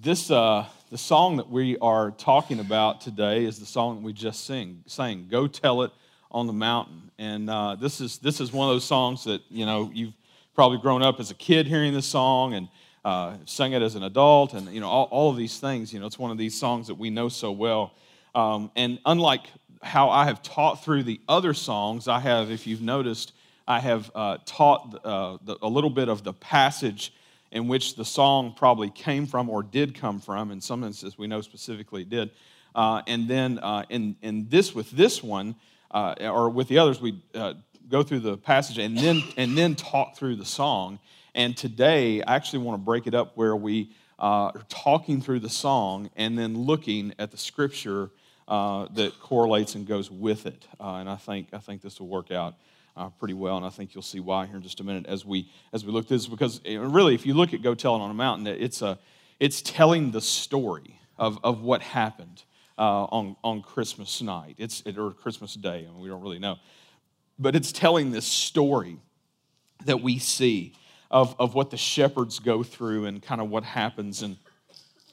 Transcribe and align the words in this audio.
This, 0.00 0.30
uh, 0.30 0.64
the 0.90 0.98
song 0.98 1.38
that 1.38 1.50
we 1.50 1.76
are 1.78 2.12
talking 2.12 2.60
about 2.60 3.00
today 3.00 3.44
is 3.44 3.58
the 3.58 3.66
song 3.66 3.96
that 3.96 4.04
we 4.04 4.12
just 4.12 4.46
sing, 4.46 4.84
sang, 4.86 5.26
Go 5.28 5.48
Tell 5.48 5.82
It 5.82 5.90
on 6.30 6.46
the 6.46 6.52
Mountain. 6.52 7.10
And 7.18 7.50
uh, 7.50 7.74
this, 7.74 8.00
is, 8.00 8.18
this 8.18 8.40
is 8.40 8.52
one 8.52 8.68
of 8.68 8.76
those 8.76 8.84
songs 8.84 9.24
that, 9.24 9.42
you 9.50 9.66
know, 9.66 9.90
you've 9.92 10.12
probably 10.54 10.78
grown 10.78 11.02
up 11.02 11.18
as 11.18 11.32
a 11.32 11.34
kid 11.34 11.66
hearing 11.66 11.92
this 11.92 12.06
song 12.06 12.54
and 12.54 12.68
uh, 13.04 13.38
sung 13.44 13.72
it 13.72 13.82
as 13.82 13.96
an 13.96 14.04
adult 14.04 14.52
and, 14.52 14.72
you 14.72 14.78
know, 14.78 14.86
all, 14.86 15.08
all, 15.10 15.30
of 15.30 15.36
these 15.36 15.58
things. 15.58 15.92
You 15.92 15.98
know, 15.98 16.06
it's 16.06 16.18
one 16.18 16.30
of 16.30 16.38
these 16.38 16.56
songs 16.56 16.86
that 16.86 16.94
we 16.94 17.10
know 17.10 17.28
so 17.28 17.50
well. 17.50 17.92
Um, 18.36 18.70
and 18.76 19.00
unlike 19.04 19.48
how 19.82 20.10
I 20.10 20.26
have 20.26 20.42
taught 20.44 20.84
through 20.84 21.02
the 21.02 21.20
other 21.28 21.54
songs, 21.54 22.06
I 22.06 22.20
have, 22.20 22.52
if 22.52 22.68
you've 22.68 22.82
noticed, 22.82 23.32
I 23.66 23.80
have 23.80 24.12
uh, 24.14 24.38
taught 24.46 25.00
uh, 25.04 25.38
the, 25.42 25.58
a 25.60 25.68
little 25.68 25.90
bit 25.90 26.08
of 26.08 26.22
the 26.22 26.34
passage 26.34 27.12
in 27.50 27.68
which 27.68 27.96
the 27.96 28.04
song 28.04 28.54
probably 28.56 28.90
came 28.90 29.26
from 29.26 29.48
or 29.48 29.62
did 29.62 29.94
come 29.94 30.20
from. 30.20 30.50
In 30.50 30.60
some 30.60 30.84
instances, 30.84 31.18
we 31.18 31.26
know 31.26 31.40
specifically 31.40 32.02
it 32.02 32.10
did. 32.10 32.30
Uh, 32.74 33.02
and 33.06 33.28
then 33.28 33.58
uh, 33.58 33.84
in, 33.88 34.16
in 34.22 34.48
this, 34.48 34.74
with 34.74 34.90
this 34.90 35.22
one, 35.22 35.56
uh, 35.90 36.14
or 36.20 36.50
with 36.50 36.68
the 36.68 36.78
others, 36.78 37.00
we 37.00 37.20
uh, 37.34 37.54
go 37.88 38.02
through 38.02 38.20
the 38.20 38.36
passage 38.36 38.78
and 38.78 38.96
then, 38.96 39.22
and 39.36 39.56
then 39.56 39.74
talk 39.74 40.16
through 40.16 40.36
the 40.36 40.44
song. 40.44 40.98
And 41.34 41.56
today, 41.56 42.22
I 42.22 42.36
actually 42.36 42.60
want 42.60 42.80
to 42.80 42.84
break 42.84 43.06
it 43.06 43.14
up 43.14 43.36
where 43.36 43.56
we 43.56 43.90
uh, 44.18 44.52
are 44.54 44.62
talking 44.68 45.22
through 45.22 45.40
the 45.40 45.48
song 45.48 46.10
and 46.16 46.38
then 46.38 46.56
looking 46.56 47.14
at 47.18 47.30
the 47.30 47.38
scripture 47.38 48.10
uh, 48.48 48.88
that 48.94 49.18
correlates 49.20 49.74
and 49.74 49.86
goes 49.86 50.10
with 50.10 50.46
it. 50.46 50.66
and 50.80 51.08
I 51.08 51.16
think, 51.16 51.48
I 51.52 51.58
think 51.58 51.80
this 51.80 52.00
will 52.00 52.08
work 52.08 52.30
out 52.30 52.54
uh, 52.98 53.10
pretty 53.10 53.34
well, 53.34 53.56
and 53.56 53.64
I 53.64 53.70
think 53.70 53.94
you'll 53.94 54.02
see 54.02 54.20
why 54.20 54.46
here 54.46 54.56
in 54.56 54.62
just 54.62 54.80
a 54.80 54.84
minute 54.84 55.06
as 55.06 55.24
we 55.24 55.50
as 55.72 55.84
we 55.84 55.92
look 55.92 56.04
at 56.04 56.08
this. 56.08 56.26
Because 56.26 56.60
eh, 56.64 56.76
really, 56.76 57.14
if 57.14 57.24
you 57.24 57.34
look 57.34 57.54
at 57.54 57.62
"Go 57.62 57.74
Tell 57.74 57.94
It 57.96 58.00
on 58.00 58.10
a 58.10 58.14
Mountain," 58.14 58.48
it's 58.48 58.82
a 58.82 58.98
it's 59.38 59.62
telling 59.62 60.10
the 60.10 60.20
story 60.20 61.00
of, 61.16 61.38
of 61.44 61.62
what 61.62 61.80
happened 61.80 62.42
uh, 62.76 63.04
on 63.04 63.36
on 63.44 63.62
Christmas 63.62 64.20
night. 64.20 64.56
It's 64.58 64.82
or 64.96 65.12
Christmas 65.12 65.54
Day, 65.54 65.86
I 65.86 65.88
and 65.88 66.00
we 66.00 66.08
don't 66.08 66.20
really 66.20 66.40
know, 66.40 66.56
but 67.38 67.54
it's 67.54 67.70
telling 67.70 68.10
this 68.10 68.26
story 68.26 68.98
that 69.84 70.00
we 70.00 70.18
see 70.18 70.74
of 71.10 71.36
of 71.38 71.54
what 71.54 71.70
the 71.70 71.76
shepherds 71.76 72.40
go 72.40 72.64
through 72.64 73.06
and 73.06 73.22
kind 73.22 73.40
of 73.40 73.48
what 73.48 73.62
happens 73.62 74.22
and 74.22 74.36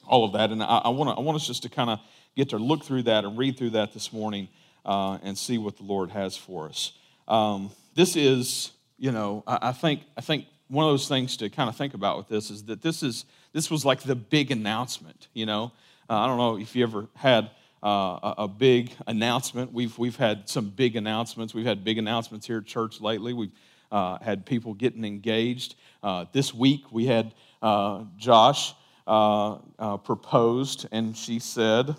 all 0.07 0.25
of 0.25 0.33
that. 0.33 0.51
And 0.51 0.61
I, 0.61 0.89
want 0.89 1.17
I 1.17 1.21
want 1.21 1.35
us 1.35 1.47
just 1.47 1.63
to 1.63 1.69
kind 1.69 1.89
of 1.89 1.99
get 2.35 2.49
to 2.49 2.57
look 2.57 2.83
through 2.83 3.03
that 3.03 3.25
and 3.25 3.37
read 3.37 3.57
through 3.57 3.71
that 3.71 3.93
this 3.93 4.11
morning 4.11 4.49
uh, 4.85 5.17
and 5.23 5.37
see 5.37 5.57
what 5.57 5.77
the 5.77 5.83
Lord 5.83 6.11
has 6.11 6.35
for 6.35 6.67
us. 6.67 6.93
Um, 7.27 7.71
this 7.95 8.15
is, 8.15 8.71
you 8.97 9.11
know, 9.11 9.43
I, 9.47 9.69
I, 9.69 9.71
think 9.71 10.01
I 10.17 10.21
think 10.21 10.45
one 10.67 10.85
of 10.85 10.91
those 10.91 11.07
things 11.07 11.37
to 11.37 11.49
kind 11.49 11.69
of 11.69 11.75
think 11.75 11.93
about 11.93 12.17
with 12.17 12.27
this 12.27 12.49
is 12.49 12.63
that 12.65 12.81
this 12.81 13.03
is 13.03 13.25
this 13.53 13.71
was 13.71 13.85
like 13.85 14.01
the 14.01 14.15
big 14.15 14.51
announcement. 14.51 15.27
You 15.33 15.45
know, 15.45 15.71
uh, 16.09 16.19
I 16.19 16.27
don't 16.27 16.37
know 16.37 16.57
if 16.57 16.75
you 16.75 16.83
ever 16.83 17.07
had. 17.15 17.51
Uh, 17.83 18.17
a, 18.23 18.35
a, 18.39 18.47
big 18.47 18.91
announcement. 19.05 19.71
We've, 19.71 19.95
we've 19.99 20.15
had 20.15 20.49
some 20.49 20.71
big 20.71 20.95
announcements. 20.95 21.53
We've 21.53 21.67
had 21.67 21.83
big 21.83 21.99
announcements 21.99 22.47
here 22.47 22.57
at 22.57 22.65
church 22.65 22.99
lately. 22.99 23.31
We've 23.31 23.51
uh, 23.91 24.17
had 24.23 24.45
people 24.45 24.73
getting 24.73 25.05
engaged. 25.05 25.75
Uh, 26.01 26.25
this 26.31 26.51
week 26.53 26.91
we 26.91 27.05
had 27.05 27.33
uh, 27.61 28.03
Josh 28.17 28.73
uh, 29.07 29.57
uh, 29.79 29.97
proposed, 29.97 30.87
and 30.91 31.15
she 31.15 31.39
said, 31.39 31.95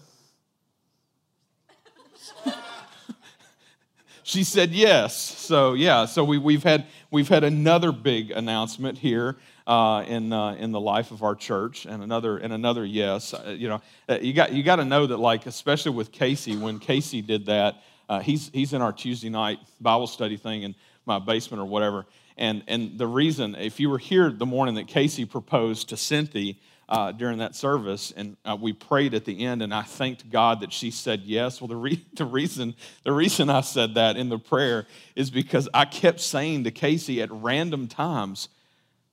she 4.26 4.42
said 4.42 4.72
yes. 4.72 5.16
So 5.16 5.74
yeah, 5.74 6.04
so 6.04 6.24
we, 6.24 6.36
we've 6.36 6.64
had 6.64 6.86
we've 7.12 7.28
had 7.28 7.44
another 7.44 7.92
big 7.92 8.32
announcement 8.32 8.98
here 8.98 9.36
uh, 9.68 10.04
in 10.08 10.32
uh, 10.32 10.54
in 10.54 10.72
the 10.72 10.80
life 10.80 11.12
of 11.12 11.22
our 11.22 11.36
church, 11.36 11.86
and 11.86 12.02
another 12.02 12.36
and 12.36 12.52
another 12.52 12.84
yes. 12.84 13.32
Uh, 13.32 13.54
you 13.56 13.68
know, 13.68 13.80
uh, 14.08 14.18
you 14.20 14.32
got 14.32 14.52
you 14.52 14.64
got 14.64 14.76
to 14.76 14.84
know 14.84 15.06
that 15.06 15.18
like 15.18 15.46
especially 15.46 15.92
with 15.92 16.10
Casey, 16.10 16.56
when 16.56 16.80
Casey 16.80 17.22
did 17.22 17.46
that, 17.46 17.76
uh, 18.08 18.18
he's 18.18 18.50
he's 18.52 18.72
in 18.72 18.82
our 18.82 18.92
Tuesday 18.92 19.28
night 19.28 19.60
Bible 19.80 20.08
study 20.08 20.36
thing 20.36 20.64
in 20.64 20.74
my 21.06 21.20
basement 21.20 21.62
or 21.62 21.66
whatever. 21.66 22.04
And 22.36 22.64
and 22.66 22.98
the 22.98 23.06
reason, 23.06 23.54
if 23.54 23.78
you 23.78 23.88
were 23.88 23.98
here 23.98 24.28
the 24.30 24.44
morning 24.44 24.74
that 24.74 24.88
Casey 24.88 25.24
proposed 25.24 25.90
to 25.90 25.96
Cynthia 25.96 26.54
uh, 26.88 27.10
during 27.12 27.38
that 27.38 27.56
service, 27.56 28.12
and 28.16 28.36
uh, 28.44 28.56
we 28.60 28.72
prayed 28.72 29.12
at 29.14 29.24
the 29.24 29.44
end, 29.44 29.60
and 29.60 29.74
I 29.74 29.82
thanked 29.82 30.30
God 30.30 30.60
that 30.60 30.72
she 30.72 30.92
said 30.92 31.22
yes. 31.24 31.60
Well, 31.60 31.68
the, 31.68 31.76
re- 31.76 32.04
the, 32.14 32.24
reason, 32.24 32.74
the 33.02 33.12
reason 33.12 33.50
I 33.50 33.62
said 33.62 33.94
that 33.94 34.16
in 34.16 34.28
the 34.28 34.38
prayer 34.38 34.86
is 35.16 35.30
because 35.30 35.68
I 35.74 35.84
kept 35.84 36.20
saying 36.20 36.64
to 36.64 36.70
Casey 36.70 37.20
at 37.22 37.30
random 37.32 37.88
times, 37.88 38.48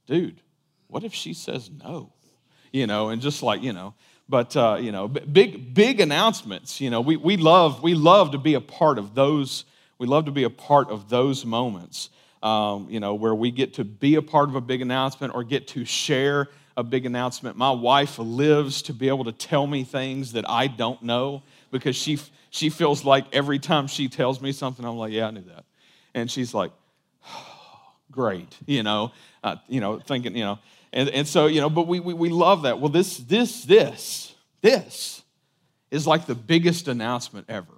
dude, 0.05 0.41
what 0.87 1.03
if 1.03 1.13
she 1.13 1.33
says 1.33 1.71
no? 1.83 2.11
You 2.71 2.85
know, 2.85 3.09
and 3.09 3.21
just 3.21 3.41
like, 3.41 3.63
you 3.63 3.73
know, 3.73 3.95
but, 4.29 4.55
uh, 4.55 4.77
you 4.79 4.91
know, 4.91 5.07
big, 5.07 5.73
big 5.73 5.99
announcements, 5.99 6.79
you 6.79 6.89
know, 6.89 7.01
we, 7.01 7.17
we, 7.17 7.37
love, 7.37 7.83
we 7.83 7.93
love 7.93 8.31
to 8.31 8.37
be 8.37 8.53
a 8.53 8.61
part 8.61 8.97
of 8.97 9.15
those, 9.15 9.65
we 9.97 10.07
love 10.07 10.25
to 10.25 10.31
be 10.31 10.43
a 10.43 10.49
part 10.49 10.89
of 10.89 11.09
those 11.09 11.45
moments. 11.45 12.09
Um, 12.41 12.87
you 12.89 12.99
know, 12.99 13.13
where 13.13 13.33
we 13.33 13.51
get 13.51 13.75
to 13.75 13.85
be 13.85 14.15
a 14.15 14.21
part 14.21 14.49
of 14.49 14.55
a 14.55 14.61
big 14.61 14.81
announcement 14.81 15.33
or 15.33 15.45
get 15.45 15.65
to 15.69 15.85
share 15.85 16.49
a 16.75 16.83
big 16.83 17.05
announcement. 17.05 17.57
My 17.57 17.71
wife 17.71 18.17
lives 18.17 18.81
to 18.83 18.93
be 18.93 19.07
able 19.07 19.25
to 19.25 19.31
tell 19.31 19.67
me 19.67 19.83
things 19.83 20.33
that 20.33 20.49
I 20.49 20.67
don't 20.67 21.01
know 21.03 21.43
because 21.71 21.95
she, 21.95 22.19
she 22.49 22.69
feels 22.69 23.05
like 23.05 23.25
every 23.33 23.59
time 23.59 23.87
she 23.87 24.07
tells 24.07 24.41
me 24.41 24.51
something, 24.51 24.85
I'm 24.85 24.97
like, 24.97 25.11
yeah, 25.11 25.27
I 25.27 25.31
knew 25.31 25.41
that. 25.41 25.65
And 26.13 26.29
she's 26.29 26.53
like, 26.53 26.71
oh, 27.27 27.81
great, 28.11 28.57
you 28.65 28.83
know, 28.83 29.11
uh, 29.43 29.57
you 29.67 29.81
know, 29.81 29.99
thinking, 29.99 30.35
you 30.35 30.43
know, 30.43 30.59
and, 30.91 31.09
and 31.09 31.27
so, 31.27 31.47
you 31.47 31.59
know, 31.59 31.69
but 31.69 31.87
we, 31.87 31.99
we, 31.99 32.13
we 32.13 32.29
love 32.29 32.63
that. 32.63 32.79
Well, 32.79 32.89
this, 32.89 33.17
this, 33.17 33.63
this, 33.63 34.35
this 34.61 35.23
is 35.89 36.05
like 36.05 36.27
the 36.27 36.35
biggest 36.35 36.87
announcement 36.87 37.47
ever 37.49 37.73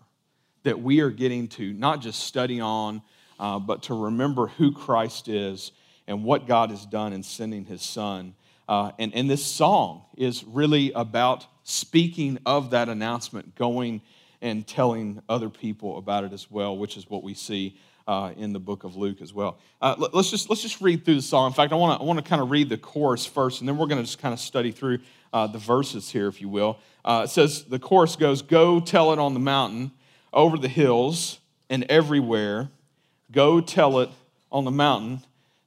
that 0.63 0.81
we 0.81 0.99
are 0.99 1.09
getting 1.09 1.47
to 1.47 1.73
not 1.73 2.01
just 2.01 2.21
study 2.21 2.59
on, 2.59 3.01
uh, 3.39 3.59
but 3.59 3.83
to 3.83 3.93
remember 3.93 4.47
who 4.47 4.71
Christ 4.71 5.27
is 5.27 5.71
and 6.07 6.23
what 6.23 6.47
God 6.47 6.71
has 6.71 6.85
done 6.85 7.13
in 7.13 7.23
sending 7.23 7.65
his 7.65 7.81
son 7.81 8.35
uh, 8.67 8.91
and, 8.97 9.13
and 9.13 9.29
this 9.29 9.45
song 9.45 10.03
is 10.17 10.43
really 10.43 10.91
about 10.93 11.45
speaking 11.63 12.39
of 12.45 12.71
that 12.71 12.89
announcement, 12.89 13.55
going 13.55 14.01
and 14.41 14.65
telling 14.65 15.21
other 15.29 15.49
people 15.49 15.97
about 15.97 16.23
it 16.23 16.33
as 16.33 16.49
well, 16.49 16.77
which 16.77 16.97
is 16.97 17.09
what 17.09 17.23
we 17.23 17.33
see 17.33 17.77
uh, 18.07 18.31
in 18.37 18.53
the 18.53 18.59
book 18.59 18.83
of 18.83 18.95
Luke 18.95 19.21
as 19.21 19.33
well. 19.33 19.57
Uh, 19.81 19.95
let, 19.97 20.13
us 20.13 20.29
just 20.29 20.49
let's 20.49 20.61
just 20.61 20.81
read 20.81 21.03
through 21.03 21.15
the 21.15 21.21
song. 21.21 21.47
In 21.47 21.53
fact, 21.53 21.73
I 21.73 21.75
want 21.75 21.99
to 21.99 22.03
I 22.03 22.05
want 22.07 22.23
to 22.23 22.27
kind 22.27 22.41
of 22.41 22.51
read 22.51 22.69
the 22.69 22.77
chorus 22.77 23.25
first, 23.25 23.61
and 23.61 23.67
then 23.67 23.77
we're 23.77 23.87
going 23.87 23.99
to 24.01 24.05
just 24.05 24.19
kind 24.19 24.33
of 24.33 24.39
study 24.39 24.71
through 24.71 24.99
uh, 25.33 25.47
the 25.47 25.57
verses 25.57 26.09
here, 26.09 26.27
if 26.27 26.41
you 26.41 26.49
will. 26.49 26.79
Uh, 27.03 27.23
it 27.25 27.29
says 27.29 27.63
the 27.63 27.79
chorus 27.79 28.15
goes, 28.15 28.41
"Go 28.41 28.79
tell 28.79 29.11
it 29.13 29.19
on 29.19 29.33
the 29.33 29.39
mountain, 29.39 29.91
over 30.33 30.57
the 30.57 30.67
hills, 30.67 31.39
and 31.69 31.83
everywhere. 31.89 32.69
Go 33.31 33.59
tell 33.61 33.99
it 33.99 34.09
on 34.51 34.65
the 34.65 34.71
mountain 34.71 35.21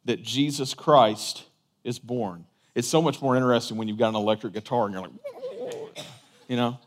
that 0.05 0.23
Jesus 0.23 0.75
Christ 0.75 1.45
is 1.83 1.99
born." 1.99 2.45
It's 2.79 2.87
so 2.87 3.03
much 3.03 3.21
more 3.21 3.35
interesting 3.35 3.77
when 3.77 3.89
you've 3.89 3.99
got 3.99 4.11
an 4.11 4.15
electric 4.15 4.53
guitar 4.53 4.85
and 4.85 4.95
you're 4.95 5.03
like, 5.03 6.07
you 6.47 6.55
know. 6.55 6.79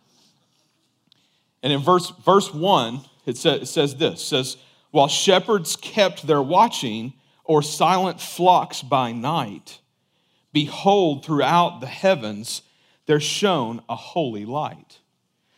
And 1.61 1.73
in 1.73 1.81
verse, 1.81 2.13
verse 2.23 2.53
1, 2.53 3.01
it, 3.25 3.35
sa- 3.35 3.55
it 3.55 3.65
says 3.65 3.97
this 3.97 4.23
says, 4.23 4.55
While 4.91 5.09
shepherds 5.09 5.75
kept 5.75 6.25
their 6.25 6.41
watching, 6.41 7.11
or 7.43 7.61
silent 7.61 8.21
flocks 8.21 8.81
by 8.81 9.11
night, 9.11 9.81
behold, 10.53 11.25
throughout 11.25 11.81
the 11.81 11.87
heavens 11.87 12.61
there 13.05 13.19
shone 13.19 13.81
a 13.89 13.95
holy 13.97 14.45
light. 14.45 14.99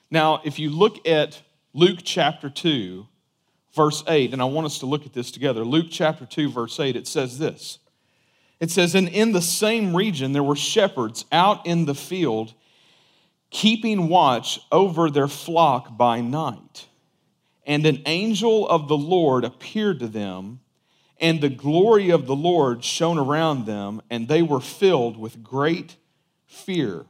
Now, 0.09 0.41
if 0.43 0.57
you 0.57 0.71
look 0.71 1.07
at 1.07 1.43
Luke 1.75 1.99
chapter 2.03 2.49
2, 2.49 3.05
verse 3.75 4.03
8, 4.07 4.33
and 4.33 4.41
I 4.41 4.45
want 4.45 4.65
us 4.65 4.79
to 4.79 4.87
look 4.87 5.05
at 5.05 5.13
this 5.13 5.29
together. 5.29 5.63
Luke 5.63 5.89
chapter 5.91 6.25
2, 6.25 6.49
verse 6.49 6.79
8, 6.79 6.95
it 6.95 7.05
says 7.05 7.37
this 7.37 7.77
it 8.63 8.71
says, 8.71 8.95
And 8.95 9.09
in 9.09 9.33
the 9.33 9.41
same 9.41 9.93
region 9.93 10.31
there 10.31 10.41
were 10.41 10.55
shepherds 10.55 11.25
out 11.33 11.67
in 11.67 11.83
the 11.83 11.93
field, 11.93 12.53
keeping 13.49 14.07
watch 14.07 14.61
over 14.71 15.09
their 15.09 15.27
flock 15.27 15.97
by 15.97 16.21
night. 16.21 16.87
And 17.65 17.85
an 17.85 18.01
angel 18.05 18.65
of 18.69 18.87
the 18.87 18.95
Lord 18.95 19.43
appeared 19.43 19.99
to 19.99 20.07
them, 20.07 20.61
and 21.19 21.41
the 21.41 21.49
glory 21.49 22.09
of 22.09 22.25
the 22.25 22.37
Lord 22.37 22.85
shone 22.85 23.17
around 23.17 23.65
them, 23.65 24.01
and 24.09 24.29
they 24.29 24.41
were 24.41 24.61
filled 24.61 25.17
with 25.17 25.43
great 25.43 25.97
fear. 26.45 27.05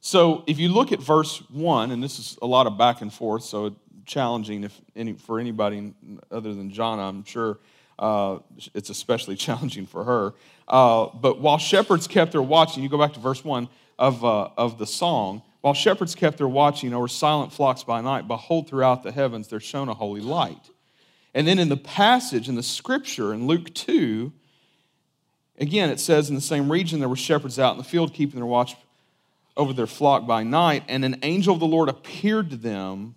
So 0.00 0.44
if 0.46 0.58
you 0.58 0.70
look 0.70 0.92
at 0.92 1.02
verse 1.02 1.42
1, 1.50 1.90
and 1.90 2.02
this 2.02 2.18
is 2.18 2.38
a 2.40 2.46
lot 2.46 2.66
of 2.66 2.78
back 2.78 3.02
and 3.02 3.12
forth, 3.12 3.42
so 3.42 3.76
challenging 4.06 4.64
if 4.64 4.80
any, 4.96 5.12
for 5.12 5.40
anybody 5.40 5.92
other 6.30 6.54
than 6.54 6.70
John, 6.70 6.98
I'm 6.98 7.22
sure 7.24 7.58
uh, 7.98 8.38
it's 8.74 8.90
especially 8.90 9.36
challenging 9.46 9.86
for 9.86 10.04
her. 10.04 10.34
Uh, 10.66 11.08
but 11.14 11.40
while 11.40 11.58
shepherds 11.58 12.06
kept 12.06 12.32
their 12.32 12.42
watching, 12.42 12.82
you 12.82 12.88
go 12.88 12.98
back 12.98 13.14
to 13.14 13.20
verse 13.20 13.44
1 13.44 13.68
of, 13.98 14.24
uh, 14.24 14.50
of 14.56 14.78
the 14.78 14.86
song. 14.86 15.42
While 15.60 15.74
shepherds 15.74 16.14
kept 16.14 16.38
their 16.38 16.48
watching 16.48 16.94
over 16.94 17.08
silent 17.08 17.52
flocks 17.52 17.82
by 17.82 18.00
night, 18.00 18.28
behold, 18.28 18.68
throughout 18.68 19.02
the 19.02 19.10
heavens 19.12 19.48
there 19.48 19.60
shone 19.60 19.88
a 19.88 19.94
holy 19.94 20.20
light. 20.20 20.70
And 21.34 21.46
then 21.46 21.58
in 21.58 21.68
the 21.68 21.76
passage 21.76 22.48
in 22.48 22.54
the 22.54 22.62
scripture 22.62 23.34
in 23.34 23.46
Luke 23.46 23.74
2, 23.74 24.32
again, 25.58 25.90
it 25.90 26.00
says 26.00 26.28
in 26.28 26.34
the 26.34 26.40
same 26.40 26.70
region 26.70 27.00
there 27.00 27.08
were 27.08 27.16
shepherds 27.16 27.58
out 27.58 27.72
in 27.72 27.78
the 27.78 27.84
field 27.84 28.14
keeping 28.14 28.36
their 28.36 28.46
watch 28.46 28.76
over 29.56 29.72
their 29.72 29.88
flock 29.88 30.26
by 30.26 30.44
night, 30.44 30.84
and 30.88 31.04
an 31.04 31.18
angel 31.22 31.54
of 31.54 31.60
the 31.60 31.66
Lord 31.66 31.88
appeared 31.88 32.50
to 32.50 32.56
them, 32.56 33.16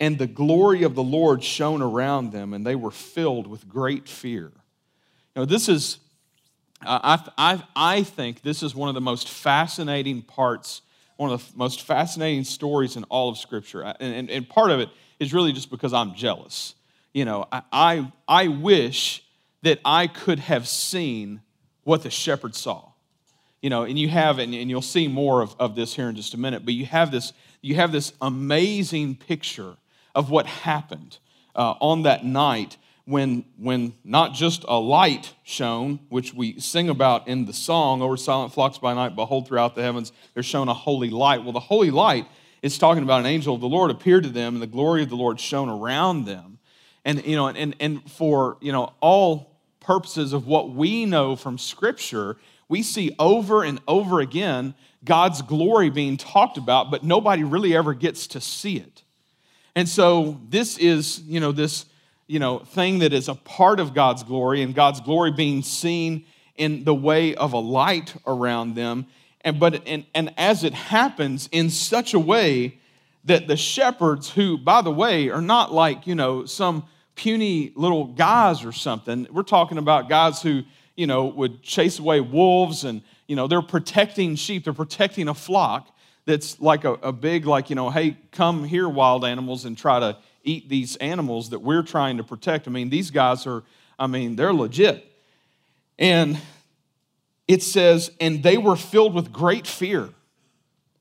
and 0.00 0.18
the 0.18 0.26
glory 0.26 0.82
of 0.82 0.94
the 0.94 1.02
Lord 1.02 1.44
shone 1.44 1.82
around 1.82 2.32
them, 2.32 2.54
and 2.54 2.66
they 2.66 2.74
were 2.74 2.90
filled 2.90 3.46
with 3.46 3.68
great 3.68 4.08
fear. 4.08 4.50
Now, 5.36 5.44
this 5.44 5.68
is, 5.68 5.98
uh, 6.84 7.18
I, 7.38 7.52
I, 7.52 7.62
I 7.76 8.02
think 8.02 8.42
this 8.42 8.62
is 8.62 8.74
one 8.74 8.88
of 8.88 8.94
the 8.94 9.00
most 9.00 9.28
fascinating 9.28 10.22
parts, 10.22 10.80
one 11.16 11.30
of 11.30 11.52
the 11.52 11.58
most 11.58 11.82
fascinating 11.82 12.44
stories 12.44 12.96
in 12.96 13.04
all 13.04 13.28
of 13.28 13.36
Scripture. 13.38 13.82
And, 13.82 14.14
and, 14.14 14.30
and 14.30 14.48
part 14.48 14.70
of 14.70 14.80
it 14.80 14.88
is 15.20 15.34
really 15.34 15.52
just 15.52 15.70
because 15.70 15.92
I'm 15.92 16.14
jealous. 16.14 16.74
You 17.12 17.26
know, 17.26 17.46
I, 17.52 17.62
I, 17.70 18.12
I 18.26 18.48
wish 18.48 19.22
that 19.62 19.78
I 19.84 20.06
could 20.06 20.38
have 20.38 20.66
seen 20.66 21.42
what 21.84 22.02
the 22.02 22.10
shepherd 22.10 22.54
saw 22.54 22.90
you 23.60 23.68
know, 23.68 23.82
and 23.82 23.98
you 23.98 24.08
have, 24.08 24.38
and, 24.38 24.54
and 24.54 24.70
you'll 24.70 24.80
see 24.80 25.06
more 25.06 25.42
of, 25.42 25.54
of 25.58 25.74
this 25.74 25.94
here 25.94 26.08
in 26.08 26.16
just 26.16 26.34
a 26.34 26.38
minute, 26.38 26.64
but 26.64 26.72
you 26.74 26.86
have 26.86 27.10
this, 27.10 27.32
you 27.60 27.74
have 27.74 27.92
this 27.92 28.12
amazing 28.22 29.16
picture 29.16 29.76
of 30.14 30.30
what 30.30 30.46
happened 30.46 31.18
uh, 31.54 31.74
on 31.80 32.02
that 32.02 32.24
night 32.24 32.76
when, 33.04 33.44
when 33.58 33.92
not 34.04 34.34
just 34.34 34.64
a 34.68 34.78
light 34.78 35.34
shone, 35.42 35.98
which 36.10 36.32
we 36.32 36.60
sing 36.60 36.88
about 36.88 37.26
in 37.26 37.44
the 37.44 37.52
song, 37.52 38.02
Over 38.02 38.16
Silent 38.16 38.52
Flocks 38.52 38.78
by 38.78 38.94
Night, 38.94 39.16
Behold 39.16 39.48
throughout 39.48 39.74
the 39.74 39.82
heavens, 39.82 40.12
there's 40.34 40.46
shown 40.46 40.68
a 40.68 40.74
holy 40.74 41.10
light. 41.10 41.42
Well, 41.42 41.52
the 41.52 41.60
holy 41.60 41.90
light 41.90 42.26
is 42.62 42.78
talking 42.78 43.02
about 43.02 43.20
an 43.20 43.26
angel 43.26 43.54
of 43.54 43.60
the 43.60 43.68
Lord 43.68 43.90
appeared 43.90 44.22
to 44.24 44.28
them, 44.28 44.54
and 44.54 44.62
the 44.62 44.68
glory 44.68 45.02
of 45.02 45.08
the 45.08 45.16
Lord 45.16 45.40
shone 45.40 45.68
around 45.68 46.26
them. 46.26 46.58
And, 47.04 47.24
you 47.26 47.34
know, 47.34 47.48
and, 47.48 47.74
and 47.80 48.08
for, 48.10 48.58
you 48.60 48.70
know, 48.70 48.92
all 49.00 49.58
purposes 49.80 50.32
of 50.32 50.46
what 50.46 50.70
we 50.70 51.06
know 51.06 51.34
from 51.34 51.58
Scripture, 51.58 52.36
we 52.68 52.82
see 52.82 53.14
over 53.18 53.64
and 53.64 53.80
over 53.88 54.20
again 54.20 54.74
God's 55.04 55.42
glory 55.42 55.90
being 55.90 56.16
talked 56.16 56.58
about, 56.58 56.90
but 56.90 57.02
nobody 57.02 57.42
really 57.42 57.74
ever 57.74 57.94
gets 57.94 58.26
to 58.28 58.40
see 58.40 58.76
it. 58.76 59.02
And 59.80 59.88
so 59.88 60.38
this 60.50 60.76
is, 60.76 61.22
you 61.22 61.40
know, 61.40 61.52
this, 61.52 61.86
you 62.26 62.38
know, 62.38 62.58
thing 62.58 62.98
that 62.98 63.14
is 63.14 63.28
a 63.28 63.34
part 63.34 63.80
of 63.80 63.94
God's 63.94 64.22
glory 64.22 64.60
and 64.60 64.74
God's 64.74 65.00
glory 65.00 65.30
being 65.30 65.62
seen 65.62 66.26
in 66.56 66.84
the 66.84 66.94
way 66.94 67.34
of 67.34 67.54
a 67.54 67.58
light 67.58 68.14
around 68.26 68.74
them. 68.74 69.06
And 69.40 69.58
but 69.58 69.88
and, 69.88 70.04
and 70.14 70.34
as 70.36 70.64
it 70.64 70.74
happens 70.74 71.48
in 71.50 71.70
such 71.70 72.12
a 72.12 72.18
way 72.18 72.78
that 73.24 73.48
the 73.48 73.56
shepherds, 73.56 74.28
who, 74.28 74.58
by 74.58 74.82
the 74.82 74.90
way, 74.90 75.30
are 75.30 75.40
not 75.40 75.72
like, 75.72 76.06
you 76.06 76.14
know, 76.14 76.44
some 76.44 76.84
puny 77.14 77.72
little 77.74 78.04
guys 78.04 78.66
or 78.66 78.72
something. 78.72 79.28
We're 79.30 79.44
talking 79.44 79.78
about 79.78 80.10
guys 80.10 80.42
who 80.42 80.64
you 80.94 81.06
know, 81.06 81.24
would 81.24 81.62
chase 81.62 81.98
away 81.98 82.20
wolves 82.20 82.84
and, 82.84 83.00
you 83.26 83.34
know, 83.34 83.46
they're 83.46 83.62
protecting 83.62 84.36
sheep, 84.36 84.64
they're 84.64 84.74
protecting 84.74 85.26
a 85.28 85.32
flock 85.32 85.96
that's 86.26 86.60
like 86.60 86.84
a, 86.84 86.92
a 86.94 87.12
big, 87.12 87.46
like, 87.46 87.70
you 87.70 87.76
know, 87.76 87.90
hey, 87.90 88.16
come 88.32 88.64
here, 88.64 88.88
wild 88.88 89.24
animals, 89.24 89.64
and 89.64 89.76
try 89.76 90.00
to 90.00 90.16
eat 90.44 90.68
these 90.68 90.96
animals 90.96 91.50
that 91.50 91.60
we're 91.60 91.82
trying 91.82 92.16
to 92.16 92.24
protect. 92.24 92.66
I 92.68 92.70
mean, 92.70 92.90
these 92.90 93.10
guys 93.10 93.46
are, 93.46 93.62
I 93.98 94.06
mean, 94.06 94.36
they're 94.36 94.52
legit. 94.52 95.06
And 95.98 96.38
it 97.46 97.62
says, 97.62 98.10
and 98.20 98.42
they 98.42 98.56
were 98.56 98.76
filled 98.76 99.14
with 99.14 99.32
great 99.32 99.66
fear. 99.66 100.10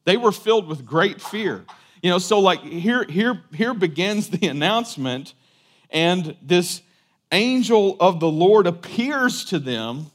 They 0.06 0.18
were 0.18 0.32
filled 0.32 0.68
with 0.68 0.86
great 0.86 1.22
fear. 1.22 1.64
You 2.02 2.10
know, 2.10 2.18
so 2.18 2.40
like 2.40 2.62
here, 2.62 3.04
here, 3.04 3.44
here 3.54 3.74
begins 3.74 4.30
the 4.30 4.48
announcement, 4.54 5.34
and 5.90 6.36
this 6.42 6.82
angel 7.32 7.98
of 8.00 8.20
the 8.20 8.30
Lord 8.30 8.68
appears 8.68 9.46
to 9.46 9.60
them, 9.60 10.08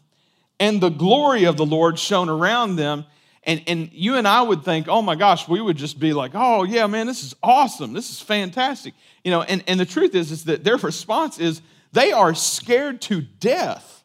and 0.59 0.81
the 0.81 0.89
glory 0.89 1.45
of 1.45 1.57
the 1.57 1.67
Lord 1.67 1.99
shone 1.99 2.29
around 2.29 2.77
them. 2.77 3.05
And, 3.47 3.63
and 3.67 3.91
you 3.93 4.17
and 4.17 4.27
I 4.27 4.41
would 4.43 4.65
think, 4.65 4.89
oh 4.89 5.03
my 5.03 5.15
gosh, 5.15 5.47
we 5.47 5.61
would 5.61 5.77
just 5.77 6.01
be 6.01 6.13
like, 6.13 6.33
oh 6.35 6.65
yeah, 6.65 6.87
man, 6.87 7.07
this 7.07 7.23
is 7.23 7.35
awesome. 7.43 7.93
This 7.93 8.11
is 8.11 8.21
fantastic. 8.21 8.95
You 9.23 9.31
know, 9.31 9.43
and, 9.43 9.63
and 9.67 9.79
the 9.79 9.85
truth 9.85 10.15
is, 10.15 10.33
is 10.33 10.45
that 10.45 10.65
their 10.65 10.77
response 10.77 11.39
is 11.39 11.61
they 11.93 12.13
are 12.13 12.35
scared 12.35 13.03
to 13.03 13.21
death. 13.21 14.03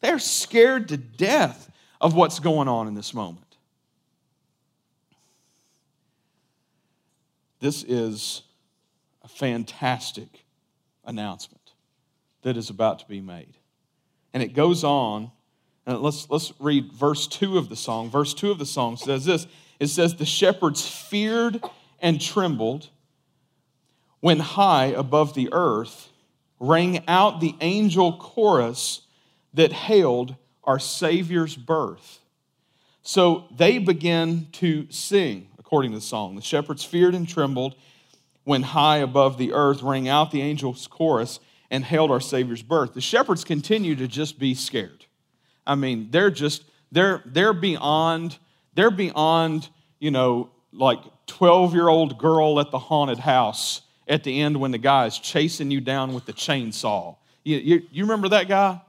They're 0.00 0.18
scared 0.18 0.88
to 0.88 0.96
death 0.96 1.70
of 2.00 2.14
what's 2.14 2.38
going 2.38 2.68
on 2.68 2.86
in 2.86 2.94
this 2.94 3.14
moment. 3.14 3.56
This 7.60 7.82
is 7.82 8.42
a 9.24 9.28
fantastic 9.28 10.44
announcement 11.04 11.72
that 12.42 12.56
is 12.56 12.68
about 12.68 12.98
to 13.00 13.08
be 13.08 13.20
made. 13.20 13.54
And 14.34 14.42
it 14.42 14.52
goes 14.52 14.84
on, 14.84 15.30
and 15.86 16.00
let's, 16.00 16.28
let's 16.28 16.52
read 16.58 16.92
verse 16.92 17.26
2 17.28 17.58
of 17.58 17.68
the 17.68 17.76
song. 17.76 18.10
Verse 18.10 18.34
2 18.34 18.50
of 18.50 18.58
the 18.58 18.66
song 18.66 18.96
says 18.96 19.24
this 19.24 19.46
it 19.78 19.88
says, 19.88 20.16
The 20.16 20.24
shepherds 20.24 20.86
feared 20.86 21.62
and 22.00 22.20
trembled 22.20 22.88
when 24.20 24.40
high 24.40 24.86
above 24.86 25.34
the 25.34 25.48
earth 25.52 26.08
rang 26.58 27.06
out 27.06 27.40
the 27.40 27.54
angel 27.60 28.16
chorus 28.18 29.02
that 29.54 29.72
hailed 29.72 30.36
our 30.64 30.78
Savior's 30.78 31.56
birth. 31.56 32.20
So 33.02 33.44
they 33.54 33.78
began 33.78 34.48
to 34.52 34.86
sing, 34.90 35.48
according 35.58 35.92
to 35.92 35.98
the 35.98 36.02
song. 36.02 36.34
The 36.34 36.42
shepherds 36.42 36.84
feared 36.84 37.14
and 37.14 37.28
trembled 37.28 37.76
when 38.44 38.62
high 38.62 38.98
above 38.98 39.38
the 39.38 39.52
earth 39.52 39.82
rang 39.82 40.08
out 40.08 40.30
the 40.30 40.42
angel's 40.42 40.86
chorus 40.86 41.38
and 41.70 41.84
hailed 41.84 42.10
our 42.10 42.20
Savior's 42.20 42.62
birth. 42.62 42.94
The 42.94 43.00
shepherds 43.00 43.44
continued 43.44 43.98
to 43.98 44.08
just 44.08 44.38
be 44.38 44.54
scared. 44.54 45.05
I 45.66 45.74
mean, 45.74 46.08
they're 46.10 46.30
just, 46.30 46.64
they're, 46.92 47.22
they're 47.26 47.52
beyond, 47.52 48.38
they're 48.74 48.90
beyond, 48.90 49.68
you 49.98 50.10
know, 50.10 50.50
like 50.72 51.00
12 51.26 51.74
year 51.74 51.88
old 51.88 52.18
girl 52.18 52.60
at 52.60 52.70
the 52.70 52.78
haunted 52.78 53.18
house 53.18 53.82
at 54.08 54.24
the 54.24 54.40
end 54.40 54.58
when 54.58 54.70
the 54.70 54.78
guy 54.78 55.06
is 55.06 55.18
chasing 55.18 55.70
you 55.70 55.80
down 55.80 56.14
with 56.14 56.26
the 56.26 56.32
chainsaw. 56.32 57.16
You, 57.44 57.58
you, 57.58 57.82
you 57.90 58.04
remember 58.04 58.28
that 58.30 58.48
guy? 58.48 58.80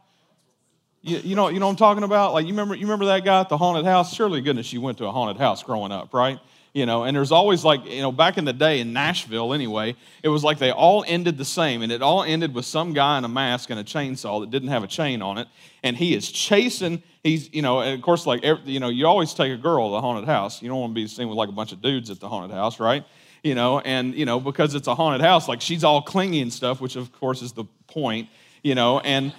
You, 1.02 1.18
you, 1.18 1.36
know, 1.36 1.48
you 1.50 1.60
know 1.60 1.68
what 1.68 1.72
I'm 1.72 1.78
talking 1.78 2.04
about? 2.04 2.34
Like, 2.34 2.46
you 2.46 2.52
remember, 2.52 2.76
you 2.76 2.82
remember 2.82 3.06
that 3.06 3.24
guy 3.24 3.40
at 3.40 3.50
the 3.50 3.58
haunted 3.58 3.86
house? 3.86 4.14
Surely, 4.14 4.42
goodness, 4.42 4.74
you 4.74 4.82
went 4.82 4.98
to 5.00 5.06
a 5.06 5.12
haunted 5.12 5.38
house 5.38 5.64
growing 5.64 5.92
up, 5.92 6.14
right? 6.14 6.40
You 6.78 6.86
know 6.86 7.04
and 7.06 7.18
there's 7.18 7.32
always 7.32 7.66
like 7.66 7.84
you 7.86 8.02
know 8.02 8.12
back 8.12 8.38
in 8.38 8.46
the 8.46 8.54
day 8.54 8.80
in 8.80 8.94
nashville 8.94 9.52
anyway 9.52 9.96
it 10.22 10.30
was 10.30 10.44
like 10.44 10.60
they 10.60 10.72
all 10.72 11.04
ended 11.08 11.36
the 11.38 11.46
same 11.46 11.82
and 11.82 11.92
it 11.92 12.04
all 12.04 12.24
ended 12.24 12.54
with 12.54 12.66
some 12.66 12.94
guy 12.94 13.18
in 13.18 13.24
a 13.24 13.28
mask 13.28 13.72
and 13.72 13.80
a 13.80 13.84
chainsaw 13.84 14.42
that 14.42 14.52
didn't 14.52 14.70
have 14.70 14.84
a 14.84 14.88
chain 14.88 15.24
on 15.24 15.40
it 15.40 15.48
and 15.82 15.98
he 15.98 16.14
is 16.14 16.32
chasing 16.32 17.02
he's 17.24 17.54
you 17.54 17.62
know 17.62 17.82
and 17.82 17.96
of 17.96 18.02
course 18.02 18.26
like 18.26 18.44
you 18.66 18.80
know 18.80 18.90
you 18.90 19.06
always 19.08 19.34
take 19.34 19.52
a 19.52 19.58
girl 19.58 19.90
to 19.90 19.92
the 19.94 20.02
haunted 20.02 20.26
house. 20.26 20.62
You 20.62 20.70
don't 20.70 20.80
want 20.80 20.92
to 20.92 20.96
be 20.96 21.08
seen 21.08 21.28
with 21.28 21.38
like 21.38 21.50
a 21.50 21.54
bunch 21.54 21.72
of 21.72 21.82
dudes 21.82 22.10
at 22.10 22.20
the 22.20 22.30
haunted 22.30 22.56
house 22.56 22.80
right? 22.80 23.04
You 23.44 23.56
know 23.56 23.80
and 23.80 24.14
you 24.16 24.26
know 24.26 24.40
because 24.40 24.76
it's 24.76 24.88
a 24.88 24.96
haunted 24.96 25.22
house 25.22 25.48
like 25.48 25.62
she's 25.62 25.84
all 25.84 26.02
clingy 26.02 26.42
and 26.42 26.52
stuff 26.52 26.82
which 26.82 26.96
of 26.96 27.12
course 27.12 27.42
is 27.42 27.54
the 27.54 27.66
point 27.88 28.30
you 28.64 28.76
know 28.76 29.00
and 29.00 29.34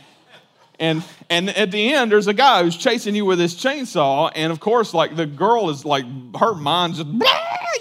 and 0.79 1.05
and 1.29 1.51
at 1.51 1.71
the 1.71 1.93
end 1.93 2.13
there's 2.13 2.27
a 2.27 2.35
guy 2.35 2.63
who's 2.63 2.77
chasing 2.77 3.15
you 3.15 3.25
with 3.25 3.39
his 3.39 3.55
chainsaw. 3.55 4.31
And 4.35 4.53
of 4.53 4.61
course 4.61 4.95
like 4.95 5.17
the 5.17 5.27
girl 5.27 5.71
is 5.71 5.85
like 5.85 6.05
her 6.37 6.55
mind 6.55 6.95
just 6.95 7.09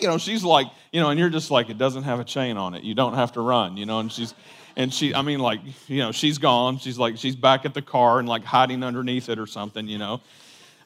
you 0.01 0.07
know 0.07 0.17
she's 0.17 0.43
like 0.43 0.67
you 0.91 1.01
know 1.01 1.09
and 1.09 1.19
you're 1.19 1.29
just 1.29 1.51
like 1.51 1.69
it 1.69 1.77
doesn't 1.77 2.03
have 2.03 2.19
a 2.19 2.23
chain 2.23 2.57
on 2.57 2.73
it. 2.73 2.83
You 2.83 2.95
don't 2.95 3.13
have 3.13 3.33
to 3.33 3.41
run 3.41 3.77
you 3.77 3.85
know 3.85 3.99
and 3.99 4.11
she's 4.11 4.33
and 4.75 4.93
she 4.93 5.13
i 5.15 5.21
mean 5.23 5.39
like 5.39 5.59
you 5.87 5.99
know 5.99 6.11
she's 6.11 6.37
gone. 6.37 6.79
She's 6.79 6.97
like 6.97 7.17
she's 7.17 7.35
back 7.35 7.65
at 7.65 7.73
the 7.73 7.81
car 7.81 8.19
and 8.19 8.27
like 8.27 8.43
hiding 8.43 8.83
underneath 8.83 9.29
it 9.29 9.39
or 9.39 9.47
something 9.47 9.87
you 9.87 9.97
know. 9.97 10.21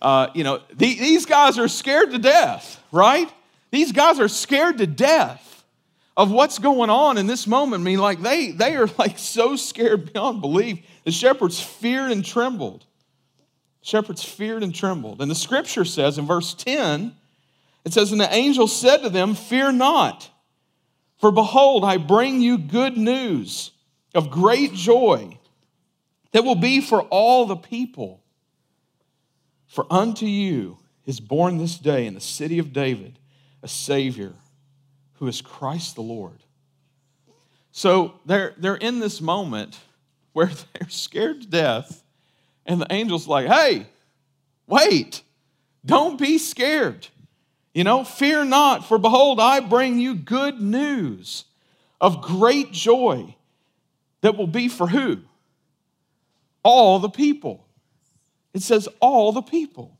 Uh, 0.01 0.30
you 0.34 0.44
know 0.44 0.60
the, 0.74 0.96
these 0.96 1.27
guys 1.27 1.60
are 1.60 1.68
scared 1.68 2.10
to 2.12 2.18
death 2.18 2.82
right? 2.91 3.32
These 3.72 3.91
guys 3.91 4.20
are 4.20 4.27
scared 4.27 4.77
to 4.80 4.88
death 4.88 5.50
of 6.22 6.30
what's 6.30 6.60
going 6.60 6.92
on 6.92 7.18
in 7.18 7.25
this 7.25 7.48
moment. 7.48 7.82
I 7.82 7.84
mean, 7.84 7.98
like 7.98 8.22
they 8.22 8.51
they 8.51 8.75
are 8.75 8.88
like 9.00 9.18
so 9.18 9.56
scared 9.56 10.13
beyond 10.13 10.40
belief. 10.40 10.78
The 11.04 11.12
shepherds 11.12 11.60
feared 11.60 12.12
and 12.12 12.24
trembled. 12.24 12.86
Shepherds 13.82 14.24
feared 14.24 14.62
and 14.62 14.74
trembled. 14.74 15.20
And 15.20 15.32
the 15.32 15.36
scripture 15.36 15.84
says 15.84 16.20
in 16.20 16.28
verse 16.28 16.54
10, 16.54 17.16
it 17.84 17.94
says, 17.94 18.12
And 18.12 18.22
the 18.22 18.32
angel 18.32 18.68
said 18.68 18.98
to 18.98 19.10
them, 19.10 19.34
Fear 19.34 19.72
not, 19.72 20.30
for 21.18 21.32
behold, 21.32 21.84
I 21.84 21.98
bring 21.98 22.40
you 22.40 22.60
good 22.60 22.98
news 22.98 23.72
of 24.13 24.30
great 24.30 24.74
joy 24.74 25.40
that 26.34 26.44
will 26.44 26.54
be 26.54 26.82
for 26.82 27.01
all 27.01 27.48
the 27.48 27.56
people. 27.56 28.22
For 29.66 29.88
unto 29.90 30.28
you 30.28 30.78
is 31.08 31.20
born 31.20 31.58
this 31.58 31.80
day 31.80 32.06
in 32.06 32.13
the 32.13 32.22
city 32.22 32.60
of 32.60 32.74
David 32.74 33.18
a 33.63 33.68
Savior 33.68 34.34
who 35.22 35.28
is 35.28 35.40
Christ 35.40 35.94
the 35.94 36.01
Lord. 36.01 36.40
So 37.72 38.16
they're, 38.25 38.56
they're 38.58 38.75
in 38.75 39.00
this 39.00 39.22
moment 39.22 39.80
where 40.34 40.48
they're 40.74 40.90
scared 40.90 41.42
to 41.42 41.48
death, 41.48 42.04
and 42.66 42.82
the 42.82 42.92
angel's 42.92 43.28
like, 43.28 43.46
hey, 43.46 43.86
wait, 44.66 45.22
don't 45.86 46.20
be 46.20 46.40
scared. 46.40 47.08
You 47.72 47.84
know, 47.84 48.04
fear 48.04 48.44
not, 48.44 48.88
for 48.88 48.98
behold, 48.98 49.40
I 49.40 49.60
bring 49.60 50.00
you 50.00 50.16
good 50.16 50.60
news 50.60 51.46
of 52.01 52.24
great 52.24 52.72
joy 52.72 53.36
that 54.22 54.36
will 54.36 54.48
be 54.48 54.68
for 54.68 54.88
who? 54.88 55.20
All 56.63 56.98
the 56.98 57.10
people. 57.10 57.68
It 58.56 58.63
says, 58.63 58.90
all 59.00 59.32
the 59.32 59.44
people. 59.44 60.00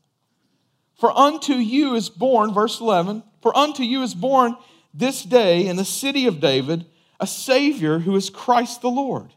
For 0.98 1.16
unto 1.16 1.54
you 1.54 1.94
is 1.94 2.10
born, 2.10 2.52
verse 2.52 2.80
11, 2.80 3.22
for 3.40 3.56
unto 3.56 3.84
you 3.84 4.02
is 4.02 4.16
born 4.16 4.56
this 4.94 5.22
day 5.22 5.66
in 5.66 5.76
the 5.76 5.84
city 5.84 6.26
of 6.26 6.40
David 6.40 6.86
a 7.22 7.26
Savior 7.26 8.00
who 8.00 8.16
is 8.16 8.30
Christ 8.30 8.80
the 8.80 8.90
Lord. 8.90 9.32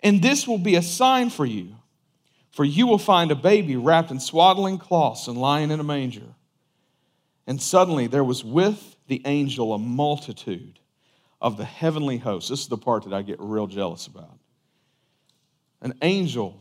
And 0.00 0.20
this 0.20 0.46
will 0.46 0.58
be 0.58 0.74
a 0.74 0.82
sign 0.82 1.30
for 1.30 1.46
you, 1.46 1.76
for 2.50 2.64
you 2.64 2.86
will 2.86 2.98
find 2.98 3.30
a 3.30 3.34
baby 3.34 3.76
wrapped 3.76 4.10
in 4.10 4.20
swaddling 4.20 4.76
cloths 4.76 5.26
and 5.26 5.38
lying 5.38 5.70
in 5.70 5.80
a 5.80 5.84
manger. 5.84 6.34
And 7.46 7.62
suddenly 7.62 8.08
there 8.08 8.22
was 8.22 8.44
with 8.44 8.96
the 9.08 9.22
angel 9.24 9.72
a 9.72 9.78
multitude 9.78 10.78
of 11.40 11.56
the 11.56 11.64
heavenly 11.64 12.18
host. 12.18 12.50
This 12.50 12.60
is 12.60 12.68
the 12.68 12.76
part 12.76 13.04
that 13.04 13.14
I 13.14 13.22
get 13.22 13.40
real 13.40 13.66
jealous 13.66 14.06
about. 14.06 14.38
An 15.80 15.94
angel, 16.02 16.60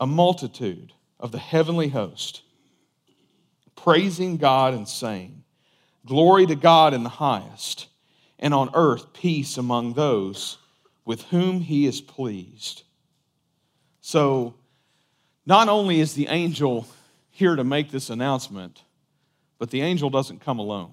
a 0.00 0.06
multitude 0.06 0.92
of 1.20 1.30
the 1.30 1.38
heavenly 1.38 1.88
host, 1.88 2.42
praising 3.76 4.36
God 4.36 4.74
and 4.74 4.88
saying, 4.88 5.35
Glory 6.06 6.46
to 6.46 6.54
God 6.54 6.94
in 6.94 7.02
the 7.02 7.08
highest, 7.08 7.88
and 8.38 8.54
on 8.54 8.70
earth 8.74 9.12
peace 9.12 9.58
among 9.58 9.94
those 9.94 10.58
with 11.04 11.22
whom 11.24 11.60
he 11.60 11.86
is 11.86 12.00
pleased. 12.00 12.84
So, 14.00 14.54
not 15.44 15.68
only 15.68 16.00
is 16.00 16.14
the 16.14 16.28
angel 16.28 16.86
here 17.30 17.56
to 17.56 17.64
make 17.64 17.90
this 17.90 18.08
announcement, 18.08 18.82
but 19.58 19.70
the 19.70 19.82
angel 19.82 20.10
doesn't 20.10 20.40
come 20.40 20.58
alone. 20.58 20.92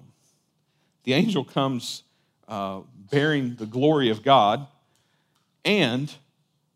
The 1.04 1.12
angel 1.12 1.44
comes 1.44 2.02
uh, 2.48 2.80
bearing 3.10 3.54
the 3.54 3.66
glory 3.66 4.10
of 4.10 4.22
God, 4.22 4.66
and 5.64 6.12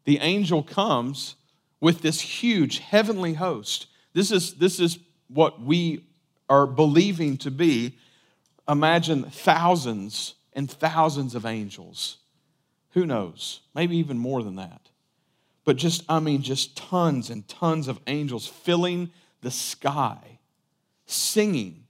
the 0.04 0.18
angel 0.18 0.62
comes 0.62 1.34
with 1.80 2.02
this 2.02 2.20
huge 2.20 2.78
heavenly 2.78 3.34
host. 3.34 3.86
This 4.12 4.30
is, 4.30 4.54
this 4.54 4.80
is 4.80 4.98
what 5.28 5.60
we 5.60 6.04
are 6.48 6.66
believing 6.66 7.36
to 7.38 7.50
be. 7.50 7.96
Imagine 8.68 9.24
thousands 9.24 10.34
and 10.52 10.70
thousands 10.70 11.34
of 11.34 11.46
angels. 11.46 12.18
Who 12.90 13.06
knows? 13.06 13.60
Maybe 13.74 13.96
even 13.96 14.18
more 14.18 14.42
than 14.42 14.56
that. 14.56 14.88
But 15.64 15.76
just, 15.76 16.04
I 16.08 16.20
mean, 16.20 16.42
just 16.42 16.76
tons 16.76 17.30
and 17.30 17.46
tons 17.46 17.88
of 17.88 18.00
angels 18.06 18.46
filling 18.46 19.10
the 19.40 19.50
sky, 19.50 20.38
singing 21.06 21.84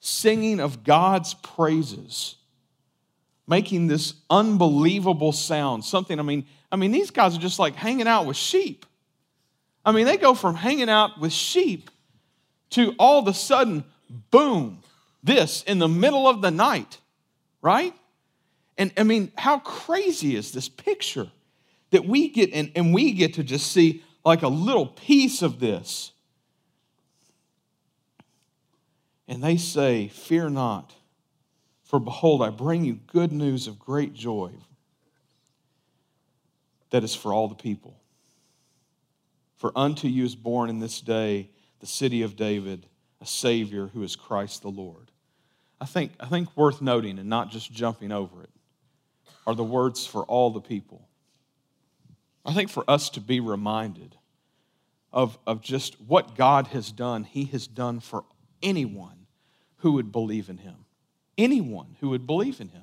singing 0.00 0.60
of 0.60 0.82
God's 0.82 1.34
praises, 1.34 2.36
making 3.46 3.86
this 3.86 4.14
unbelievable 4.28 5.32
sound. 5.32 5.84
Something, 5.84 6.18
I 6.18 6.22
mean, 6.22 6.46
I 6.72 6.76
mean, 6.76 6.90
these 6.90 7.10
guys 7.10 7.36
are 7.36 7.40
just 7.40 7.58
like 7.58 7.74
hanging 7.76 8.08
out 8.08 8.26
with 8.26 8.36
sheep. 8.36 8.86
I 9.84 9.92
mean, 9.92 10.06
they 10.06 10.16
go 10.16 10.34
from 10.34 10.56
hanging 10.56 10.88
out 10.88 11.20
with 11.20 11.32
sheep 11.32 11.90
to 12.70 12.94
all 12.98 13.18
of 13.18 13.28
a 13.28 13.34
sudden, 13.34 13.84
boom, 14.30 14.82
this 15.22 15.62
in 15.64 15.78
the 15.78 15.88
middle 15.88 16.26
of 16.26 16.40
the 16.42 16.50
night, 16.50 16.98
right? 17.62 17.94
And 18.78 18.92
I 18.96 19.02
mean, 19.02 19.32
how 19.36 19.58
crazy 19.58 20.36
is 20.36 20.52
this 20.52 20.68
picture 20.68 21.28
that 21.90 22.04
we 22.04 22.28
get, 22.28 22.52
and, 22.52 22.70
and 22.74 22.94
we 22.94 23.12
get 23.12 23.34
to 23.34 23.44
just 23.44 23.72
see 23.72 24.02
like 24.24 24.42
a 24.42 24.48
little 24.48 24.86
piece 24.86 25.42
of 25.42 25.60
this. 25.60 26.12
And 29.28 29.42
they 29.42 29.56
say, 29.56 30.08
Fear 30.08 30.50
not, 30.50 30.94
for 31.82 31.98
behold, 31.98 32.42
I 32.42 32.50
bring 32.50 32.84
you 32.84 32.94
good 33.06 33.32
news 33.32 33.66
of 33.66 33.78
great 33.78 34.14
joy 34.14 34.50
that 36.90 37.04
is 37.04 37.14
for 37.14 37.32
all 37.32 37.48
the 37.48 37.54
people. 37.54 37.96
For 39.56 39.72
unto 39.76 40.08
you 40.08 40.24
is 40.24 40.34
born 40.34 40.70
in 40.70 40.80
this 40.80 41.00
day 41.00 41.50
the 41.80 41.86
city 41.86 42.22
of 42.22 42.36
David 42.36 42.86
a 43.20 43.26
Savior 43.26 43.88
who 43.88 44.02
is 44.02 44.16
Christ 44.16 44.62
the 44.62 44.70
Lord. 44.70 45.09
I 45.80 45.86
think, 45.86 46.12
I 46.20 46.26
think 46.26 46.54
worth 46.56 46.82
noting 46.82 47.18
and 47.18 47.28
not 47.28 47.50
just 47.50 47.72
jumping 47.72 48.12
over 48.12 48.42
it 48.42 48.50
are 49.46 49.54
the 49.54 49.64
words 49.64 50.06
for 50.06 50.22
all 50.24 50.50
the 50.50 50.60
people. 50.60 51.08
I 52.44 52.52
think 52.52 52.70
for 52.70 52.84
us 52.88 53.10
to 53.10 53.20
be 53.20 53.40
reminded 53.40 54.16
of, 55.12 55.38
of 55.46 55.62
just 55.62 56.00
what 56.00 56.36
God 56.36 56.68
has 56.68 56.92
done, 56.92 57.24
He 57.24 57.44
has 57.46 57.66
done 57.66 58.00
for 58.00 58.24
anyone 58.62 59.20
who 59.80 59.92
would 59.92 60.12
believe 60.12 60.48
in 60.48 60.58
him. 60.58 60.76
Anyone 61.36 61.96
who 62.00 62.10
would 62.10 62.26
believe 62.26 62.60
in 62.60 62.68
him. 62.68 62.82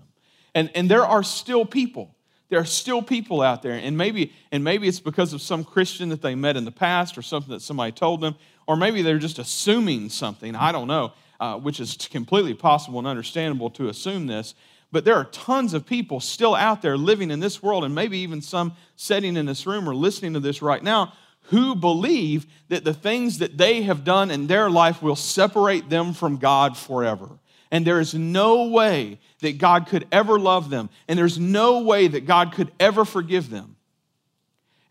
And, 0.54 0.72
and 0.76 0.90
there 0.90 1.06
are 1.06 1.24
still 1.24 1.66
people. 1.66 2.16
There 2.50 2.60
are 2.60 2.66
still 2.66 3.02
people 3.02 3.42
out 3.42 3.62
there, 3.62 3.74
and 3.74 3.98
maybe, 3.98 4.32
and 4.54 4.64
maybe 4.64 4.88
it's 4.88 5.02
because 5.02 5.34
of 5.34 5.42
some 5.42 5.66
Christian 5.66 6.10
that 6.10 6.22
they 6.22 6.34
met 6.34 6.56
in 6.56 6.64
the 6.64 6.72
past 6.72 7.18
or 7.18 7.22
something 7.22 7.52
that 7.52 7.62
somebody 7.62 7.92
told 7.92 8.22
them, 8.22 8.36
or 8.66 8.78
maybe 8.78 9.02
they're 9.02 9.20
just 9.20 9.38
assuming 9.38 10.10
something. 10.10 10.56
I 10.56 10.72
don't 10.72 10.88
know, 10.88 11.12
uh, 11.40 11.58
which 11.58 11.80
is 11.80 11.96
completely 11.96 12.54
possible 12.54 13.00
and 13.00 13.08
understandable 13.08 13.70
to 13.72 13.90
assume 13.90 14.28
this. 14.28 14.56
But 14.92 15.04
there 15.04 15.16
are 15.16 15.26
tons 15.26 15.74
of 15.74 15.86
people 15.86 16.20
still 16.20 16.56
out 16.56 16.82
there 16.82 16.98
living 16.98 17.30
in 17.30 17.40
this 17.40 17.62
world, 17.62 17.84
and 17.84 17.94
maybe 17.94 18.20
even 18.20 18.42
some 18.42 18.74
sitting 18.96 19.36
in 19.36 19.46
this 19.46 19.66
room 19.66 19.88
or 19.88 19.94
listening 19.94 20.34
to 20.34 20.40
this 20.40 20.62
right 20.62 20.82
now 20.82 21.14
who 21.50 21.76
believe 21.76 22.46
that 22.68 22.84
the 22.84 22.94
things 22.94 23.38
that 23.40 23.58
they 23.58 23.82
have 23.84 24.04
done 24.04 24.32
in 24.32 24.48
their 24.48 24.70
life 24.70 25.02
will 25.02 25.16
separate 25.16 25.90
them 25.90 26.14
from 26.14 26.38
God 26.38 26.78
forever. 26.78 27.30
And 27.72 27.86
there 27.86 28.00
is 28.00 28.14
no 28.14 28.68
way 28.68 29.20
that 29.40 29.58
God 29.58 29.88
could 29.88 30.08
ever 30.12 30.40
love 30.40 30.70
them, 30.70 30.90
and 31.08 31.18
there's 31.18 31.40
no 31.40 31.82
way 31.82 32.08
that 32.08 32.26
God 32.26 32.54
could 32.54 32.72
ever 32.80 33.06
forgive 33.06 33.50
them. 33.50 33.76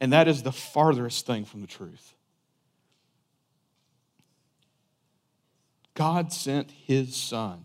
And 0.00 0.12
that 0.12 0.28
is 0.28 0.42
the 0.42 0.52
farthest 0.52 1.26
thing 1.26 1.44
from 1.44 1.62
the 1.62 1.66
truth. 1.66 2.14
God 5.96 6.30
sent 6.30 6.70
his 6.70 7.16
son, 7.16 7.64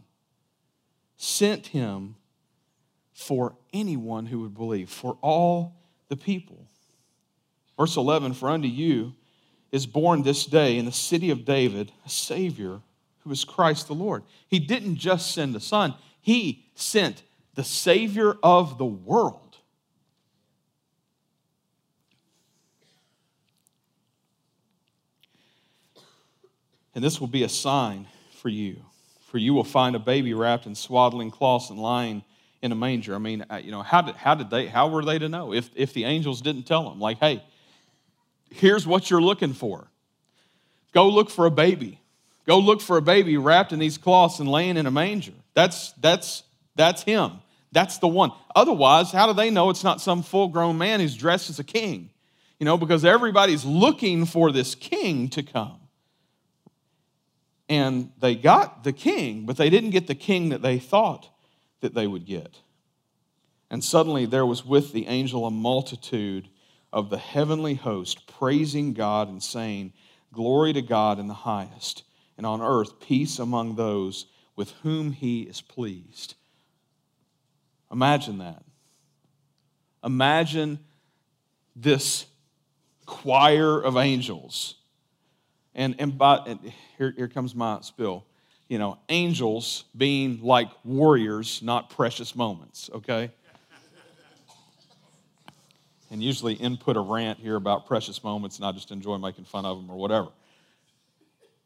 sent 1.18 1.68
him 1.68 2.16
for 3.14 3.56
anyone 3.74 4.26
who 4.26 4.40
would 4.40 4.56
believe, 4.56 4.90
for 4.90 5.18
all 5.22 5.76
the 6.08 6.16
people. 6.16 6.66
Verse 7.78 7.98
11 7.98 8.34
For 8.34 8.50
unto 8.50 8.70
you 8.70 9.14
is 9.72 9.86
born 9.86 10.24
this 10.24 10.46
day 10.46 10.78
in 10.78 10.86
the 10.86 10.92
city 10.92 11.30
of 11.30 11.46
David 11.46 11.92
a 12.06 12.10
Savior 12.10 12.80
who 13.20 13.32
is 13.32 13.44
Christ 13.44 13.88
the 13.88 13.94
Lord. 13.94 14.24
He 14.48 14.60
didn't 14.60 14.96
just 14.96 15.34
send 15.34 15.54
the 15.54 15.60
Son, 15.60 15.94
He 16.22 16.64
sent 16.74 17.24
the 17.56 17.66
Savior 17.66 18.36
of 18.42 18.78
the 18.78 18.86
world. 18.86 19.58
And 26.96 27.04
this 27.04 27.20
will 27.20 27.28
be 27.28 27.44
a 27.44 27.50
sign 27.50 28.08
for 28.42 28.50
you. 28.50 28.82
For 29.30 29.38
you 29.38 29.54
will 29.54 29.64
find 29.64 29.96
a 29.96 30.00
baby 30.00 30.34
wrapped 30.34 30.66
in 30.66 30.76
swaddling 30.76 31.32
cloths 31.32 31.70
and 31.70 31.80
lying 31.80 32.24
in 32.62 32.72
a 32.72 32.76
manger. 32.76 33.16
I 33.16 33.20
mean, 33.20 33.46
uh, 33.50 33.62
you 33.64 33.72
know, 33.72 33.82
how 33.82 34.02
did, 34.02 34.16
how 34.16 34.36
did 34.36 34.50
they, 34.50 34.68
how 34.68 34.90
were 34.90 35.06
they 35.06 35.20
to 35.20 35.30
know 35.30 35.54
if, 35.54 35.70
if 35.76 35.94
the 35.94 36.04
angels 36.04 36.42
didn't 36.42 36.64
tell 36.64 36.90
them? 36.90 37.00
Like, 37.00 37.20
hey, 37.20 37.44
here's 38.50 38.86
what 38.86 39.10
you're 39.10 39.22
looking 39.22 39.54
for 39.54 39.88
go 40.94 41.08
look 41.08 41.30
for 41.30 41.46
a 41.46 41.52
baby. 41.52 42.00
Go 42.48 42.60
look 42.60 42.82
for 42.82 42.98
a 42.98 43.02
baby 43.02 43.38
wrapped 43.38 43.72
in 43.72 43.80
these 43.80 43.98
cloths 43.98 44.40
and 44.40 44.50
laying 44.50 44.76
in 44.76 44.88
a 44.88 44.92
manger. 44.92 45.32
That's, 45.54 45.92
that's, 45.94 46.44
that's 46.76 47.04
him. 47.04 47.34
That's 47.72 48.00
the 48.00 48.08
one. 48.08 48.32
Otherwise, 48.56 49.12
how 49.12 49.28
do 49.28 49.34
they 49.34 49.52
know 49.52 49.70
it's 49.70 49.84
not 49.84 50.02
some 50.02 50.24
full 50.24 50.48
grown 50.48 50.78
man 50.78 51.00
who's 51.00 51.16
dressed 51.16 51.50
as 51.50 51.60
a 51.60 51.64
king? 51.64 52.10
You 52.60 52.66
know, 52.66 52.78
because 52.78 53.06
everybody's 53.06 53.64
looking 53.64 54.26
for 54.26 54.52
this 54.52 54.76
king 54.76 55.30
to 55.30 55.44
come. 55.44 55.81
And 57.72 58.12
they 58.20 58.36
got 58.36 58.84
the 58.84 58.92
king, 58.92 59.46
but 59.46 59.56
they 59.56 59.70
didn't 59.70 59.92
get 59.92 60.08
the 60.08 60.14
king 60.14 60.50
that 60.50 60.62
they 60.62 60.78
thought 60.78 61.30
that 61.80 61.94
they 61.94 62.06
would 62.06 62.26
get. 62.26 62.60
And 63.70 63.82
suddenly 63.82 64.26
there 64.26 64.46
was 64.46 64.66
with 64.66 64.92
the 64.92 65.08
angel 65.08 65.46
a 65.46 65.52
multitude 65.52 66.50
of 66.92 67.10
the 67.10 67.18
heavenly 67.18 67.76
host 67.76 68.28
praising 68.28 68.92
God 68.92 69.30
and 69.30 69.42
saying, 69.42 69.94
Glory 70.34 70.74
to 70.74 70.82
God 70.82 71.18
in 71.18 71.28
the 71.28 71.34
highest, 71.34 72.04
and 72.36 72.46
on 72.46 72.62
earth 72.62 73.00
peace 73.00 73.40
among 73.40 73.78
those 73.78 74.26
with 74.58 74.72
whom 74.84 75.14
he 75.14 75.44
is 75.44 75.62
pleased. 75.62 76.36
Imagine 77.90 78.40
that. 78.40 78.66
Imagine 80.04 80.78
this 81.74 82.26
choir 83.06 83.80
of 83.80 83.96
angels. 83.96 84.76
And, 85.74 85.96
and, 86.00 86.18
by, 86.18 86.38
and 86.48 86.60
here, 86.98 87.14
here 87.16 87.28
comes 87.28 87.56
my 87.56 87.80
spill. 87.82 88.26
You 88.68 88.80
know, 88.80 88.98
angels 89.10 89.86
being 89.96 90.42
like 90.42 90.70
warriors, 90.84 91.62
not 91.62 91.90
precious 91.90 92.36
moments, 92.36 92.90
okay? 92.94 93.32
and 96.12 96.22
usually 96.22 96.54
input 96.54 96.98
a 96.98 97.00
rant 97.00 97.40
here 97.40 97.56
about 97.56 97.88
precious 97.88 98.24
moments 98.24 98.58
and 98.58 98.66
I 98.66 98.74
just 98.74 98.92
enjoy 98.92 99.18
making 99.18 99.46
fun 99.46 99.66
of 99.66 99.78
them 99.78 99.90
or 99.90 99.96
whatever. 99.96 100.28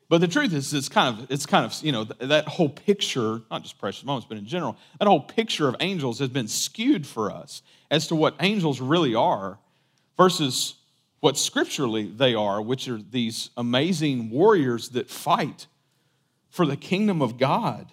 But 0.08 0.22
the 0.22 0.28
truth 0.28 0.54
is, 0.54 0.72
it's 0.72 0.88
kind 0.88 1.18
of, 1.18 1.32
it's 1.32 1.48
kind 1.48 1.66
of, 1.66 1.74
you 1.84 1.92
know, 1.92 2.04
that 2.04 2.48
whole 2.48 2.70
picture, 2.70 3.42
not 3.50 3.64
just 3.64 3.80
precious 3.80 4.06
moments, 4.06 4.28
but 4.30 4.38
in 4.38 4.46
general, 4.46 4.78
that 5.00 5.08
whole 5.08 5.20
picture 5.20 5.68
of 5.68 5.76
angels 5.80 6.20
has 6.20 6.30
been 6.30 6.48
skewed 6.48 7.08
for 7.08 7.32
us 7.32 7.64
as 7.90 8.08
to 8.10 8.16
what 8.16 8.36
angels 8.40 8.80
really 8.80 9.16
are 9.16 9.58
versus 10.16 10.76
what 11.26 11.40
scripturally 11.40 12.06
they 12.06 12.36
are, 12.36 12.62
which 12.62 12.88
are 12.88 13.00
these 13.02 13.50
amazing 13.58 14.30
warriors 14.30 14.90
that 14.90 15.10
fight 15.10 15.66
for 16.52 16.68
the 16.68 16.78
kingdom 16.78 17.20
of 17.20 17.40
God. 17.40 17.92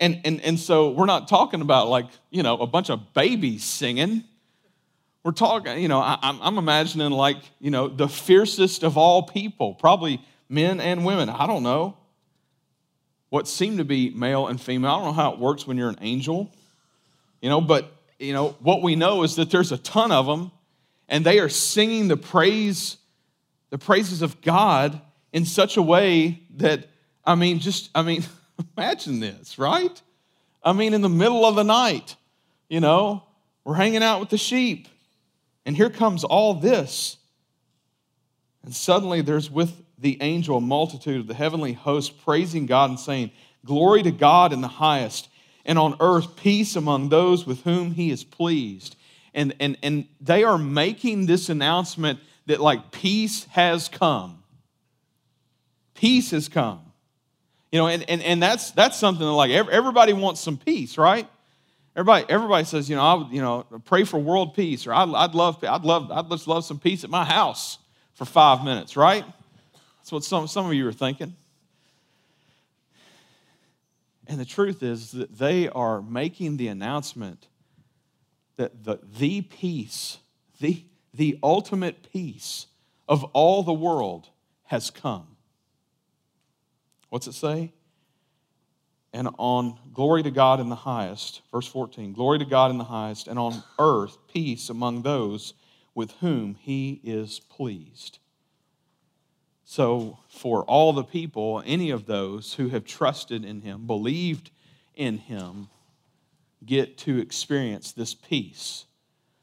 And, 0.00 0.18
and, 0.24 0.40
and 0.40 0.58
so 0.58 0.92
we're 0.92 1.04
not 1.04 1.28
talking 1.28 1.60
about 1.60 1.88
like, 1.88 2.06
you 2.30 2.42
know, 2.42 2.56
a 2.56 2.66
bunch 2.66 2.88
of 2.88 3.12
babies 3.12 3.62
singing. 3.62 4.24
We're 5.22 5.32
talking, 5.32 5.82
you 5.82 5.88
know, 5.88 5.98
I, 5.98 6.18
I'm, 6.22 6.40
I'm 6.40 6.56
imagining 6.56 7.10
like, 7.10 7.36
you 7.60 7.70
know, 7.70 7.88
the 7.88 8.08
fiercest 8.08 8.84
of 8.84 8.96
all 8.96 9.24
people, 9.24 9.74
probably 9.74 10.24
men 10.48 10.80
and 10.80 11.04
women. 11.04 11.28
I 11.28 11.46
don't 11.46 11.62
know. 11.62 11.98
What 13.28 13.46
seem 13.46 13.76
to 13.76 13.84
be 13.84 14.08
male 14.08 14.46
and 14.46 14.58
female. 14.58 14.92
I 14.92 14.94
don't 14.96 15.04
know 15.08 15.22
how 15.22 15.34
it 15.34 15.38
works 15.38 15.66
when 15.66 15.76
you're 15.76 15.90
an 15.90 15.98
angel, 16.00 16.50
you 17.42 17.50
know, 17.50 17.60
but, 17.60 17.92
you 18.18 18.32
know, 18.32 18.56
what 18.60 18.80
we 18.80 18.96
know 18.96 19.24
is 19.24 19.36
that 19.36 19.50
there's 19.50 19.72
a 19.72 19.78
ton 19.78 20.10
of 20.10 20.24
them 20.24 20.52
and 21.12 21.24
they 21.24 21.38
are 21.38 21.48
singing 21.48 22.08
the 22.08 22.16
praise, 22.16 22.96
the 23.70 23.78
praises 23.78 24.20
of 24.20 24.40
God 24.40 25.00
in 25.32 25.44
such 25.44 25.76
a 25.76 25.82
way 25.82 26.42
that, 26.56 26.88
I 27.24 27.36
mean, 27.36 27.60
just, 27.60 27.88
I 27.94 28.02
mean, 28.02 28.24
Imagine 28.76 29.20
this, 29.20 29.58
right? 29.58 30.00
I 30.62 30.72
mean, 30.72 30.94
in 30.94 31.00
the 31.00 31.08
middle 31.08 31.44
of 31.44 31.54
the 31.56 31.64
night, 31.64 32.16
you 32.68 32.80
know, 32.80 33.24
we're 33.64 33.74
hanging 33.74 34.02
out 34.02 34.20
with 34.20 34.30
the 34.30 34.38
sheep, 34.38 34.88
and 35.64 35.76
here 35.76 35.90
comes 35.90 36.24
all 36.24 36.54
this. 36.54 37.16
And 38.64 38.74
suddenly 38.74 39.22
there's 39.22 39.50
with 39.50 39.72
the 39.98 40.18
angel 40.20 40.58
a 40.58 40.60
multitude 40.60 41.20
of 41.20 41.26
the 41.26 41.34
heavenly 41.34 41.72
host 41.72 42.22
praising 42.24 42.66
God 42.66 42.90
and 42.90 42.98
saying, 43.00 43.30
Glory 43.64 44.02
to 44.02 44.10
God 44.10 44.52
in 44.52 44.60
the 44.60 44.68
highest, 44.68 45.28
and 45.64 45.78
on 45.78 45.96
earth 46.00 46.36
peace 46.36 46.74
among 46.74 47.08
those 47.08 47.46
with 47.46 47.62
whom 47.62 47.92
he 47.92 48.10
is 48.10 48.24
pleased. 48.24 48.96
And, 49.34 49.54
and, 49.60 49.78
and 49.82 50.06
they 50.20 50.44
are 50.44 50.58
making 50.58 51.26
this 51.26 51.48
announcement 51.48 52.20
that, 52.46 52.60
like, 52.60 52.90
peace 52.90 53.44
has 53.46 53.88
come. 53.88 54.42
Peace 55.94 56.32
has 56.32 56.48
come. 56.48 56.80
You 57.70 57.78
know, 57.78 57.86
and, 57.86 58.04
and, 58.08 58.22
and 58.22 58.42
that's, 58.42 58.72
that's 58.72 58.98
something 58.98 59.24
that 59.24 59.32
like 59.32 59.50
everybody 59.50 60.12
wants 60.12 60.42
some 60.42 60.58
peace, 60.58 60.98
right? 60.98 61.26
Everybody, 61.96 62.26
everybody 62.28 62.64
says, 62.64 62.90
you 62.90 62.96
know, 62.96 63.02
I 63.02 63.14
would, 63.14 63.28
you 63.28 63.40
know, 63.40 63.64
pray 63.86 64.04
for 64.04 64.18
world 64.18 64.54
peace, 64.54 64.86
or 64.86 64.92
I'd, 64.92 65.08
I'd 65.08 65.34
love, 65.34 65.64
I'd 65.64 65.84
love, 65.84 66.10
I'd 66.10 66.28
just 66.28 66.46
love 66.46 66.66
some 66.66 66.78
peace 66.78 67.02
at 67.04 67.08
my 67.08 67.24
house 67.24 67.78
for 68.12 68.26
five 68.26 68.62
minutes, 68.62 68.96
right? 68.96 69.24
That's 69.98 70.12
what 70.12 70.24
some, 70.24 70.48
some 70.48 70.66
of 70.66 70.74
you 70.74 70.86
are 70.86 70.92
thinking. 70.92 71.34
And 74.26 74.38
the 74.38 74.44
truth 74.44 74.82
is 74.82 75.12
that 75.12 75.38
they 75.38 75.68
are 75.68 76.02
making 76.02 76.58
the 76.58 76.68
announcement 76.68 77.46
that 78.56 78.84
the, 78.84 79.00
the 79.18 79.42
peace, 79.42 80.18
the, 80.60 80.84
the 81.14 81.38
ultimate 81.42 82.12
peace 82.12 82.66
of 83.08 83.24
all 83.32 83.62
the 83.62 83.72
world 83.72 84.28
has 84.64 84.90
come. 84.90 85.36
What's 87.08 87.26
it 87.26 87.34
say? 87.34 87.72
And 89.12 89.28
on 89.36 89.78
glory 89.92 90.22
to 90.22 90.30
God 90.30 90.60
in 90.60 90.70
the 90.70 90.74
highest, 90.74 91.42
verse 91.52 91.66
14, 91.66 92.14
glory 92.14 92.38
to 92.38 92.46
God 92.46 92.70
in 92.70 92.78
the 92.78 92.84
highest, 92.84 93.28
and 93.28 93.38
on 93.38 93.62
earth 93.78 94.16
peace 94.32 94.70
among 94.70 95.02
those 95.02 95.52
with 95.94 96.12
whom 96.20 96.54
he 96.54 97.00
is 97.04 97.38
pleased. 97.38 98.18
So, 99.64 100.18
for 100.28 100.64
all 100.64 100.92
the 100.92 101.04
people, 101.04 101.62
any 101.64 101.90
of 101.90 102.06
those 102.06 102.54
who 102.54 102.68
have 102.68 102.84
trusted 102.84 103.44
in 103.44 103.60
him, 103.60 103.86
believed 103.86 104.50
in 104.94 105.18
him, 105.18 105.68
get 106.66 106.98
to 106.98 107.18
experience 107.18 107.92
this 107.92 108.14
peace. 108.14 108.86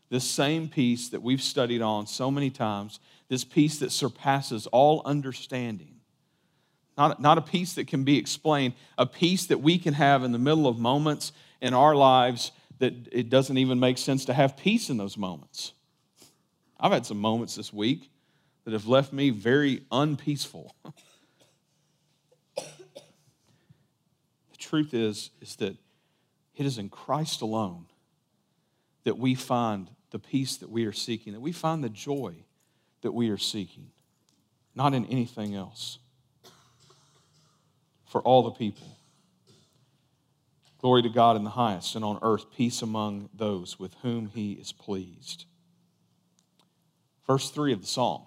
This 0.09 0.23
same 0.23 0.67
peace 0.67 1.09
that 1.09 1.21
we've 1.21 1.41
studied 1.41 1.81
on 1.81 2.07
so 2.07 2.31
many 2.31 2.49
times, 2.49 2.99
this 3.27 3.43
peace 3.43 3.79
that 3.79 3.91
surpasses 3.91 4.65
all 4.67 5.01
understanding 5.05 5.99
not, 6.99 7.21
not 7.21 7.37
a 7.37 7.41
peace 7.41 7.75
that 7.75 7.87
can 7.87 8.03
be 8.03 8.17
explained, 8.17 8.73
a 8.97 9.05
peace 9.05 9.45
that 9.45 9.59
we 9.59 9.77
can 9.77 9.93
have 9.93 10.25
in 10.25 10.33
the 10.33 10.37
middle 10.37 10.67
of 10.67 10.77
moments 10.77 11.31
in 11.61 11.73
our 11.73 11.95
lives 11.95 12.51
that 12.79 12.93
it 13.13 13.29
doesn't 13.29 13.57
even 13.57 13.79
make 13.79 13.97
sense 13.97 14.25
to 14.25 14.33
have 14.33 14.57
peace 14.57 14.89
in 14.89 14.97
those 14.97 15.17
moments. 15.17 15.71
I've 16.77 16.91
had 16.91 17.05
some 17.05 17.17
moments 17.17 17.55
this 17.55 17.71
week 17.71 18.11
that 18.65 18.73
have 18.73 18.85
left 18.85 19.13
me 19.13 19.29
very 19.29 19.85
unpeaceful. 19.93 20.75
the 22.57 22.63
truth 24.57 24.93
is, 24.93 25.31
is 25.39 25.55
that 25.55 25.77
it 26.59 26.65
is 26.65 26.77
in 26.77 26.89
Christ 26.89 27.41
alone 27.41 27.85
that 29.05 29.17
we 29.17 29.33
find 29.33 29.89
the 30.11 30.19
peace 30.19 30.57
that 30.57 30.69
we 30.69 30.85
are 30.85 30.91
seeking, 30.91 31.31
that 31.31 31.39
we 31.39 31.53
find 31.53 31.81
the 31.81 31.89
joy 31.89 32.35
that 33.01 33.13
we 33.13 33.29
are 33.29 33.37
seeking, 33.37 33.87
not 34.75 34.93
in 34.93 35.05
anything 35.05 35.55
else 35.55 35.99
for 38.05 38.21
all 38.21 38.43
the 38.43 38.51
people. 38.51 38.97
Glory 40.81 41.01
to 41.01 41.09
God 41.09 41.37
in 41.37 41.45
the 41.45 41.49
highest, 41.49 41.95
and 41.95 42.03
on 42.03 42.19
earth 42.21 42.51
peace 42.55 42.81
among 42.81 43.29
those 43.33 43.79
with 43.79 43.93
whom 44.01 44.27
he 44.27 44.51
is 44.53 44.73
pleased. 44.73 45.45
Verse 47.25 47.51
3 47.51 47.71
of 47.71 47.79
the 47.79 47.87
song. 47.87 48.25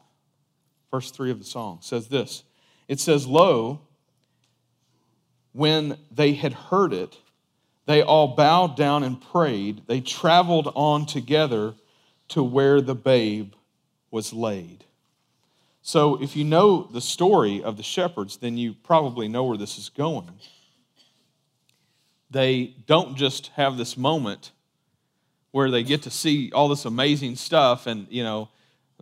Verse 0.90 1.11
3 1.11 1.31
of 1.31 1.38
the 1.38 1.45
song 1.45 1.81
says 1.83 2.09
this 2.09 2.45
It 2.88 2.99
says, 2.99 3.27
Lo, 3.27 3.83
when 5.53 5.99
they 6.11 6.33
had 6.33 6.55
heard 6.55 6.95
it, 6.95 7.18
they 7.87 8.03
all 8.03 8.29
bowed 8.29 8.77
down 8.77 9.03
and 9.03 9.21
prayed. 9.21 9.83
They 9.87 10.01
traveled 10.01 10.73
on 10.75 11.07
together 11.07 11.75
to 12.29 12.42
where 12.42 12.81
the 12.81 12.95
babe 12.95 13.55
was 14.11 14.33
laid. 14.33 14.85
So, 15.85 16.23
if 16.23 16.37
you 16.37 16.45
know 16.45 16.85
the 16.85 17.01
story 17.01 17.61
of 17.62 17.77
the 17.77 17.83
shepherds, 17.83 18.37
then 18.37 18.57
you 18.57 18.73
probably 18.73 19.27
know 19.27 19.42
where 19.45 19.57
this 19.57 19.79
is 19.79 19.88
going. 19.88 20.31
They 22.31 22.75
don't 22.87 23.16
just 23.16 23.49
have 23.49 23.77
this 23.77 23.97
moment 23.97 24.53
where 25.51 25.71
they 25.71 25.83
get 25.83 26.03
to 26.03 26.11
see 26.11 26.53
all 26.53 26.68
this 26.68 26.85
amazing 26.85 27.37
stuff 27.37 27.87
and, 27.87 28.07
you 28.11 28.23
know, 28.23 28.49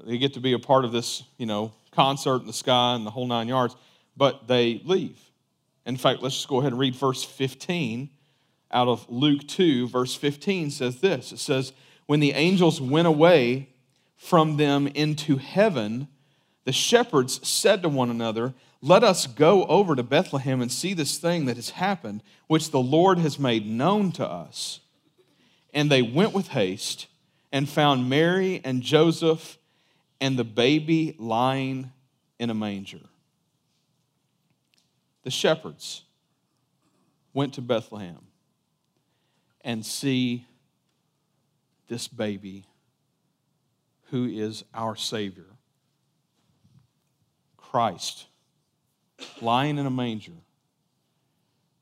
they 0.05 0.17
get 0.17 0.35
to 0.35 0.41
be 0.41 0.55
a 0.55 0.59
part 0.59 0.87
of 0.87 0.91
this, 0.91 1.23
you 1.37 1.47
know, 1.47 1.73
concert 1.93 2.41
in 2.41 2.47
the 2.47 2.53
sky 2.53 2.95
and 2.95 3.07
the 3.07 3.11
whole 3.11 3.27
nine 3.27 3.47
yards, 3.47 3.77
but 4.17 4.49
they 4.49 4.81
leave. 4.85 5.21
In 5.85 5.97
fact, 5.97 6.23
let's 6.23 6.35
just 6.35 6.49
go 6.49 6.61
ahead 6.61 6.73
and 6.73 6.81
read 6.81 6.97
verse 6.97 7.23
15 7.23 8.09
out 8.73 8.89
of 8.89 9.09
Luke 9.09 9.47
2. 9.47 9.89
Verse 9.89 10.15
15 10.15 10.71
says 10.71 11.01
this 11.01 11.33
It 11.33 11.39
says, 11.39 11.73
When 12.07 12.21
the 12.21 12.33
angels 12.33 12.81
went 12.81 13.09
away 13.09 13.71
from 14.17 14.57
them 14.57 14.87
into 14.89 15.37
heaven, 15.37 16.09
the 16.65 16.73
shepherds 16.73 17.47
said 17.47 17.83
to 17.83 17.89
one 17.89 18.11
another, 18.11 18.55
Let 18.83 19.03
us 19.03 19.27
go 19.27 19.65
over 19.65 19.97
to 19.97 20.03
Bethlehem 20.03 20.61
and 20.61 20.71
see 20.71 20.95
this 20.95 21.19
thing 21.19 21.47
that 21.47 21.57
has 21.57 21.71
happened, 21.71 22.23
which 22.47 22.71
the 22.71 22.81
Lord 22.81 23.19
has 23.19 23.39
made 23.39 23.67
known 23.67 24.13
to 24.13 24.27
us. 24.27 24.81
And 25.73 25.91
they 25.91 26.03
went 26.03 26.33
with 26.33 26.49
haste 26.49 27.07
and 27.53 27.69
found 27.69 28.09
Mary 28.09 28.61
and 28.65 28.83
Joseph 28.83 29.59
and 30.21 30.39
the 30.39 30.45
baby 30.45 31.17
lying 31.19 31.93
in 32.39 32.51
a 32.51 32.55
manger. 32.55 33.01
The 35.23 35.31
shepherds 35.31 36.03
went 37.33 37.55
to 37.55 37.61
Bethlehem 37.61 38.30
and 39.63 39.85
see 39.85 40.47
this 41.89 42.09
baby 42.09 42.65
who 44.11 44.27
is 44.27 44.65
our 44.75 44.97
Savior. 44.97 45.47
Christ 47.57 48.27
lying 49.41 49.79
in 49.79 49.87
a 49.87 49.91
manger. 49.91 50.33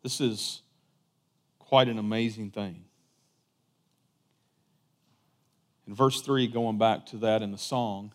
This 0.02 0.20
is 0.20 0.62
quite 1.58 1.88
an 1.88 1.98
amazing 1.98 2.50
thing. 2.50 2.84
In 5.86 5.94
verse 5.94 6.20
3, 6.20 6.46
going 6.48 6.78
back 6.78 7.06
to 7.06 7.16
that 7.18 7.42
in 7.42 7.50
the 7.50 7.58
song, 7.58 8.12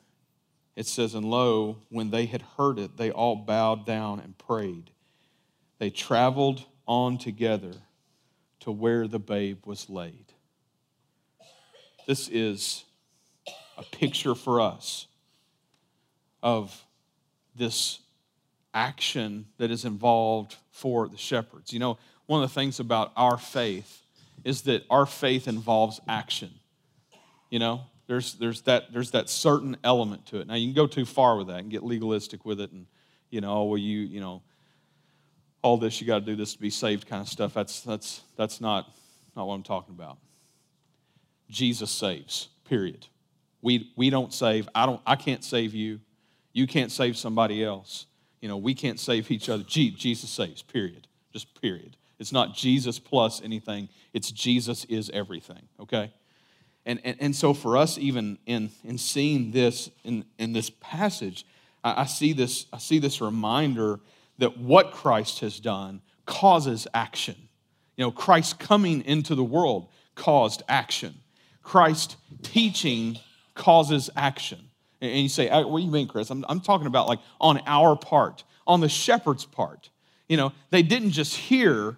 it 0.75 0.85
says, 0.85 1.15
And 1.15 1.25
lo, 1.25 1.77
when 1.89 2.11
they 2.11 2.25
had 2.25 2.43
heard 2.57 2.77
it, 2.77 2.97
they 2.97 3.11
all 3.11 3.35
bowed 3.35 3.85
down 3.85 4.19
and 4.19 4.37
prayed. 4.37 4.91
They 5.79 5.89
traveled 5.89 6.65
on 6.87 7.17
together 7.17 7.73
to 8.63 8.71
where 8.71 9.07
the 9.07 9.19
babe 9.19 9.65
was 9.65 9.89
laid. 9.89 10.25
This 12.07 12.29
is 12.29 12.85
a 13.77 13.83
picture 13.83 14.35
for 14.35 14.61
us 14.61 15.07
of 16.41 16.85
this 17.55 17.99
action 18.73 19.45
that 19.57 19.69
is 19.69 19.85
involved 19.85 20.55
for 20.71 21.07
the 21.07 21.17
shepherds. 21.17 21.71
You 21.73 21.79
know, 21.79 21.97
one 22.25 22.41
of 22.41 22.49
the 22.49 22.53
things 22.53 22.79
about 22.79 23.11
our 23.15 23.37
faith 23.37 24.01
is 24.43 24.61
that 24.63 24.83
our 24.89 25.05
faith 25.05 25.47
involves 25.47 25.99
action. 26.07 26.51
You 27.49 27.59
know, 27.59 27.81
there's, 28.07 28.35
there's, 28.35 28.61
that, 28.61 28.93
there's 28.93 29.11
that 29.11 29.29
certain 29.29 29.75
element 29.83 30.25
to 30.27 30.39
it. 30.39 30.47
Now, 30.47 30.55
you 30.55 30.67
can 30.67 30.73
go 30.73 30.87
too 30.87 31.05
far 31.05 31.37
with 31.37 31.47
that 31.47 31.59
and 31.59 31.69
get 31.69 31.83
legalistic 31.83 32.45
with 32.45 32.59
it 32.61 32.71
and, 32.71 32.85
you 33.29 33.41
know, 33.41 33.53
oh, 33.53 33.63
well, 33.65 33.77
you, 33.77 33.99
you 33.99 34.21
know, 34.21 34.41
all 35.63 35.77
this, 35.77 35.99
you 35.99 36.05
got 36.05 36.19
to 36.19 36.25
do 36.25 36.35
this 36.35 36.53
to 36.53 36.59
be 36.59 36.69
saved 36.69 37.07
kind 37.07 37.21
of 37.21 37.27
stuff. 37.27 37.53
That's, 37.53 37.81
that's, 37.81 38.21
that's 38.35 38.61
not, 38.61 38.93
not 39.35 39.47
what 39.47 39.55
I'm 39.55 39.63
talking 39.63 39.95
about. 39.95 40.17
Jesus 41.49 41.89
saves, 41.89 42.49
period. 42.65 43.07
We, 43.61 43.91
we 43.95 44.09
don't 44.09 44.33
save. 44.33 44.67
I, 44.75 44.85
don't, 44.85 45.01
I 45.07 45.15
can't 45.15 45.43
save 45.43 45.73
you. 45.73 45.99
You 46.51 46.67
can't 46.67 46.91
save 46.91 47.17
somebody 47.17 47.63
else. 47.63 48.05
You 48.41 48.49
know, 48.49 48.57
we 48.57 48.75
can't 48.75 48.99
save 48.99 49.31
each 49.31 49.49
other. 49.49 49.63
Jesus 49.63 50.29
saves, 50.29 50.61
period. 50.61 51.07
Just 51.31 51.59
period. 51.59 51.95
It's 52.19 52.31
not 52.31 52.53
Jesus 52.53 52.99
plus 52.99 53.41
anything, 53.41 53.89
it's 54.13 54.31
Jesus 54.31 54.85
is 54.85 55.09
everything, 55.09 55.67
okay? 55.79 56.11
And, 56.85 56.99
and, 57.03 57.17
and 57.19 57.35
so 57.35 57.53
for 57.53 57.77
us, 57.77 57.97
even 57.97 58.37
in, 58.45 58.69
in 58.83 58.97
seeing 58.97 59.51
this 59.51 59.89
in, 60.03 60.25
in 60.37 60.53
this 60.53 60.69
passage, 60.69 61.45
I, 61.83 62.01
I, 62.01 62.05
see 62.05 62.33
this, 62.33 62.65
I 62.73 62.77
see 62.77 62.99
this 62.99 63.21
reminder 63.21 63.99
that 64.43 64.57
what 64.57 64.91
Christ 64.91 65.39
has 65.39 65.57
done 65.57 66.01
causes 66.25 66.85
action. 66.93 67.35
You 67.95 68.03
know, 68.03 68.11
Christ 68.11 68.59
coming 68.59 69.01
into 69.05 69.35
the 69.35 69.43
world 69.43 69.87
caused 70.15 70.63
action. 70.67 71.15
Christ 71.61 72.17
teaching 72.41 73.17
causes 73.55 74.09
action. 74.17 74.59
And 74.99 75.17
you 75.17 75.29
say, 75.29 75.47
uh, 75.47 75.65
what 75.65 75.79
do 75.79 75.85
you 75.85 75.91
mean, 75.91 76.09
Chris? 76.09 76.29
I'm, 76.29 76.43
I'm 76.49 76.59
talking 76.59 76.87
about 76.87 77.07
like 77.07 77.19
on 77.39 77.61
our 77.65 77.95
part, 77.95 78.43
on 78.67 78.81
the 78.81 78.89
shepherd's 78.89 79.45
part. 79.45 79.89
You 80.27 80.35
know, 80.35 80.51
they 80.71 80.83
didn't 80.83 81.11
just 81.11 81.37
hear 81.37 81.97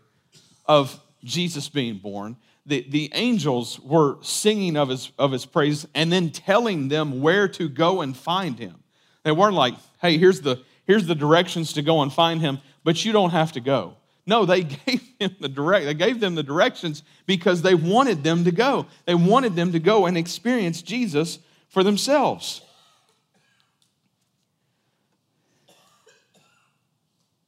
of 0.67 0.99
Jesus 1.23 1.67
being 1.67 1.97
born, 1.97 2.37
the, 2.67 2.85
the 2.87 3.09
angels 3.15 3.79
were 3.79 4.17
singing 4.21 4.77
of 4.77 4.89
his, 4.89 5.11
of 5.17 5.31
his 5.31 5.47
praise 5.47 5.87
and 5.95 6.11
then 6.11 6.29
telling 6.29 6.89
them 6.89 7.21
where 7.21 7.47
to 7.47 7.67
go 7.67 8.01
and 8.01 8.15
find 8.15 8.59
him. 8.59 8.83
They 9.23 9.31
weren't 9.31 9.55
like, 9.55 9.73
hey, 9.99 10.19
here's 10.19 10.41
the, 10.41 10.63
here's 10.85 11.07
the 11.07 11.15
directions 11.15 11.73
to 11.73 11.81
go 11.81 12.01
and 12.01 12.11
find 12.11 12.41
him, 12.41 12.59
but 12.83 13.03
you 13.03 13.11
don't 13.11 13.31
have 13.31 13.51
to 13.53 13.59
go. 13.59 13.95
No, 14.25 14.45
they 14.45 14.63
gave 14.85 15.01
him 15.19 15.35
the 15.39 15.49
direct, 15.49 15.85
they 15.85 15.93
gave 15.93 16.19
them 16.19 16.35
the 16.35 16.43
directions 16.43 17.03
because 17.25 17.61
they 17.61 17.75
wanted 17.75 18.23
them 18.23 18.43
to 18.45 18.51
go. 18.51 18.87
They 19.05 19.15
wanted 19.15 19.55
them 19.55 19.71
to 19.71 19.79
go 19.79 20.05
and 20.05 20.17
experience 20.17 20.81
Jesus 20.81 21.39
for 21.69 21.83
themselves. 21.83 22.61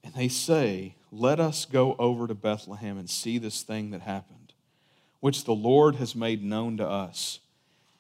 And 0.04 0.14
they 0.14 0.28
say, 0.28 0.96
Let 1.12 1.40
us 1.40 1.66
go 1.66 1.96
over 1.98 2.28
to 2.28 2.36
Bethlehem 2.36 2.98
and 2.98 3.10
see 3.10 3.38
this 3.38 3.64
thing 3.64 3.92
that 3.92 4.02
happened, 4.02 4.54
which 5.20 5.44
the 5.44 5.56
Lord 5.56 5.96
has 5.96 6.16
made 6.16 6.44
known 6.44 6.78
to 6.78 6.88
us. 6.88 7.40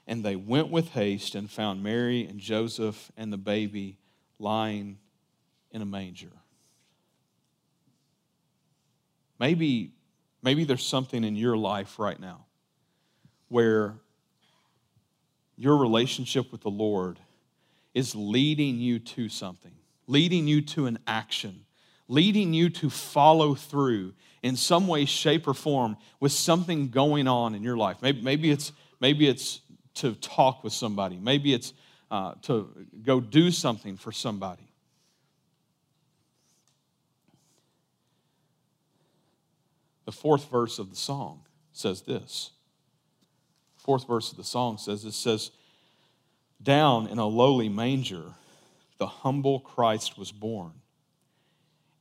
And 0.09 0.23
they 0.23 0.37
went 0.37 0.69
with 0.69 0.89
haste 0.89 1.35
and 1.35 1.51
found 1.51 1.83
Mary 1.83 2.25
and 2.25 2.39
Joseph 2.39 3.11
and 3.17 3.33
the 3.33 3.37
baby 3.37 3.97
lying 4.39 4.99
in 5.71 5.81
a 5.81 5.85
manger. 5.85 6.31
Maybe, 9.39 9.91
maybe 10.41 10.63
there's 10.63 10.85
something 10.85 11.23
in 11.23 11.35
your 11.35 11.57
life 11.57 11.99
right 11.99 12.19
now 12.19 12.45
where 13.49 13.95
your 15.55 15.77
relationship 15.77 16.51
with 16.51 16.61
the 16.61 16.69
Lord 16.69 17.19
is 17.93 18.15
leading 18.15 18.77
you 18.77 18.99
to 18.99 19.29
something, 19.29 19.73
leading 20.07 20.47
you 20.47 20.61
to 20.61 20.85
an 20.85 20.99
action, 21.07 21.65
leading 22.07 22.53
you 22.53 22.69
to 22.69 22.89
follow 22.89 23.55
through 23.55 24.13
in 24.43 24.55
some 24.55 24.87
way, 24.87 25.05
shape, 25.05 25.47
or 25.47 25.53
form 25.53 25.97
with 26.19 26.31
something 26.31 26.89
going 26.89 27.27
on 27.27 27.55
in 27.55 27.63
your 27.63 27.77
life. 27.77 27.97
Maybe, 28.01 28.21
maybe, 28.21 28.51
it's, 28.51 28.71
maybe 28.99 29.27
it's 29.27 29.61
to 29.95 30.13
talk 30.15 30.63
with 30.63 30.73
somebody, 30.73 31.17
maybe 31.17 31.53
it's 31.53 31.73
uh, 32.11 32.33
to 32.43 32.69
go 33.03 33.19
do 33.19 33.51
something 33.51 33.97
for 33.97 34.11
somebody. 34.11 34.66
The 40.07 40.13
fourth 40.13 40.49
verse 40.49 40.79
of 40.79 40.89
the 40.89 40.95
song 40.95 41.41
says 41.73 42.03
this. 42.03 42.51
Fourth 43.75 44.07
verse 44.07 44.31
of 44.31 44.37
the 44.37 44.43
song 44.45 44.77
says, 44.77 45.03
this 45.03 45.17
says, 45.17 45.51
Down 46.63 47.07
in 47.07 47.17
a 47.17 47.27
lowly 47.27 47.67
manger, 47.67 48.23
the 48.99 49.05
humble 49.05 49.59
Christ 49.59 50.17
was 50.17 50.31
born, 50.31 50.71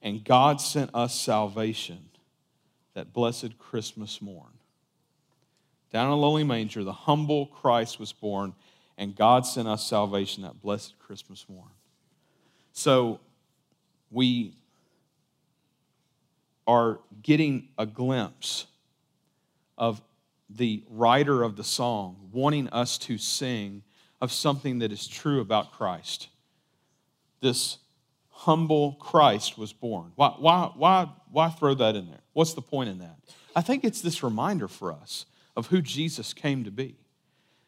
and 0.01 0.23
God 0.23 0.61
sent 0.61 0.95
us 0.95 1.21
salvation 1.21 1.99
that 2.95 3.12
blessed 3.12 3.59
Christmas 3.59 4.23
morn. 4.23 4.53
Down 5.92 6.07
in 6.07 6.12
a 6.12 6.16
lowly 6.16 6.45
manger, 6.45 6.85
the 6.85 6.92
humble 6.92 7.47
Christ 7.47 7.99
was 7.99 8.12
born, 8.12 8.55
and 8.97 9.16
God 9.16 9.45
sent 9.45 9.66
us 9.66 9.85
salvation 9.85 10.45
that 10.45 10.62
blessed 10.62 10.97
Christmas 11.01 11.45
morn. 11.49 11.73
So 12.73 13.19
we 14.12 14.55
are 16.66 17.00
getting 17.22 17.68
a 17.79 17.87
glimpse 17.87 18.66
of 19.79 20.00
the 20.48 20.85
writer 20.90 21.42
of 21.42 21.57
the 21.57 21.64
song 21.64 22.29
wanting 22.33 22.68
us 22.68 22.98
to 22.98 23.18
sing 23.18 23.83
of 24.20 24.33
something 24.33 24.79
that 24.79 24.92
is 24.92 25.07
true 25.07 25.40
about 25.40 25.72
Christ. 25.72 26.29
This 27.40 27.79
humble 28.31 28.92
Christ 28.94 29.59
was 29.59 29.72
born. 29.72 30.12
Why, 30.14 30.35
why, 30.38 30.70
why, 30.74 31.09
why 31.31 31.48
throw 31.50 31.74
that 31.74 31.96
in 31.96 32.07
there? 32.07 32.20
What's 32.33 32.55
the 32.55 32.62
point 32.62 32.90
in 32.90 32.98
that? 32.98 33.16
I 33.55 33.61
think 33.61 33.85
it's 33.85 34.00
this 34.00 34.22
reminder 34.22 34.68
for 34.68 34.92
us 34.92 35.26
of 35.57 35.68
who 35.68 35.81
Jesus 35.81 36.33
came 36.33 36.64
to 36.64 36.70
be 36.70 36.96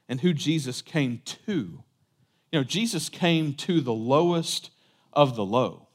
and 0.08 0.20
who 0.20 0.32
Jesus 0.32 0.82
came 0.82 1.22
to. 1.24 1.82
You 2.52 2.60
know, 2.60 2.64
Jesus 2.64 3.08
came 3.08 3.54
to 3.54 3.80
the 3.80 3.92
lowest 3.92 4.70
of 5.12 5.36
the 5.36 5.44
low. 5.44 5.88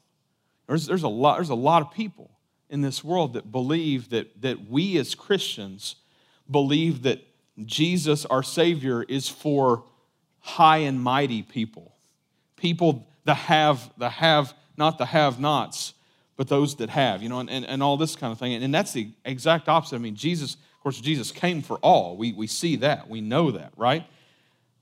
There's, 0.66 0.86
there's, 0.86 1.02
a, 1.02 1.08
lot, 1.08 1.36
there's 1.36 1.50
a 1.50 1.54
lot 1.54 1.82
of 1.82 1.92
people 1.92 2.30
in 2.70 2.80
this 2.80 3.04
world 3.04 3.34
that 3.34 3.52
believe 3.52 4.10
that, 4.10 4.40
that 4.42 4.68
we 4.68 4.96
as 4.98 5.14
Christians 5.14 5.96
believe 6.50 7.02
that 7.02 7.24
Jesus, 7.64 8.24
our 8.26 8.42
Savior, 8.42 9.02
is 9.04 9.28
for 9.28 9.84
high 10.40 10.78
and 10.78 11.00
mighty 11.00 11.42
people. 11.42 11.94
People 12.56 13.06
that 13.24 13.34
have, 13.34 13.90
the 13.96 14.08
have, 14.08 14.54
not 14.76 14.98
the 14.98 15.06
have 15.06 15.38
nots, 15.38 15.94
but 16.36 16.48
those 16.48 16.76
that 16.76 16.90
have, 16.90 17.22
you 17.22 17.28
know, 17.28 17.38
and, 17.38 17.48
and, 17.48 17.64
and 17.64 17.82
all 17.82 17.96
this 17.96 18.16
kind 18.16 18.32
of 18.32 18.38
thing. 18.38 18.54
And, 18.54 18.64
and 18.64 18.74
that's 18.74 18.92
the 18.92 19.08
exact 19.24 19.68
opposite. 19.68 19.96
I 19.96 20.00
mean, 20.00 20.16
Jesus, 20.16 20.54
of 20.54 20.82
course, 20.82 21.00
Jesus 21.00 21.30
came 21.30 21.62
for 21.62 21.78
all. 21.78 22.16
We, 22.16 22.32
we 22.32 22.46
see 22.46 22.76
that. 22.76 23.08
We 23.08 23.20
know 23.20 23.52
that, 23.52 23.72
right? 23.76 24.04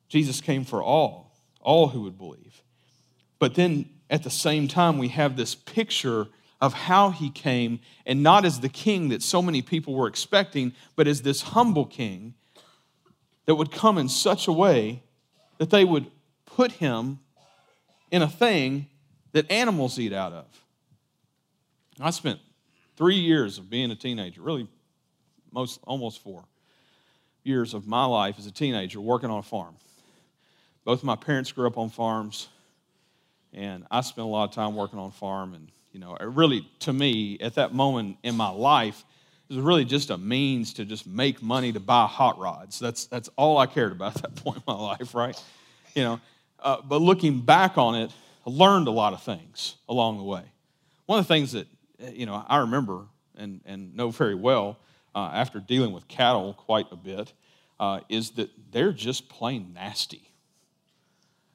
Jesus 0.09 0.41
came 0.41 0.65
for 0.65 0.83
all, 0.83 1.33
all 1.61 1.89
who 1.89 2.03
would 2.03 2.19
believe. 2.19 2.63
But 3.39 3.55
then 3.55 3.89
at 4.09 4.23
the 4.23 4.31
same 4.31 4.69
time, 4.69 4.99
we 4.99 5.09
have 5.09 5.37
this 5.37 5.55
picture 5.55 6.29
of 6.63 6.73
how 6.73 7.11
he 7.11 7.29
came, 7.29 7.81
and 8.07 8.23
not 8.23 8.45
as 8.45 8.61
the 8.61 8.69
king 8.69 9.09
that 9.09 9.21
so 9.21 9.43
many 9.43 9.61
people 9.61 9.95
were 9.95 10.07
expecting, 10.07 10.73
but 10.95 11.09
as 11.09 11.23
this 11.23 11.43
humble 11.43 11.85
king 11.85 12.35
that 13.47 13.57
would 13.57 13.73
come 13.73 13.99
in 13.99 14.09
such 14.09 14.47
a 14.47 14.53
way 14.53 15.03
that 15.59 15.71
they 15.71 15.85
would 15.85 16.07
put 16.47 16.71
him 16.71 17.19
in 18.13 18.23
a 18.23 18.29
thing 18.29 18.87
that 19.33 19.51
animals 19.51 19.99
eat 19.99 20.13
out 20.13 20.33
of. 20.33 20.47
I 22.01 22.11
spent 22.11 22.39
three 22.97 23.17
years 23.17 23.59
of 23.59 23.69
being 23.69 23.91
a 23.91 23.97
teenager, 23.97 24.41
really 24.41 24.69
most 25.51 25.81
almost 25.83 26.23
four 26.23 26.45
years 27.43 27.75
of 27.75 27.89
my 27.89 28.05
life 28.05 28.37
as 28.39 28.47
a 28.47 28.53
teenager 28.53 29.01
working 29.01 29.31
on 29.31 29.39
a 29.39 29.43
farm. 29.43 29.75
Both 30.85 31.03
my 31.03 31.17
parents 31.17 31.51
grew 31.51 31.67
up 31.67 31.77
on 31.77 31.91
farms, 31.91 32.49
and 33.53 33.85
I 33.91 34.03
spent 34.03 34.25
a 34.27 34.31
lot 34.31 34.49
of 34.49 34.55
time 34.55 34.77
working 34.77 35.01
on 35.01 35.11
farm 35.11 35.55
and 35.55 35.69
you 35.93 36.01
know, 36.01 36.17
really, 36.21 36.67
to 36.81 36.93
me, 36.93 37.39
at 37.41 37.55
that 37.57 37.75
moment 37.75 38.17
in 38.23 38.35
my 38.35 38.49
life, 38.49 39.05
it 39.49 39.55
was 39.55 39.63
really 39.63 39.85
just 39.85 40.11
a 40.11 40.17
means 40.17 40.73
to 40.75 40.85
just 40.87 41.07
make 41.07 41.43
money 41.43 41.71
to 41.73 41.81
buy 41.81 42.07
hot 42.07 42.39
rods. 42.39 42.79
That's, 42.79 43.07
that's 43.07 43.29
all 43.37 43.59
I 43.59 43.67
cared 43.67 43.93
about 43.93 44.17
at 44.17 44.23
that 44.23 44.35
point 44.37 44.57
in 44.57 44.63
my 44.67 44.81
life, 44.81 45.15
right? 45.15 45.41
You 45.95 46.03
know, 46.05 46.21
uh, 46.61 46.79
but 46.83 47.03
looking 47.03 47.41
back 47.41 47.77
on 47.77 47.95
it, 47.95 48.11
I 48.47 48.51
learned 48.51 48.89
a 48.89 48.91
lot 48.91 49.13
of 49.13 49.23
things 49.23 49.77
along 49.89 50.17
the 50.17 50.25
way. 50.25 50.43
One 51.07 51.19
of 51.19 51.29
the 51.29 51.35
things 51.35 51.53
that, 51.53 51.67
you 52.13 52.25
know, 52.25 52.43
I 52.49 52.59
remember 52.59 53.05
and, 53.37 53.61
and 53.67 53.95
know 53.95 54.11
very 54.11 54.35
well 54.35 54.79
uh, 55.15 55.31
after 55.35 55.61
dealing 55.61 55.93
with 55.93 56.09
cattle 56.09 56.55
quite 56.55 56.87
a 56.91 56.97
bit 56.97 57.33
uh, 57.79 58.01
is 58.09 58.31
that 58.33 58.49
they're 58.71 58.93
just 58.93 59.29
plain 59.29 59.73
nasty. 59.75 60.23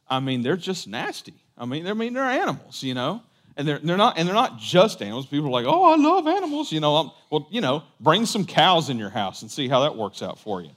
I 0.07 0.19
mean, 0.19 0.43
they're 0.43 0.57
just 0.57 0.87
nasty. 0.87 1.33
I 1.57 1.65
mean, 1.65 1.87
I 1.87 1.93
mean, 1.93 2.13
they're 2.13 2.23
animals, 2.23 2.83
you 2.83 2.93
know 2.93 3.23
and 3.57 3.67
they're, 3.67 3.79
they're 3.79 3.97
not 3.97 4.17
and 4.17 4.27
they're 4.27 4.35
not 4.35 4.59
just 4.59 5.01
animals. 5.01 5.25
People 5.25 5.47
are 5.47 5.51
like 5.51 5.65
oh 5.65 5.83
i 5.83 5.95
love 5.95 6.27
animals. 6.27 6.71
You 6.71 6.79
know 6.79 6.95
I'm, 6.95 7.11
well 7.29 7.47
you 7.49 7.59
know 7.59 7.83
bring 7.99 8.25
some 8.25 8.45
cows 8.45 8.89
in 8.89 8.97
your 8.97 9.09
house 9.09 9.41
and 9.41 9.51
see 9.51 9.67
how 9.67 9.81
that 9.81 9.97
works 9.97 10.21
out 10.21 10.39
for 10.39 10.61
you. 10.61 10.69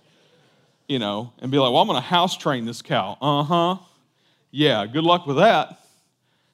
You 0.89 0.99
know 0.99 1.33
and 1.39 1.53
be 1.53 1.59
like 1.59 1.71
well 1.73 1.83
i'm 1.83 1.87
going 1.87 2.01
to 2.01 2.09
house 2.09 2.37
train 2.37 2.65
this 2.65 2.83
cow. 2.83 3.17
Uh-huh. 3.21 3.77
Yeah 4.51 4.87
good 4.87 5.05
luck 5.05 5.27
with 5.27 5.37
that. 5.37 5.79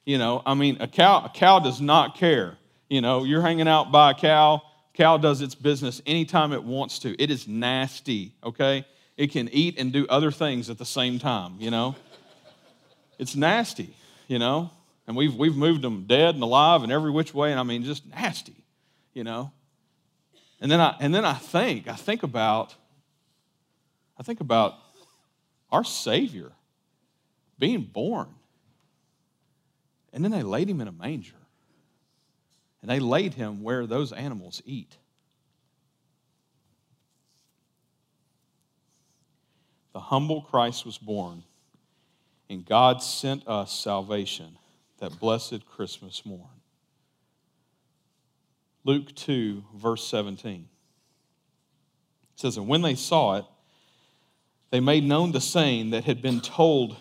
You 0.05 0.19
know 0.19 0.43
i 0.45 0.55
mean 0.55 0.79
a 0.81 0.89
cow 0.89 1.25
a 1.25 1.31
cow 1.33 1.61
does 1.61 1.81
not 1.81 2.17
care. 2.17 2.59
You 2.89 3.01
know 3.01 3.25
you're 3.25 3.43
hanging 3.43 3.69
out 3.69 3.93
by 3.93 4.11
a 4.11 4.15
cow 4.15 4.63
cow 4.95 5.17
does 5.17 5.41
its 5.43 5.55
business 5.55 6.03
anytime 6.07 6.53
it 6.53 6.65
wants 6.65 6.99
to. 7.01 7.23
It 7.23 7.31
is 7.31 7.47
nasty 7.47 8.33
okay? 8.43 8.85
It 9.17 9.31
can 9.31 9.49
eat 9.49 9.79
and 9.79 9.93
do 9.93 10.07
other 10.09 10.31
things 10.31 10.69
at 10.69 10.79
the 10.79 10.85
same 10.85 11.21
time 11.21 11.55
you 11.61 11.71
know? 11.71 11.95
It's 13.19 13.37
nasty 13.37 13.95
you 14.27 14.41
know 14.41 14.71
and 15.07 15.17
we've, 15.17 15.35
we've 15.35 15.57
moved 15.57 15.83
them 15.83 16.05
dead 16.07 16.35
and 16.35 16.43
alive 16.43 16.83
and 16.83 16.91
every 16.91 17.11
which 17.11 17.33
way, 17.33 17.51
and 17.51 17.61
I 17.61 17.63
mean, 17.63 17.85
just 17.85 18.07
nasty, 18.07 18.57
you 19.15 19.25
know? 19.25 19.53
And 20.61 20.71
then 20.71 20.81
I, 20.81 20.97
and 21.01 21.15
then 21.15 21.25
I 21.25 21.35
think, 21.35 21.87
I 21.89 21.95
think 21.95 22.23
about, 22.23 22.75
I 24.19 24.23
think 24.23 24.41
about 24.41 24.75
our 25.71 25.85
Savior. 25.85 26.53
being 27.59 27.83
born. 27.83 28.29
And 30.13 30.25
then 30.25 30.31
they 30.31 30.43
laid 30.43 30.69
him 30.69 30.81
in 30.81 30.89
a 30.89 30.93
manger. 30.93 31.35
And 32.83 32.91
they 32.91 33.01
laid 33.01 33.35
him 33.35 33.63
where 33.63 33.87
those 33.87 34.13
animals 34.13 34.63
eat. 34.65 34.97
The 39.93 40.01
humble 40.01 40.43
Christ 40.43 40.85
was 40.85 40.99
born, 40.99 41.43
and 42.51 42.65
God 42.65 43.03
sent 43.03 43.49
us 43.49 43.73
salvation 43.73 44.59
that 44.99 45.19
blessed 45.19 45.67
Christmas 45.67 46.25
morn. 46.25 46.61
Luke 48.85 49.15
2, 49.15 49.65
verse 49.75 50.07
17 50.07 50.69
says, 52.37 52.57
And 52.57 52.69
when 52.69 52.83
they 52.83 52.95
saw 52.95 53.37
it, 53.37 53.45
they 54.71 54.81
made 54.81 55.05
known 55.05 55.33
the 55.33 55.41
saying 55.41 55.91
that 55.91 56.05
had 56.05 56.23
been 56.23 56.41
told 56.41 56.97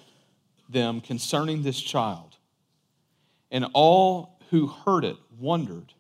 them 0.70 1.02
concerning 1.02 1.62
this 1.62 1.80
child. 1.80 2.38
And 3.52 3.68
all 3.74 4.40
who 4.50 4.68
heard 4.68 5.04
it 5.04 5.18
wondered 5.40 5.94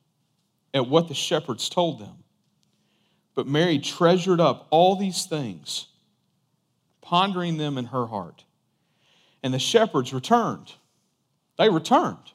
at 0.74 0.88
what 0.88 1.08
the 1.08 1.14
shepherds 1.14 1.70
told 1.70 2.00
them. 2.00 2.24
But 3.36 3.48
Mary 3.48 3.80
treasured 3.80 4.40
up 4.40 4.68
all 4.70 4.96
these 4.96 5.26
things, 5.26 5.88
pondering 7.02 7.58
them 7.58 7.78
in 7.78 7.86
her 7.86 8.08
heart. 8.08 8.44
And 9.44 9.54
the 9.54 9.60
shepherds 9.60 10.14
returned. 10.14 10.74
They 11.58 11.70
returned, 11.70 12.34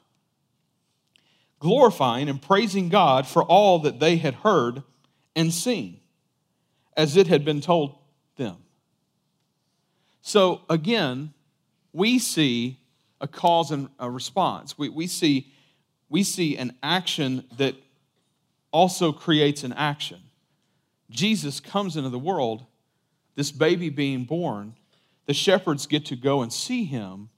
glorifying 1.59 2.27
and 2.27 2.41
praising 2.41 2.89
God 2.89 3.27
for 3.27 3.43
all 3.43 3.79
that 3.79 3.99
they 3.99 4.17
had 4.17 4.35
heard 4.35 4.83
and 5.35 5.53
seen, 5.53 5.99
as 6.97 7.15
it 7.15 7.27
had 7.27 7.45
been 7.45 7.61
told 7.61 7.97
them. 8.37 8.57
So 10.21 10.61
again, 10.69 11.33
we 11.93 12.19
see 12.19 12.79
a 13.19 13.27
cause 13.27 13.71
and 13.71 13.89
a 13.99 14.09
response. 14.09 14.77
We, 14.77 14.89
we, 14.89 15.07
see, 15.07 15.51
we 16.09 16.23
see 16.23 16.57
an 16.57 16.75
action 16.81 17.45
that 17.57 17.75
also 18.71 19.11
creates 19.11 19.63
an 19.63 19.73
action. 19.73 20.19
Jesus 21.09 21.59
comes 21.59 21.97
into 21.97 22.09
the 22.09 22.19
world, 22.19 22.65
this 23.35 23.51
baby 23.51 23.89
being 23.89 24.23
born, 24.23 24.75
the 25.25 25.33
shepherds 25.33 25.85
get 25.85 26.05
to 26.07 26.15
go 26.15 26.41
and 26.41 26.51
see 26.51 26.83
him, 26.85 27.29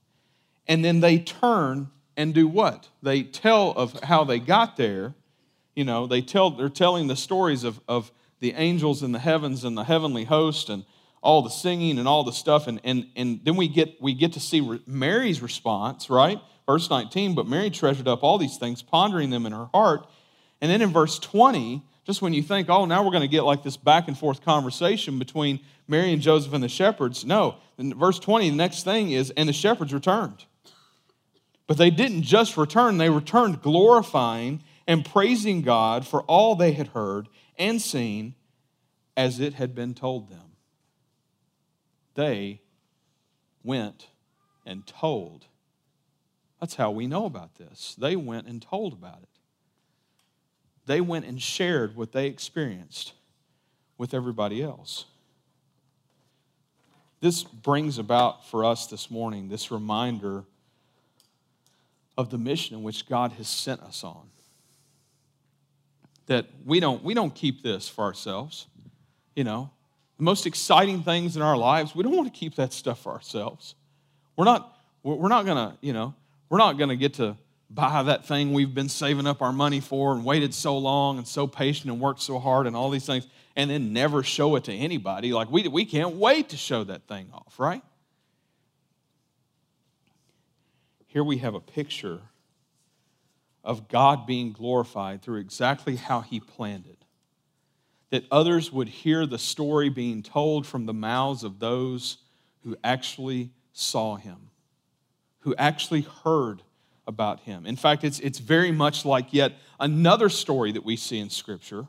and 0.67 0.83
then 0.83 0.99
they 0.99 1.19
turn 1.19 1.89
and 2.15 2.33
do 2.33 2.47
what? 2.47 2.89
They 3.01 3.23
tell 3.23 3.71
of 3.71 3.99
how 4.03 4.23
they 4.23 4.39
got 4.39 4.77
there. 4.77 5.13
You 5.75 5.83
know, 5.83 6.07
they 6.07 6.21
tell, 6.21 6.51
they're 6.51 6.69
telling 6.69 7.07
the 7.07 7.15
stories 7.15 7.63
of, 7.63 7.79
of 7.87 8.11
the 8.39 8.53
angels 8.53 9.03
in 9.03 9.11
the 9.11 9.19
heavens 9.19 9.63
and 9.63 9.77
the 9.77 9.83
heavenly 9.83 10.25
host 10.25 10.69
and 10.69 10.85
all 11.21 11.41
the 11.41 11.49
singing 11.49 11.97
and 11.97 12.07
all 12.07 12.23
the 12.23 12.33
stuff. 12.33 12.67
And, 12.67 12.79
and, 12.83 13.07
and 13.15 13.39
then 13.43 13.55
we 13.55 13.67
get, 13.67 14.01
we 14.01 14.13
get 14.13 14.33
to 14.33 14.39
see 14.39 14.79
Mary's 14.85 15.41
response, 15.41 16.09
right? 16.09 16.39
Verse 16.67 16.89
19, 16.89 17.35
but 17.35 17.47
Mary 17.47 17.69
treasured 17.69 18.07
up 18.07 18.23
all 18.23 18.37
these 18.37 18.57
things, 18.57 18.81
pondering 18.81 19.29
them 19.29 19.45
in 19.45 19.51
her 19.51 19.69
heart. 19.73 20.07
And 20.61 20.71
then 20.71 20.81
in 20.81 20.89
verse 20.89 21.19
20, 21.19 21.83
just 22.05 22.21
when 22.21 22.33
you 22.33 22.43
think, 22.43 22.69
oh, 22.69 22.85
now 22.85 23.03
we're 23.03 23.11
going 23.11 23.21
to 23.21 23.27
get 23.27 23.43
like 23.43 23.63
this 23.63 23.77
back 23.77 24.07
and 24.07 24.17
forth 24.17 24.43
conversation 24.43 25.19
between 25.19 25.59
Mary 25.87 26.13
and 26.13 26.21
Joseph 26.21 26.53
and 26.53 26.63
the 26.63 26.69
shepherds. 26.69 27.25
No, 27.25 27.55
in 27.77 27.93
verse 27.93 28.19
20, 28.19 28.49
the 28.49 28.55
next 28.55 28.83
thing 28.83 29.11
is, 29.11 29.31
and 29.31 29.47
the 29.49 29.53
shepherds 29.53 29.93
returned. 29.93 30.45
But 31.67 31.77
they 31.77 31.89
didn't 31.89 32.23
just 32.23 32.57
return, 32.57 32.97
they 32.97 33.09
returned 33.09 33.61
glorifying 33.61 34.63
and 34.87 35.05
praising 35.05 35.61
God 35.61 36.05
for 36.05 36.21
all 36.23 36.55
they 36.55 36.73
had 36.73 36.89
heard 36.89 37.29
and 37.57 37.81
seen 37.81 38.35
as 39.15 39.39
it 39.39 39.53
had 39.53 39.73
been 39.73 39.93
told 39.93 40.29
them 40.29 40.53
they 42.15 42.61
went 43.63 44.07
and 44.65 44.85
told. 44.85 45.45
That's 46.59 46.75
how 46.75 46.91
we 46.91 47.07
know 47.07 47.25
about 47.25 47.55
this. 47.55 47.95
They 47.97 48.15
went 48.15 48.47
and 48.47 48.61
told 48.61 48.93
about 48.93 49.19
it. 49.21 49.29
They 50.85 51.01
went 51.01 51.25
and 51.25 51.41
shared 51.41 51.95
what 51.95 52.11
they 52.11 52.27
experienced 52.27 53.13
with 53.97 54.13
everybody 54.13 54.61
else. 54.61 55.05
This 57.21 57.43
brings 57.43 57.97
about 57.97 58.47
for 58.47 58.65
us 58.65 58.87
this 58.87 59.09
morning 59.09 59.47
this 59.47 59.71
reminder 59.71 60.43
of 62.17 62.29
the 62.29 62.37
mission 62.37 62.75
in 62.75 62.83
which 62.83 63.07
God 63.07 63.33
has 63.33 63.47
sent 63.47 63.81
us 63.81 64.03
on. 64.03 64.29
That 66.27 66.45
we 66.65 66.79
don't, 66.79 67.03
we 67.03 67.13
don't 67.13 67.33
keep 67.33 67.63
this 67.63 67.89
for 67.89 68.03
ourselves. 68.03 68.67
You 69.35 69.43
know, 69.43 69.71
the 70.17 70.23
most 70.23 70.45
exciting 70.45 71.03
things 71.03 71.35
in 71.35 71.41
our 71.41 71.57
lives, 71.57 71.95
we 71.95 72.03
don't 72.03 72.15
want 72.15 72.31
to 72.31 72.39
keep 72.39 72.55
that 72.55 72.71
stuff 72.71 73.01
for 73.01 73.11
ourselves. 73.11 73.75
We're 74.35 74.45
not, 74.45 74.77
we're 75.03 75.27
not 75.27 75.45
to, 75.45 75.77
you 75.81 75.93
know, 75.93 76.13
we're 76.49 76.59
not 76.59 76.77
to 76.77 76.95
get 76.95 77.15
to 77.15 77.35
buy 77.69 78.03
that 78.03 78.25
thing 78.25 78.53
we've 78.53 78.73
been 78.73 78.89
saving 78.89 79.25
up 79.25 79.41
our 79.41 79.51
money 79.51 79.79
for 79.79 80.13
and 80.13 80.23
waited 80.23 80.53
so 80.53 80.77
long 80.77 81.17
and 81.17 81.27
so 81.27 81.47
patient 81.47 81.91
and 81.91 81.99
worked 81.99 82.21
so 82.21 82.37
hard 82.37 82.67
and 82.67 82.75
all 82.75 82.89
these 82.89 83.05
things 83.05 83.27
and 83.55 83.69
then 83.69 83.93
never 83.93 84.23
show 84.23 84.55
it 84.55 84.63
to 84.65 84.73
anybody. 84.73 85.33
Like, 85.33 85.51
we, 85.51 85.67
we 85.67 85.85
can't 85.85 86.15
wait 86.15 86.49
to 86.49 86.57
show 86.57 86.83
that 86.83 87.07
thing 87.07 87.29
off, 87.33 87.59
right? 87.59 87.81
Here 91.13 91.23
we 91.23 91.37
have 91.37 91.53
a 91.53 91.59
picture 91.59 92.19
of 93.63 93.87
God 93.87 94.25
being 94.25 94.51
glorified 94.51 95.21
through 95.21 95.39
exactly 95.39 95.95
how 95.95 96.21
He 96.21 96.39
planned 96.39 96.87
it 96.87 97.03
that 98.13 98.25
others 98.31 98.71
would 98.71 98.87
hear 98.87 99.25
the 99.25 99.39
story 99.39 99.89
being 99.89 100.21
told 100.21 100.67
from 100.67 100.85
the 100.85 100.93
mouths 100.93 101.43
of 101.43 101.57
those 101.57 102.17
who 102.63 102.77
actually 102.83 103.49
saw 103.71 104.17
him, 104.17 104.51
who 105.39 105.55
actually 105.55 106.01
heard 106.23 106.61
about 107.07 107.39
him. 107.39 107.65
In 107.65 107.75
fact, 107.75 108.03
it's, 108.03 108.19
it's 108.19 108.37
very 108.37 108.71
much 108.71 109.03
like 109.03 109.33
yet 109.33 109.53
another 109.79 110.29
story 110.29 110.71
that 110.73 110.85
we 110.85 110.95
see 110.95 111.17
in 111.17 111.31
Scripture. 111.31 111.87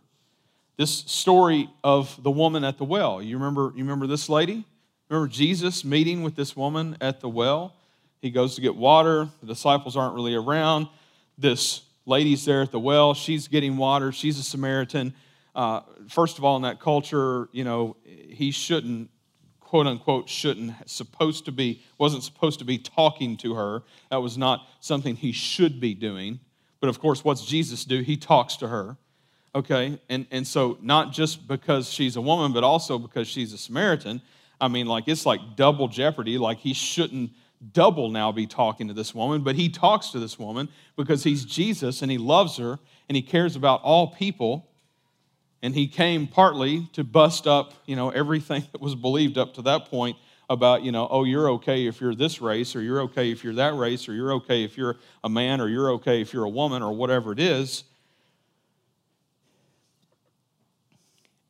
This 0.78 0.90
story 0.90 1.68
of 1.82 2.22
the 2.22 2.30
woman 2.30 2.64
at 2.64 2.78
the 2.78 2.84
well. 2.84 3.20
You 3.20 3.36
remember, 3.36 3.72
you 3.76 3.84
remember 3.84 4.06
this 4.06 4.30
lady? 4.30 4.64
Remember 5.10 5.28
Jesus 5.28 5.84
meeting 5.84 6.22
with 6.22 6.36
this 6.36 6.56
woman 6.56 6.96
at 7.02 7.20
the 7.20 7.28
well? 7.28 7.74
He 8.24 8.30
goes 8.30 8.56
to 8.56 8.60
get 8.60 8.74
water. 8.74 9.28
The 9.40 9.46
disciples 9.46 9.96
aren't 9.96 10.14
really 10.14 10.34
around. 10.34 10.88
This 11.38 11.82
lady's 12.06 12.44
there 12.44 12.62
at 12.62 12.72
the 12.72 12.80
well. 12.80 13.14
She's 13.14 13.48
getting 13.48 13.76
water. 13.76 14.12
She's 14.12 14.38
a 14.38 14.42
Samaritan 14.42 15.14
uh, 15.54 15.80
first 16.08 16.38
of 16.38 16.44
all, 16.44 16.56
in 16.56 16.62
that 16.62 16.80
culture, 16.80 17.48
you 17.52 17.64
know, 17.64 17.96
he 18.04 18.50
shouldn't, 18.50 19.10
quote 19.60 19.86
unquote, 19.86 20.28
shouldn't, 20.28 20.72
supposed 20.88 21.44
to 21.44 21.52
be, 21.52 21.82
wasn't 21.98 22.22
supposed 22.22 22.58
to 22.58 22.64
be 22.64 22.78
talking 22.78 23.36
to 23.36 23.54
her. 23.54 23.82
That 24.10 24.16
was 24.16 24.36
not 24.36 24.66
something 24.80 25.16
he 25.16 25.32
should 25.32 25.80
be 25.80 25.94
doing. 25.94 26.40
But 26.80 26.88
of 26.88 26.98
course, 26.98 27.24
what's 27.24 27.44
Jesus 27.44 27.84
do? 27.84 28.00
He 28.00 28.16
talks 28.16 28.56
to 28.56 28.68
her. 28.68 28.96
Okay? 29.54 30.00
And, 30.08 30.26
and 30.32 30.46
so, 30.46 30.76
not 30.82 31.12
just 31.12 31.46
because 31.46 31.88
she's 31.88 32.16
a 32.16 32.20
woman, 32.20 32.52
but 32.52 32.64
also 32.64 32.98
because 32.98 33.28
she's 33.28 33.52
a 33.52 33.58
Samaritan. 33.58 34.20
I 34.60 34.66
mean, 34.66 34.86
like, 34.86 35.06
it's 35.06 35.24
like 35.24 35.40
double 35.54 35.86
jeopardy. 35.86 36.36
Like, 36.36 36.58
he 36.58 36.74
shouldn't 36.74 37.30
double 37.72 38.10
now 38.10 38.32
be 38.32 38.46
talking 38.46 38.88
to 38.88 38.94
this 38.94 39.14
woman, 39.14 39.42
but 39.42 39.56
he 39.56 39.68
talks 39.68 40.10
to 40.10 40.18
this 40.18 40.38
woman 40.38 40.68
because 40.96 41.24
he's 41.24 41.44
Jesus 41.44 42.02
and 42.02 42.10
he 42.10 42.18
loves 42.18 42.56
her 42.58 42.78
and 43.08 43.16
he 43.16 43.22
cares 43.22 43.56
about 43.56 43.82
all 43.82 44.08
people 44.08 44.68
and 45.62 45.74
he 45.74 45.88
came 45.88 46.26
partly 46.26 46.88
to 46.92 47.02
bust 47.02 47.46
up, 47.46 47.72
you 47.86 47.96
know, 47.96 48.10
everything 48.10 48.66
that 48.72 48.80
was 48.80 48.94
believed 48.94 49.38
up 49.38 49.54
to 49.54 49.62
that 49.62 49.86
point 49.86 50.16
about, 50.50 50.82
you 50.82 50.92
know, 50.92 51.08
oh, 51.10 51.24
you're 51.24 51.48
okay 51.52 51.86
if 51.86 52.02
you're 52.02 52.14
this 52.14 52.42
race, 52.42 52.76
or 52.76 52.82
you're 52.82 53.00
okay 53.00 53.30
if 53.30 53.42
you're 53.42 53.54
that 53.54 53.74
race, 53.74 54.06
or 54.06 54.12
you're 54.12 54.34
okay 54.34 54.62
if 54.62 54.76
you're 54.76 54.96
a 55.24 55.28
man, 55.28 55.62
or 55.62 55.68
you're 55.68 55.92
okay 55.92 56.20
if 56.20 56.34
you're 56.34 56.44
a 56.44 56.50
woman, 56.50 56.82
or 56.82 56.92
whatever 56.92 57.32
it 57.32 57.40
is. 57.40 57.84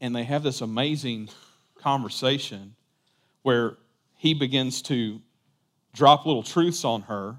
And 0.00 0.14
they 0.14 0.22
have 0.22 0.44
this 0.44 0.61
amazing 0.61 1.29
conversation 1.74 2.77
where 3.42 3.79
he 4.16 4.33
begins 4.33 4.81
to 4.83 5.20
drop 5.94 6.26
little 6.26 6.42
truths 6.42 6.85
on 6.85 7.02
her, 7.02 7.37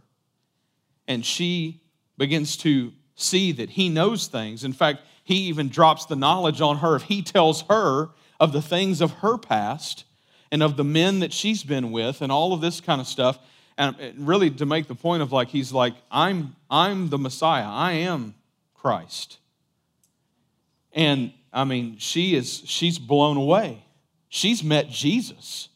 and 1.08 1.24
she 1.26 1.82
begins 2.18 2.58
to 2.58 2.92
see 3.16 3.52
that 3.52 3.70
he 3.72 3.90
knows 3.90 4.28
things. 4.28 4.64
In 4.64 4.74
fact, 4.74 5.02
he 5.24 5.36
even 5.48 5.70
drops 5.70 6.06
the 6.06 6.16
knowledge 6.16 6.62
on 6.62 6.78
her 6.78 6.96
if 6.96 7.04
he 7.04 7.22
tells 7.22 7.64
her 7.64 8.10
of 8.40 8.52
the 8.52 8.62
things 8.62 9.02
of 9.02 9.12
her 9.12 9.38
past 9.38 10.06
and 10.52 10.62
of 10.62 10.78
the 10.78 10.84
men 10.84 11.20
that 11.20 11.34
she's 11.34 11.64
been 11.64 11.92
with 11.92 12.22
and 12.22 12.32
all 12.32 12.54
of 12.54 12.62
this 12.62 12.80
kind 12.82 13.02
of 13.02 13.08
stuff. 13.08 13.40
And 13.78 13.96
really 14.16 14.50
to 14.52 14.66
make 14.66 14.88
the 14.88 14.96
point 14.96 15.22
of 15.22 15.34
like 15.34 15.50
he's 15.50 15.74
like 15.74 15.96
i'm 16.10 16.56
i'm 16.70 17.10
the 17.10 17.18
messiah. 17.18 17.68
I 17.68 17.94
am 17.94 18.36
christ. 18.74 19.40
And 20.94 21.34
i 21.52 21.66
mean 21.66 21.98
she 21.98 22.36
is 22.36 22.62
she's 22.66 22.98
blown 22.98 23.36
away. 23.36 23.84
She's 24.30 24.64
met 24.64 24.90
jesus 24.90 25.68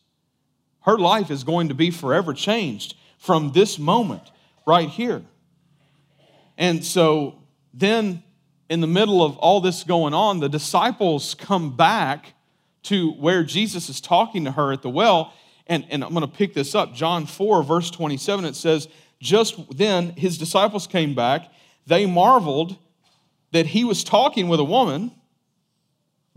her 0.82 0.98
life 0.98 1.30
is 1.30 1.44
going 1.44 1.70
to 1.70 1.74
be 1.74 1.92
forever 1.92 2.34
changed 2.34 2.96
from 3.18 3.52
this 3.52 3.78
moment 3.78 4.24
right 4.66 4.90
here 4.90 5.24
and 6.60 6.84
so 6.84 7.42
then 7.74 8.22
in 8.70 8.82
the 8.82 8.88
middle 8.88 9.24
of 9.24 9.38
all 9.38 9.62
this 9.62 9.84
going 9.84 10.14
on, 10.14 10.40
the 10.40 10.50
disciples 10.50 11.34
come 11.34 11.76
back 11.76 12.34
to 12.84 13.12
where 13.14 13.44
Jesus 13.44 13.90
is 13.90 14.00
talking 14.00 14.46
to 14.46 14.52
her 14.52 14.72
at 14.72 14.82
the 14.82 14.90
well, 14.90 15.34
and, 15.68 15.86
and 15.90 16.04
I'm 16.04 16.14
going 16.14 16.22
to 16.22 16.28
pick 16.28 16.54
this 16.54 16.76
up. 16.76 16.94
John 16.94 17.26
4, 17.26 17.64
verse 17.64 17.90
27, 17.90 18.46
it 18.46 18.56
says, 18.56 18.88
Just 19.20 19.76
then 19.76 20.12
his 20.12 20.38
disciples 20.38 20.86
came 20.86 21.16
back. 21.16 21.52
They 21.88 22.06
marveled 22.06 22.78
that 23.52 23.68
he 23.68 23.84
was 23.84 24.04
talking 24.04 24.50
with 24.50 24.60
a 24.60 24.66
woman, 24.66 25.12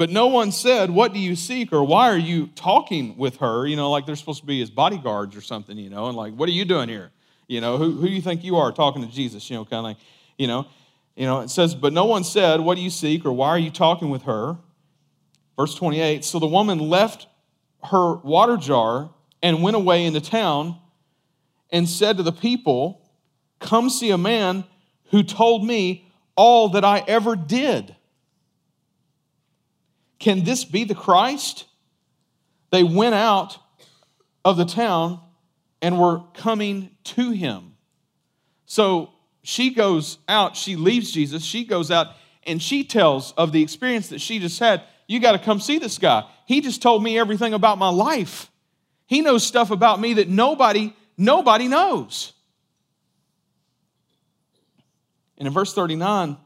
but 0.03 0.11
no 0.11 0.27
one 0.27 0.51
said, 0.51 0.91
What 0.91 1.13
do 1.13 1.21
you 1.21 1.37
seek? 1.37 1.73
or 1.73 1.85
Why 1.85 2.11
are 2.11 2.19
you 2.19 2.49
talking 2.57 3.17
with 3.17 3.37
her? 3.37 3.69
You 3.69 3.77
know, 3.77 3.89
like 3.89 4.05
they're 4.05 4.17
supposed 4.17 4.41
to 4.41 4.47
be 4.47 4.59
his 4.59 4.69
bodyguards 4.69 5.37
or 5.37 5.41
something, 5.41 5.79
you 5.79 5.91
know, 5.91 6.09
and 6.09 6.17
like, 6.17 6.35
What 6.35 6.49
are 6.49 6.53
you 6.53 6.65
doing 6.65 6.89
here? 6.89 7.13
You 7.47 7.61
know, 7.61 7.77
who, 7.77 7.93
who 7.93 8.09
do 8.09 8.13
you 8.13 8.21
think 8.21 8.43
you 8.43 8.57
are 8.57 8.73
talking 8.73 9.07
to 9.07 9.15
Jesus? 9.15 9.49
You 9.49 9.59
know, 9.59 9.65
kind 9.65 9.79
of 9.79 9.85
like, 9.85 9.99
you 10.37 10.49
know, 10.49 10.67
you 11.15 11.25
know, 11.25 11.39
it 11.39 11.51
says, 11.51 11.77
But 11.77 11.93
no 11.93 12.05
one 12.05 12.25
said, 12.25 12.59
What 12.59 12.75
do 12.75 12.81
you 12.81 12.91
seek? 12.91 13.25
or 13.25 13.31
Why 13.33 13.51
are 13.51 13.59
you 13.61 13.71
talking 13.71 14.11
with 14.11 14.23
her? 14.23 14.57
Verse 15.57 15.77
28 15.77 16.25
So 16.25 16.41
the 16.41 16.49
woman 16.49 16.81
left 16.81 17.29
her 17.85 18.17
water 18.17 18.57
jar 18.57 19.09
and 19.41 19.63
went 19.63 19.77
away 19.77 20.05
into 20.05 20.21
town 20.21 20.81
and 21.71 21.89
said 21.89 22.17
to 22.17 22.25
the 22.25 22.33
people, 22.33 23.09
Come 23.61 23.89
see 23.89 24.11
a 24.11 24.19
man 24.19 24.65
who 25.13 25.23
told 25.23 25.65
me 25.65 26.11
all 26.35 26.71
that 26.71 26.85
I 26.85 27.05
ever 27.07 27.37
did. 27.37 27.95
Can 30.23 30.45
this 30.45 30.65
be 30.65 30.85
the 30.85 30.95
Christ? 30.95 31.65
They 32.71 32.85
went 32.85 33.17
out 33.17 33.59
of 34.45 34.57
the 34.57 34.65
town 34.65 35.19
and 35.83 35.99
were 35.99 36.21
coming 36.35 36.91
to 37.03 37.33
him. 37.33 37.75
So 38.65 39.11
she 39.43 39.75
goes 39.75 40.19
out, 40.29 40.57
she 40.57 40.77
leaves 40.77 41.11
Jesus, 41.11 41.43
she 41.43 41.65
goes 41.65 41.91
out 41.91 42.15
and 42.45 42.63
she 42.63 42.85
tells 42.85 43.33
of 43.33 43.51
the 43.51 43.65
experience 43.65 44.11
that 44.11 44.21
she 44.21 44.39
just 44.39 44.61
had. 44.61 44.83
You 45.09 45.19
got 45.19 45.33
to 45.33 45.41
come 45.41 45.59
see 45.59 45.79
this 45.79 45.99
guy. 45.99 46.25
He 46.47 46.61
just 46.61 46.81
told 46.81 47.03
me 47.03 47.19
everything 47.19 47.53
about 47.53 47.79
my 47.79 47.89
life. 47.91 48.49
He 49.07 49.23
knows 49.23 49.45
stuff 49.45 49.73
about 49.73 50.01
me 50.01 50.15
that 50.15 50.29
nobody 50.29 50.95
nobody 51.17 51.67
knows. 51.67 52.33
And 55.37 55.49
in 55.49 55.53
verse 55.53 55.75
39, 55.75 56.37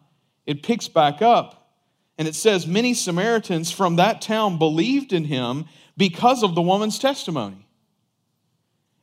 it 0.46 0.62
picks 0.62 0.88
back 0.88 1.20
up 1.20 1.65
and 2.18 2.26
it 2.26 2.34
says, 2.34 2.66
Many 2.66 2.94
Samaritans 2.94 3.70
from 3.70 3.96
that 3.96 4.20
town 4.20 4.58
believed 4.58 5.12
in 5.12 5.24
him 5.24 5.66
because 5.96 6.42
of 6.42 6.54
the 6.54 6.62
woman's 6.62 6.98
testimony. 6.98 7.66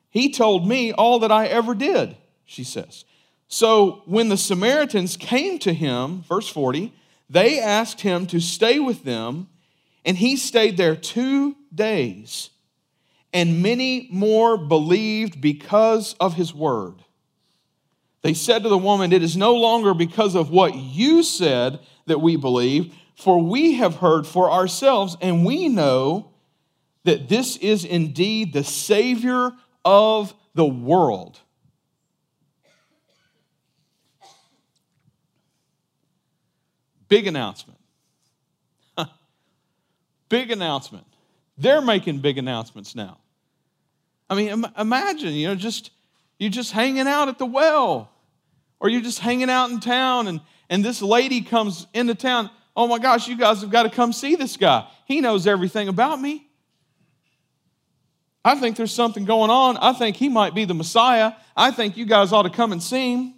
He 0.09 0.31
told 0.31 0.67
me 0.67 0.93
all 0.93 1.19
that 1.19 1.31
I 1.31 1.47
ever 1.47 1.73
did, 1.73 2.15
she 2.45 2.63
says. 2.63 3.05
So 3.47 4.03
when 4.05 4.29
the 4.29 4.37
Samaritans 4.37 5.17
came 5.17 5.59
to 5.59 5.73
him, 5.73 6.23
verse 6.23 6.47
40, 6.47 6.93
they 7.29 7.59
asked 7.59 8.01
him 8.01 8.27
to 8.27 8.39
stay 8.39 8.79
with 8.79 9.03
them, 9.03 9.47
and 10.05 10.17
he 10.17 10.35
stayed 10.35 10.77
there 10.77 10.95
two 10.95 11.55
days. 11.73 12.49
And 13.31 13.63
many 13.63 14.07
more 14.11 14.57
believed 14.57 15.41
because 15.41 16.13
of 16.19 16.35
his 16.35 16.53
word. 16.53 16.95
They 18.21 18.33
said 18.33 18.63
to 18.63 18.69
the 18.69 18.77
woman, 18.77 19.11
It 19.11 19.23
is 19.23 19.35
no 19.35 19.55
longer 19.55 19.93
because 19.93 20.35
of 20.35 20.51
what 20.51 20.75
you 20.75 21.23
said 21.23 21.79
that 22.05 22.21
we 22.21 22.35
believe, 22.35 22.93
for 23.23 23.41
we 23.41 23.75
have 23.75 23.95
heard 23.95 24.27
for 24.27 24.51
ourselves, 24.51 25.15
and 25.21 25.45
we 25.45 25.69
know 25.69 26.29
that 27.05 27.29
this 27.29 27.57
is 27.57 27.85
indeed 27.85 28.53
the 28.53 28.63
Savior 28.63 29.51
of 29.85 30.33
the 30.53 30.65
world. 30.65 31.39
Big 37.07 37.27
announcement. 37.27 37.79
big 40.29 40.51
announcement. 40.51 41.05
They're 41.57 41.81
making 41.81 42.19
big 42.19 42.37
announcements 42.37 42.95
now. 42.95 43.19
I 44.29 44.35
mean, 44.35 44.65
imagine, 44.77 45.33
you 45.33 45.47
know, 45.47 45.55
just 45.55 45.91
you 46.39 46.49
just 46.49 46.71
hanging 46.71 47.07
out 47.07 47.27
at 47.27 47.37
the 47.37 47.45
well, 47.45 48.11
or 48.79 48.89
you're 48.89 49.01
just 49.01 49.19
hanging 49.19 49.49
out 49.49 49.69
in 49.69 49.79
town, 49.79 50.27
and, 50.27 50.41
and 50.69 50.83
this 50.83 51.01
lady 51.01 51.41
comes 51.41 51.87
into 51.93 52.15
town. 52.15 52.49
Oh 52.75 52.87
my 52.87 52.99
gosh, 52.99 53.27
you 53.27 53.37
guys 53.37 53.61
have 53.61 53.69
got 53.69 53.83
to 53.83 53.89
come 53.89 54.13
see 54.13 54.35
this 54.35 54.57
guy. 54.57 54.87
He 55.05 55.21
knows 55.21 55.45
everything 55.45 55.87
about 55.87 56.19
me. 56.19 56.47
I 58.45 58.55
think 58.55 58.75
there's 58.75 58.91
something 58.93 59.25
going 59.25 59.49
on. 59.49 59.77
I 59.77 59.93
think 59.93 60.17
he 60.17 60.27
might 60.27 60.53
be 60.53 60.65
the 60.65 60.73
Messiah. 60.73 61.33
I 61.55 61.71
think 61.71 61.95
you 61.95 62.05
guys 62.05 62.33
ought 62.33 62.43
to 62.43 62.49
come 62.49 62.71
and 62.71 62.81
see 62.81 63.13
him. 63.13 63.35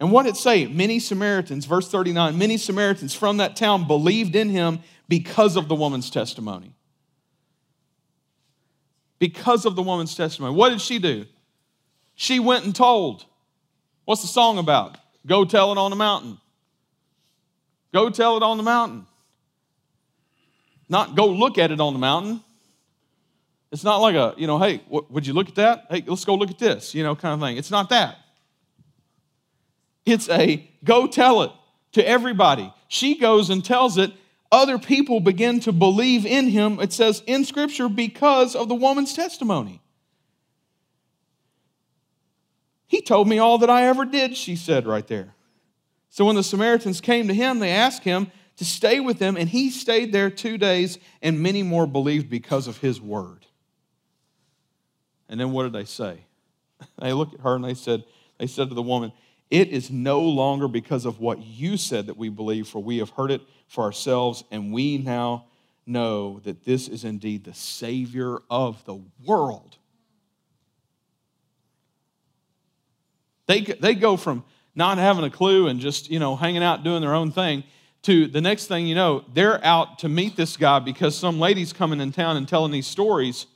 And 0.00 0.10
what 0.10 0.24
did 0.24 0.30
it 0.30 0.38
say? 0.38 0.66
Many 0.66 0.98
Samaritans, 0.98 1.66
verse 1.66 1.88
39, 1.88 2.36
many 2.38 2.56
Samaritans 2.56 3.14
from 3.14 3.36
that 3.36 3.54
town 3.54 3.86
believed 3.86 4.34
in 4.34 4.48
him 4.48 4.80
because 5.08 5.56
of 5.56 5.68
the 5.68 5.74
woman's 5.74 6.10
testimony. 6.10 6.74
Because 9.18 9.64
of 9.66 9.76
the 9.76 9.82
woman's 9.82 10.14
testimony. 10.14 10.54
What 10.56 10.70
did 10.70 10.80
she 10.80 10.98
do? 10.98 11.26
She 12.14 12.40
went 12.40 12.64
and 12.64 12.74
told. 12.74 13.24
What's 14.04 14.22
the 14.22 14.28
song 14.28 14.58
about? 14.58 14.96
Go 15.26 15.44
tell 15.44 15.70
it 15.70 15.78
on 15.78 15.90
the 15.90 15.96
mountain. 15.96 16.38
Go 17.92 18.10
tell 18.10 18.36
it 18.36 18.42
on 18.42 18.56
the 18.56 18.62
mountain. 18.62 19.06
Not 20.88 21.14
go 21.14 21.26
look 21.26 21.58
at 21.58 21.70
it 21.70 21.80
on 21.80 21.92
the 21.92 21.98
mountain. 21.98 22.42
It's 23.70 23.84
not 23.84 23.98
like 23.98 24.14
a, 24.14 24.34
you 24.36 24.46
know, 24.46 24.58
hey, 24.58 24.82
would 24.88 25.26
you 25.26 25.32
look 25.32 25.48
at 25.48 25.54
that? 25.54 25.86
Hey, 25.90 26.04
let's 26.06 26.24
go 26.24 26.34
look 26.34 26.50
at 26.50 26.58
this, 26.58 26.94
you 26.94 27.02
know, 27.02 27.16
kind 27.16 27.34
of 27.34 27.40
thing. 27.40 27.56
It's 27.56 27.70
not 27.70 27.88
that. 27.88 28.18
It's 30.04 30.28
a 30.28 30.68
go 30.84 31.06
tell 31.06 31.42
it 31.42 31.52
to 31.92 32.06
everybody. 32.06 32.72
She 32.88 33.18
goes 33.18 33.50
and 33.50 33.64
tells 33.64 33.96
it. 33.96 34.12
Other 34.50 34.78
people 34.78 35.20
begin 35.20 35.60
to 35.60 35.72
believe 35.72 36.26
in 36.26 36.48
him, 36.48 36.78
it 36.78 36.92
says 36.92 37.22
in 37.26 37.46
Scripture, 37.46 37.88
because 37.88 38.54
of 38.54 38.68
the 38.68 38.74
woman's 38.74 39.14
testimony. 39.14 39.80
He 42.86 43.00
told 43.00 43.26
me 43.26 43.38
all 43.38 43.56
that 43.58 43.70
I 43.70 43.86
ever 43.86 44.04
did, 44.04 44.36
she 44.36 44.54
said 44.54 44.86
right 44.86 45.06
there. 45.06 45.34
So 46.12 46.26
when 46.26 46.36
the 46.36 46.42
Samaritans 46.42 47.00
came 47.00 47.28
to 47.28 47.34
him, 47.34 47.58
they 47.58 47.70
asked 47.70 48.04
him 48.04 48.30
to 48.58 48.66
stay 48.66 49.00
with 49.00 49.18
them, 49.18 49.34
and 49.34 49.48
he 49.48 49.70
stayed 49.70 50.12
there 50.12 50.28
two 50.28 50.58
days, 50.58 50.98
and 51.22 51.40
many 51.40 51.62
more 51.62 51.86
believed 51.86 52.28
because 52.28 52.68
of 52.68 52.76
his 52.76 53.00
word. 53.00 53.46
And 55.30 55.40
then 55.40 55.52
what 55.52 55.62
did 55.62 55.72
they 55.72 55.86
say? 55.86 56.26
They 56.98 57.14
looked 57.14 57.34
at 57.34 57.40
her 57.40 57.54
and 57.54 57.64
they 57.64 57.72
said, 57.72 58.04
they 58.36 58.46
said 58.46 58.68
to 58.68 58.74
the 58.74 58.82
woman, 58.82 59.12
it 59.50 59.68
is 59.68 59.90
no 59.90 60.20
longer 60.20 60.68
because 60.68 61.06
of 61.06 61.18
what 61.18 61.38
you 61.38 61.78
said 61.78 62.08
that 62.08 62.18
we 62.18 62.28
believe, 62.28 62.68
for 62.68 62.82
we 62.82 62.98
have 62.98 63.10
heard 63.10 63.30
it 63.30 63.40
for 63.66 63.82
ourselves, 63.82 64.44
and 64.50 64.70
we 64.70 64.98
now 64.98 65.46
know 65.86 66.40
that 66.40 66.66
this 66.66 66.88
is 66.88 67.04
indeed 67.04 67.44
the 67.44 67.54
Savior 67.54 68.40
of 68.50 68.84
the 68.84 69.00
world. 69.24 69.78
They, 73.46 73.62
they 73.62 73.94
go 73.94 74.18
from 74.18 74.44
not 74.74 74.98
having 74.98 75.24
a 75.24 75.30
clue 75.30 75.68
and 75.68 75.80
just, 75.80 76.10
you 76.10 76.18
know, 76.18 76.36
hanging 76.36 76.62
out 76.62 76.82
doing 76.82 77.00
their 77.00 77.14
own 77.14 77.30
thing 77.30 77.64
to 78.02 78.26
the 78.26 78.40
next 78.40 78.66
thing 78.66 78.86
you 78.86 78.94
know, 78.94 79.24
they're 79.32 79.64
out 79.64 80.00
to 80.00 80.08
meet 80.08 80.36
this 80.36 80.56
guy 80.56 80.78
because 80.80 81.16
some 81.16 81.38
lady's 81.38 81.72
coming 81.72 82.00
in 82.00 82.12
town 82.12 82.36
and 82.36 82.48
telling 82.48 82.72
these 82.72 82.86
stories. 82.86 83.46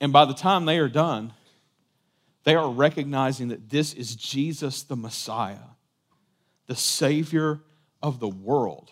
And 0.00 0.12
by 0.12 0.24
the 0.24 0.34
time 0.34 0.64
they 0.64 0.78
are 0.78 0.88
done, 0.88 1.32
they 2.44 2.56
are 2.56 2.68
recognizing 2.68 3.48
that 3.48 3.70
this 3.70 3.94
is 3.94 4.16
Jesus 4.16 4.82
the 4.82 4.96
Messiah, 4.96 5.58
the 6.66 6.74
Savior 6.74 7.60
of 8.02 8.18
the 8.18 8.28
world. 8.28 8.90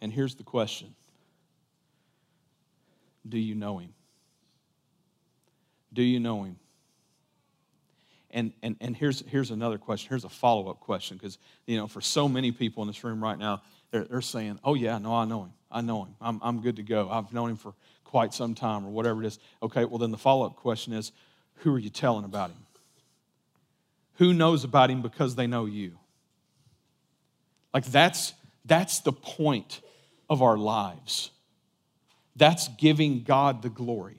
And 0.00 0.10
here's 0.10 0.36
the 0.36 0.42
question 0.42 0.94
Do 3.28 3.38
you 3.38 3.54
know 3.54 3.78
him? 3.78 3.92
Do 5.92 6.02
you 6.02 6.20
know 6.20 6.44
him? 6.44 6.56
And, 8.30 8.52
and, 8.62 8.76
and 8.80 8.96
here's, 8.96 9.22
here's 9.26 9.50
another 9.50 9.76
question. 9.76 10.08
Here's 10.08 10.24
a 10.24 10.28
follow 10.28 10.68
up 10.68 10.80
question 10.80 11.16
because, 11.16 11.38
you 11.66 11.76
know, 11.76 11.88
for 11.88 12.00
so 12.00 12.28
many 12.28 12.52
people 12.52 12.82
in 12.82 12.86
this 12.86 13.02
room 13.02 13.22
right 13.22 13.38
now, 13.38 13.62
they're, 13.90 14.04
they're 14.04 14.20
saying, 14.20 14.60
oh, 14.62 14.74
yeah, 14.74 14.98
no, 14.98 15.14
I 15.14 15.24
know 15.24 15.44
him. 15.44 15.52
I 15.70 15.80
know 15.80 16.04
him. 16.04 16.14
I'm, 16.20 16.40
I'm 16.42 16.60
good 16.60 16.76
to 16.76 16.82
go. 16.82 17.10
I've 17.10 17.32
known 17.32 17.50
him 17.50 17.56
for 17.56 17.74
quite 18.04 18.32
some 18.32 18.54
time 18.54 18.86
or 18.86 18.90
whatever 18.90 19.22
it 19.22 19.26
is. 19.26 19.38
Okay, 19.62 19.84
well, 19.84 19.98
then 19.98 20.10
the 20.12 20.18
follow 20.18 20.46
up 20.46 20.56
question 20.56 20.92
is 20.92 21.12
who 21.56 21.74
are 21.74 21.78
you 21.78 21.90
telling 21.90 22.24
about 22.24 22.50
him? 22.50 22.66
Who 24.14 24.34
knows 24.34 24.64
about 24.64 24.90
him 24.90 25.02
because 25.02 25.34
they 25.34 25.46
know 25.46 25.66
you? 25.66 25.98
Like 27.72 27.86
that's 27.86 28.34
that's 28.64 29.00
the 29.00 29.12
point 29.12 29.80
of 30.28 30.42
our 30.42 30.58
lives. 30.58 31.30
That's 32.40 32.68
giving 32.68 33.22
God 33.22 33.60
the 33.60 33.68
glory. 33.68 34.16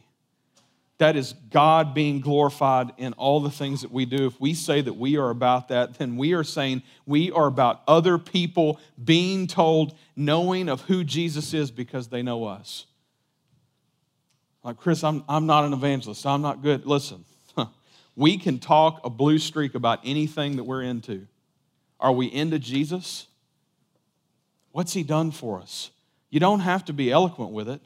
That 0.99 1.15
is 1.15 1.33
God 1.49 1.95
being 1.95 2.21
glorified 2.21 2.91
in 2.99 3.13
all 3.13 3.39
the 3.41 3.49
things 3.49 3.81
that 3.81 3.91
we 3.91 4.05
do. 4.05 4.27
If 4.27 4.39
we 4.39 4.53
say 4.53 4.79
that 4.81 4.93
we 4.93 5.17
are 5.17 5.31
about 5.31 5.69
that, 5.69 5.95
then 5.95 6.17
we 6.17 6.33
are 6.33 6.43
saying 6.43 6.83
we 7.07 7.31
are 7.31 7.47
about 7.47 7.81
other 7.87 8.19
people 8.19 8.79
being 9.03 9.47
told, 9.47 9.97
knowing 10.15 10.69
of 10.69 10.81
who 10.81 11.03
Jesus 11.03 11.55
is 11.55 11.71
because 11.71 12.09
they 12.09 12.21
know 12.21 12.45
us. 12.45 12.85
Like, 14.63 14.77
Chris, 14.77 15.03
I'm, 15.03 15.23
I'm 15.27 15.47
not 15.47 15.65
an 15.65 15.73
evangelist. 15.73 16.23
I'm 16.27 16.43
not 16.43 16.61
good. 16.61 16.85
Listen, 16.85 17.25
we 18.15 18.37
can 18.37 18.59
talk 18.59 19.01
a 19.03 19.09
blue 19.09 19.39
streak 19.39 19.73
about 19.73 19.99
anything 20.05 20.57
that 20.57 20.65
we're 20.65 20.83
into. 20.83 21.25
Are 21.99 22.11
we 22.11 22.27
into 22.27 22.59
Jesus? 22.59 23.25
What's 24.73 24.93
he 24.93 25.01
done 25.01 25.31
for 25.31 25.59
us? 25.59 25.89
You 26.29 26.39
don't 26.39 26.59
have 26.59 26.85
to 26.85 26.93
be 26.93 27.09
eloquent 27.09 27.51
with 27.51 27.67
it. 27.67 27.81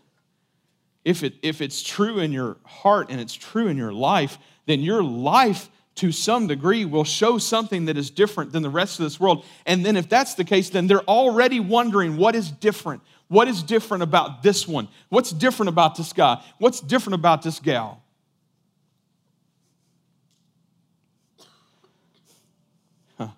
If, 1.05 1.23
it. 1.23 1.35
if 1.43 1.61
it's 1.61 1.83
true 1.83 2.19
in 2.19 2.33
your 2.33 2.57
heart 2.65 3.07
and 3.09 3.21
it's 3.21 3.35
true 3.35 3.67
in 3.67 3.77
your 3.77 3.93
life, 3.93 4.39
then 4.65 4.81
your 4.81 5.03
life 5.03 5.69
to 5.95 6.11
some 6.11 6.47
degree 6.47 6.83
will 6.83 7.03
show 7.05 7.37
something 7.37 7.85
that 7.85 7.97
is 7.97 8.09
different 8.09 8.51
than 8.51 8.63
the 8.63 8.69
rest 8.69 8.99
of 8.99 9.05
this 9.05 9.19
world. 9.19 9.45
And 9.65 9.85
then, 9.85 9.95
if 9.95 10.09
that's 10.09 10.33
the 10.33 10.43
case, 10.43 10.69
then 10.69 10.87
they're 10.87 11.03
already 11.03 11.59
wondering 11.59 12.17
what 12.17 12.35
is 12.35 12.51
different. 12.51 13.01
What 13.27 13.47
is 13.47 13.63
different 13.63 14.03
about 14.03 14.43
this 14.43 14.67
one? 14.67 14.87
What's 15.09 15.31
different 15.31 15.69
about 15.69 15.95
this 15.95 16.11
guy? 16.11 16.43
What's 16.57 16.81
different 16.81 17.15
about 17.15 17.43
this 17.43 17.59
gal? 17.59 18.03
Huh. 23.17 23.29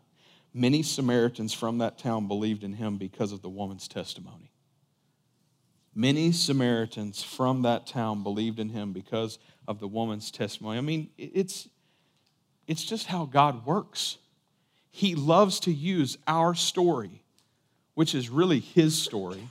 Many 0.54 0.84
Samaritans 0.84 1.54
from 1.54 1.78
that 1.78 2.00
town 2.00 2.28
believed 2.28 2.64
in 2.64 2.74
him 2.74 2.98
because 2.98 3.32
of 3.32 3.42
the 3.42 3.50
woman's 3.50 3.88
testimony. 3.88 4.52
Many 5.98 6.32
Samaritans 6.32 7.24
from 7.24 7.64
that 7.64 7.88
town 7.88 8.22
believed 8.22 8.60
in 8.60 8.70
him 8.70 8.94
because 8.94 9.40
of 9.68 9.80
the 9.80 9.88
woman's 9.88 10.30
testimony. 10.30 10.78
I 10.78 10.82
mean, 10.82 11.10
it's, 11.18 11.68
it's 12.68 12.84
just 12.84 13.08
how 13.08 13.26
God 13.26 13.66
works. 13.66 14.20
He 14.92 15.16
loves 15.16 15.60
to 15.62 15.74
use 15.74 16.20
our 16.28 16.54
story, 16.54 17.24
which 17.96 18.14
is 18.14 18.30
really 18.30 18.60
his 18.60 18.96
story, 18.96 19.50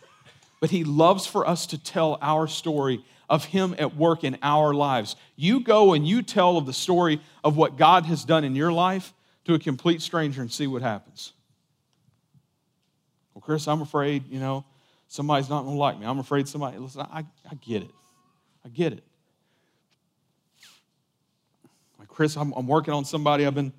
but 0.61 0.71
he 0.71 0.85
loves 0.85 1.27
for 1.27 1.45
us 1.45 1.67
to 1.67 1.83
tell 1.83 2.17
our 2.23 2.47
story 2.47 3.05
of 3.29 3.47
him 3.47 3.75
at 3.77 3.97
work 3.97 4.23
in 4.23 4.39
our 4.41 4.73
lives. 4.73 5.17
You 5.35 5.59
go 5.59 5.95
and 5.95 6.07
you 6.07 6.23
tell 6.23 6.59
of 6.59 6.65
the 6.65 6.73
story 6.73 7.21
of 7.43 7.57
what 7.57 7.77
God 7.77 8.07
has 8.07 8.25
done 8.25 8.45
in 8.45 8.55
your 8.55 8.73
life 8.73 9.13
to 9.47 9.55
a 9.55 9.59
complete 9.59 10.01
stranger 10.01 10.43
and 10.43 10.53
see 10.53 10.69
what 10.69 10.83
happens. 10.83 11.33
Well, 13.35 13.43
Chris, 13.43 13.67
I'm 13.67 13.83
afraid, 13.83 14.29
you 14.29 14.39
know, 14.39 14.65
somebody's 15.09 15.49
not 15.49 15.63
going 15.63 15.75
to 15.75 15.81
like 15.81 15.99
me. 15.99 16.07
I'm 16.07 16.19
afraid 16.19 16.49
somebody, 16.49 16.79
listen, 16.79 17.03
I, 17.03 17.25
I 17.51 17.55
get 17.55 17.83
it. 17.83 17.91
I 18.65 18.69
get 18.69 18.93
it. 18.93 19.05
Like, 21.99 22.09
Chris, 22.09 22.37
I'm, 22.37 22.53
I'm 22.53 22.67
working 22.67 22.93
on 22.93 23.05
somebody 23.05 23.47
I've 23.47 23.55
been 23.55 23.73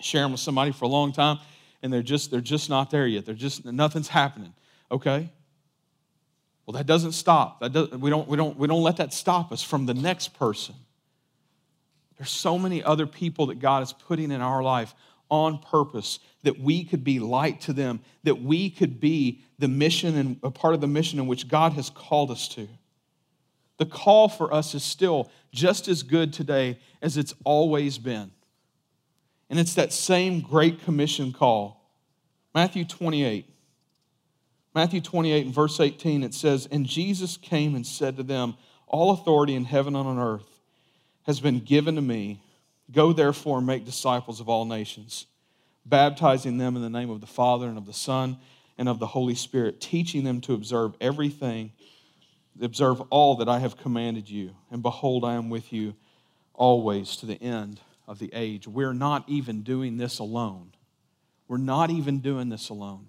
sharing 0.00 0.32
with 0.32 0.40
somebody 0.40 0.72
for 0.72 0.84
a 0.84 0.88
long 0.88 1.12
time, 1.12 1.38
and 1.82 1.92
they're 1.92 2.02
just, 2.02 2.30
they're 2.30 2.40
just 2.40 2.68
not 2.68 2.90
there 2.90 3.06
yet. 3.06 3.24
They're 3.26 3.34
just, 3.34 3.64
nothing's 3.64 4.08
happening. 4.08 4.52
Okay? 4.90 5.30
Well, 6.66 6.72
that 6.74 6.86
doesn't 6.86 7.12
stop. 7.12 7.60
That 7.60 7.72
does, 7.72 7.90
we, 7.90 8.10
don't, 8.10 8.28
we, 8.28 8.36
don't, 8.36 8.56
we 8.56 8.68
don't 8.68 8.82
let 8.82 8.96
that 8.98 9.12
stop 9.12 9.52
us 9.52 9.62
from 9.62 9.86
the 9.86 9.94
next 9.94 10.38
person. 10.38 10.74
There's 12.16 12.30
so 12.30 12.58
many 12.58 12.82
other 12.82 13.06
people 13.06 13.46
that 13.46 13.60
God 13.60 13.82
is 13.82 13.92
putting 13.92 14.30
in 14.30 14.40
our 14.40 14.62
life 14.62 14.94
on 15.30 15.58
purpose 15.58 16.18
that 16.42 16.58
we 16.58 16.84
could 16.84 17.04
be 17.04 17.18
light 17.18 17.60
to 17.62 17.72
them, 17.72 18.00
that 18.24 18.42
we 18.42 18.70
could 18.70 19.00
be 19.00 19.42
the 19.58 19.68
mission 19.68 20.16
and 20.16 20.38
a 20.42 20.50
part 20.50 20.74
of 20.74 20.80
the 20.80 20.86
mission 20.86 21.18
in 21.18 21.26
which 21.26 21.48
God 21.48 21.74
has 21.74 21.90
called 21.90 22.30
us 22.30 22.48
to. 22.48 22.68
The 23.78 23.86
call 23.86 24.28
for 24.28 24.52
us 24.52 24.74
is 24.74 24.82
still 24.82 25.30
just 25.52 25.88
as 25.88 26.02
good 26.02 26.32
today 26.32 26.78
as 27.00 27.16
it's 27.16 27.34
always 27.44 27.98
been. 27.98 28.30
And 29.48 29.58
it's 29.58 29.74
that 29.74 29.92
same 29.92 30.40
Great 30.40 30.82
Commission 30.82 31.32
call. 31.32 31.90
Matthew 32.54 32.84
28. 32.84 33.46
Matthew 34.74 35.00
28 35.00 35.46
and 35.46 35.54
verse 35.54 35.80
18, 35.80 36.22
it 36.22 36.34
says, 36.34 36.68
And 36.70 36.86
Jesus 36.86 37.36
came 37.36 37.74
and 37.74 37.86
said 37.86 38.16
to 38.16 38.22
them, 38.22 38.54
All 38.86 39.10
authority 39.10 39.54
in 39.54 39.64
heaven 39.64 39.96
and 39.96 40.06
on 40.06 40.18
earth 40.18 40.60
has 41.24 41.40
been 41.40 41.60
given 41.60 41.96
to 41.96 42.02
me. 42.02 42.40
Go 42.92 43.12
therefore 43.12 43.58
and 43.58 43.66
make 43.66 43.84
disciples 43.84 44.40
of 44.40 44.48
all 44.48 44.64
nations, 44.64 45.26
baptizing 45.84 46.58
them 46.58 46.76
in 46.76 46.82
the 46.82 46.90
name 46.90 47.10
of 47.10 47.20
the 47.20 47.26
Father 47.26 47.66
and 47.66 47.78
of 47.78 47.86
the 47.86 47.92
Son 47.92 48.38
and 48.78 48.88
of 48.88 48.98
the 48.98 49.06
Holy 49.06 49.34
Spirit, 49.34 49.80
teaching 49.80 50.24
them 50.24 50.40
to 50.42 50.54
observe 50.54 50.94
everything, 51.00 51.72
observe 52.60 53.00
all 53.10 53.36
that 53.36 53.48
I 53.48 53.58
have 53.58 53.76
commanded 53.76 54.28
you. 54.28 54.54
And 54.70 54.82
behold, 54.82 55.24
I 55.24 55.34
am 55.34 55.50
with 55.50 55.72
you 55.72 55.94
always 56.54 57.16
to 57.16 57.26
the 57.26 57.40
end 57.42 57.80
of 58.08 58.18
the 58.18 58.30
age. 58.32 58.66
We're 58.66 58.92
not 58.92 59.28
even 59.28 59.62
doing 59.62 59.96
this 59.96 60.18
alone. 60.18 60.72
We're 61.46 61.58
not 61.58 61.90
even 61.90 62.20
doing 62.20 62.48
this 62.48 62.68
alone. 62.68 63.08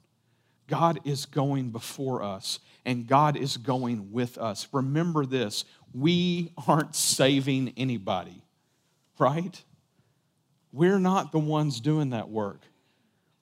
God 0.67 0.99
is 1.03 1.25
going 1.25 1.71
before 1.71 2.23
us 2.23 2.59
and 2.85 3.07
God 3.07 3.35
is 3.35 3.57
going 3.57 4.11
with 4.11 4.37
us. 4.37 4.67
Remember 4.71 5.25
this 5.25 5.65
we 5.93 6.53
aren't 6.67 6.95
saving 6.95 7.73
anybody, 7.75 8.41
right? 9.19 9.61
We're 10.73 10.99
not 10.99 11.31
the 11.31 11.39
ones 11.39 11.79
doing 11.81 12.11
that 12.11 12.29
work, 12.29 12.61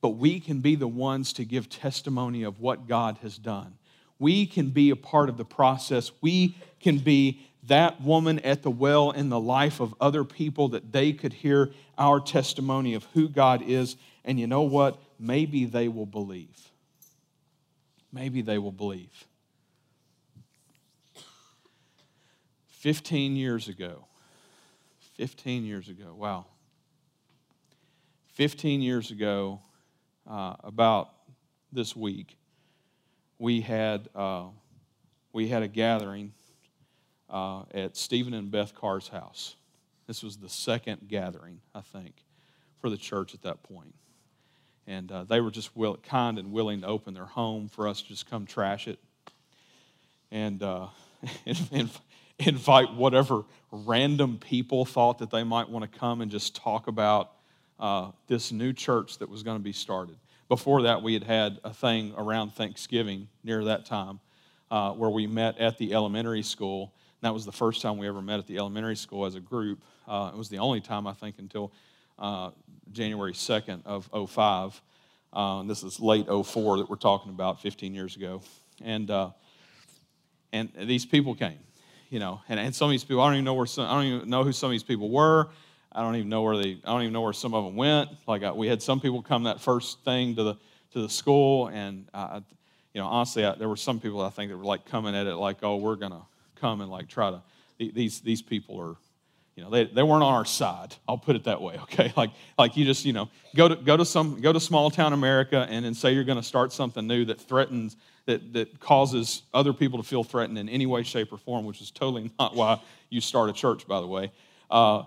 but 0.02 0.10
we 0.10 0.40
can 0.40 0.62
be 0.62 0.76
the 0.76 0.88
ones 0.88 1.34
to 1.34 1.46
give 1.46 1.70
testimony 1.70 2.44
of 2.44 2.60
what 2.60 2.88
God 2.88 3.20
has 3.22 3.38
done. 3.38 3.78
We 4.18 4.46
can 4.46 4.70
be 4.70 4.90
a 4.90 4.96
part 4.96 5.30
of 5.30 5.38
the 5.38 5.46
process. 5.46 6.12
We 6.22 6.58
can 6.80 6.98
be 6.98 7.42
that 7.64 8.02
woman 8.02 8.40
at 8.40 8.64
the 8.64 8.72
well 8.72 9.12
in 9.12 9.30
the 9.30 9.40
life 9.40 9.80
of 9.80 9.94
other 10.02 10.24
people 10.24 10.70
that 10.70 10.92
they 10.92 11.14
could 11.14 11.34
hear 11.34 11.72
our 11.98 12.20
testimony 12.20 12.94
of 12.94 13.06
who 13.14 13.30
God 13.30 13.62
is. 13.62 13.96
And 14.26 14.40
you 14.40 14.48
know 14.48 14.64
what? 14.64 15.02
Maybe 15.20 15.66
they 15.66 15.88
will 15.88 16.06
believe. 16.06 16.72
Maybe 18.12 18.42
they 18.42 18.58
will 18.58 18.72
believe. 18.72 19.26
15 22.80 23.36
years 23.36 23.68
ago, 23.68 24.06
15 25.18 25.66
years 25.66 25.90
ago, 25.90 26.16
wow. 26.16 26.46
15 28.40 28.82
years 28.82 29.12
ago, 29.12 29.60
uh, 30.26 30.54
about 30.64 31.10
this 31.74 31.94
week, 31.94 32.38
we 33.38 33.60
had, 33.60 34.08
uh, 34.16 34.46
we 35.34 35.50
had 35.50 35.62
a 35.62 35.68
gathering 35.68 36.32
uh, 37.30 37.64
at 37.74 37.98
Stephen 37.98 38.34
and 38.34 38.50
Beth 38.50 38.74
Carr's 38.74 39.10
house. 39.10 39.58
This 40.08 40.24
was 40.24 40.38
the 40.38 40.48
second 40.48 41.10
gathering, 41.10 41.60
I 41.76 41.82
think, 41.82 42.24
for 42.80 42.90
the 42.90 42.96
church 42.96 43.34
at 43.34 43.42
that 43.42 43.62
point. 43.62 43.94
And 44.88 45.12
uh, 45.12 45.26
they 45.26 45.42
were 45.42 45.52
just 45.52 45.76
will, 45.76 45.98
kind 45.98 46.40
and 46.40 46.54
willing 46.54 46.80
to 46.80 46.88
open 46.88 47.14
their 47.14 47.26
home 47.26 47.68
for 47.68 47.90
us 47.90 48.02
to 48.04 48.08
just 48.08 48.30
come 48.30 48.46
trash 48.46 48.88
it. 48.88 49.00
And, 50.32 50.64
uh, 50.64 50.88
and, 51.46 51.60
and 51.74 51.90
invite 52.40 52.94
whatever 52.94 53.44
random 53.70 54.38
people 54.38 54.86
thought 54.86 55.18
that 55.18 55.30
they 55.30 55.44
might 55.44 55.68
want 55.68 55.92
to 55.92 56.00
come 56.00 56.22
and 56.22 56.32
just 56.32 56.56
talk 56.56 56.88
about 56.88 57.34
uh, 57.80 58.12
this 58.28 58.52
new 58.52 58.74
church 58.74 59.18
that 59.20 59.30
was 59.30 59.44
going 59.44 59.58
to 59.58 59.64
be 59.64 59.74
started. 59.74 60.16
Before 60.48 60.82
that, 60.84 61.02
we 61.02 61.14
had 61.14 61.24
had 61.24 61.60
a 61.64 61.74
thing 61.74 62.14
around 62.18 62.54
Thanksgiving 62.54 63.28
near 63.44 63.64
that 63.66 63.86
time 63.86 64.20
uh, 64.72 64.92
where 64.92 65.10
we 65.10 65.28
met 65.28 65.58
at 65.60 65.78
the 65.78 65.94
elementary 65.94 66.42
school. 66.42 66.94
that 67.22 67.34
was 67.34 67.46
the 67.46 67.52
first 67.52 67.82
time 67.82 67.98
we 67.98 68.08
ever 68.08 68.22
met 68.22 68.40
at 68.40 68.48
the 68.48 68.58
elementary 68.58 68.96
school 68.96 69.26
as 69.26 69.36
a 69.36 69.40
group. 69.40 69.84
Uh, 70.08 70.32
it 70.34 70.38
was 70.38 70.50
the 70.50 70.58
only 70.58 70.82
time, 70.82 71.06
I 71.08 71.14
think, 71.14 71.36
until 71.40 71.72
uh, 72.18 72.52
January 72.92 73.34
2nd 73.34 73.86
of 73.86 74.10
05. 74.30 74.82
Uh, 75.32 75.64
this 75.64 75.84
is 75.84 76.00
late 76.00 76.26
04 76.28 76.78
that 76.78 76.90
we're 76.90 76.96
talking 76.96 77.32
about, 77.32 77.62
15 77.62 77.94
years 77.94 78.16
ago. 78.16 78.42
And, 78.82 79.12
uh, 79.12 79.30
and 80.52 80.72
these 80.76 81.06
people 81.06 81.36
came 81.36 81.60
you 82.10 82.20
know, 82.20 82.42
and, 82.50 82.60
and 82.60 82.76
some 82.76 82.88
of 82.88 82.92
these 82.92 83.04
people, 83.04 83.22
I 83.22 83.28
don't 83.28 83.36
even 83.36 83.46
know 83.46 83.54
where 83.54 83.66
some, 83.66 83.86
I 83.86 83.94
don't 83.94 84.06
even 84.06 84.30
know 84.30 84.44
who 84.44 84.52
some 84.52 84.68
of 84.68 84.72
these 84.72 84.84
people 84.84 85.10
were. 85.10 85.50
I 85.92 86.02
don't 86.02 86.16
even 86.16 86.30
know 86.30 86.42
where 86.42 86.58
they, 86.58 86.78
I 86.86 86.92
don't 86.92 87.02
even 87.02 87.14
know 87.14 87.22
where 87.22 87.34
some 87.34 87.54
of 87.54 87.66
them 87.66 87.76
went. 87.76 88.10
Like 88.28 88.44
I, 88.44 88.52
we 88.52 88.68
had 88.68 88.82
some 88.82 89.00
people 89.00 89.22
come 89.22 89.44
that 89.44 89.60
first 89.60 90.04
thing 90.04 90.36
to 90.36 90.44
the 90.44 90.56
to 90.94 91.02
the 91.02 91.10
school, 91.10 91.68
and 91.68 92.08
I, 92.14 92.42
you 92.94 93.02
know, 93.02 93.08
honestly, 93.08 93.46
I, 93.46 93.54
there 93.56 93.70
were 93.70 93.76
some 93.76 94.00
people 94.00 94.22
I 94.22 94.30
think 94.30 94.52
that 94.52 94.58
were 94.58 94.64
like 94.64 94.86
coming 94.86 95.16
at 95.16 95.28
it 95.28 95.36
like, 95.36 95.58
oh, 95.62 95.78
we're 95.78 95.96
gonna 95.96 96.24
come 96.56 96.82
and 96.82 96.90
like 96.90 97.08
try 97.08 97.32
to. 97.32 97.42
These 97.78 98.22
these 98.22 98.42
people 98.42 98.80
are, 98.80 98.96
you 99.56 99.64
know, 99.64 99.70
they, 99.70 99.86
they 99.86 100.04
weren't 100.04 100.24
on 100.24 100.34
our 100.34 100.46
side. 100.46 100.96
I'll 101.08 101.18
put 101.18 101.36
it 101.36 101.46
that 101.46 101.62
way, 101.62 101.78
okay? 101.84 102.14
Like 102.16 102.32
like 102.58 102.76
you 102.78 102.86
just 102.86 103.06
you 103.06 103.14
know 103.14 103.30
go 103.56 103.68
to 103.68 103.76
go 103.76 103.98
to 103.98 104.06
some 104.06 104.42
go 104.42 104.52
to 104.52 104.60
small 104.60 104.90
town 104.90 105.14
America 105.14 105.68
and 105.70 105.86
then 105.86 105.94
say 105.94 106.14
you're 106.14 106.24
to 106.24 106.44
start 106.44 106.74
something 106.74 107.06
new 107.08 107.26
that 107.26 107.40
threatens 107.40 107.96
that, 108.30 108.54
that 108.54 108.80
causes 108.80 109.42
other 109.56 109.74
people 109.74 109.98
to 109.98 110.08
feel 110.08 110.24
threatened 110.24 110.58
in 110.60 110.70
any 110.70 110.86
way, 110.86 111.02
shape, 111.02 111.34
or 111.34 111.38
form, 111.38 111.66
which 111.66 111.82
is 111.82 111.90
totally 111.90 112.30
not 112.40 112.56
why 112.56 112.80
you 113.10 113.22
start 113.22 113.50
a 113.50 113.54
church, 113.54 113.88
by 113.88 114.00
the 114.00 114.08
way. 114.08 114.32
Uh, 114.70 115.04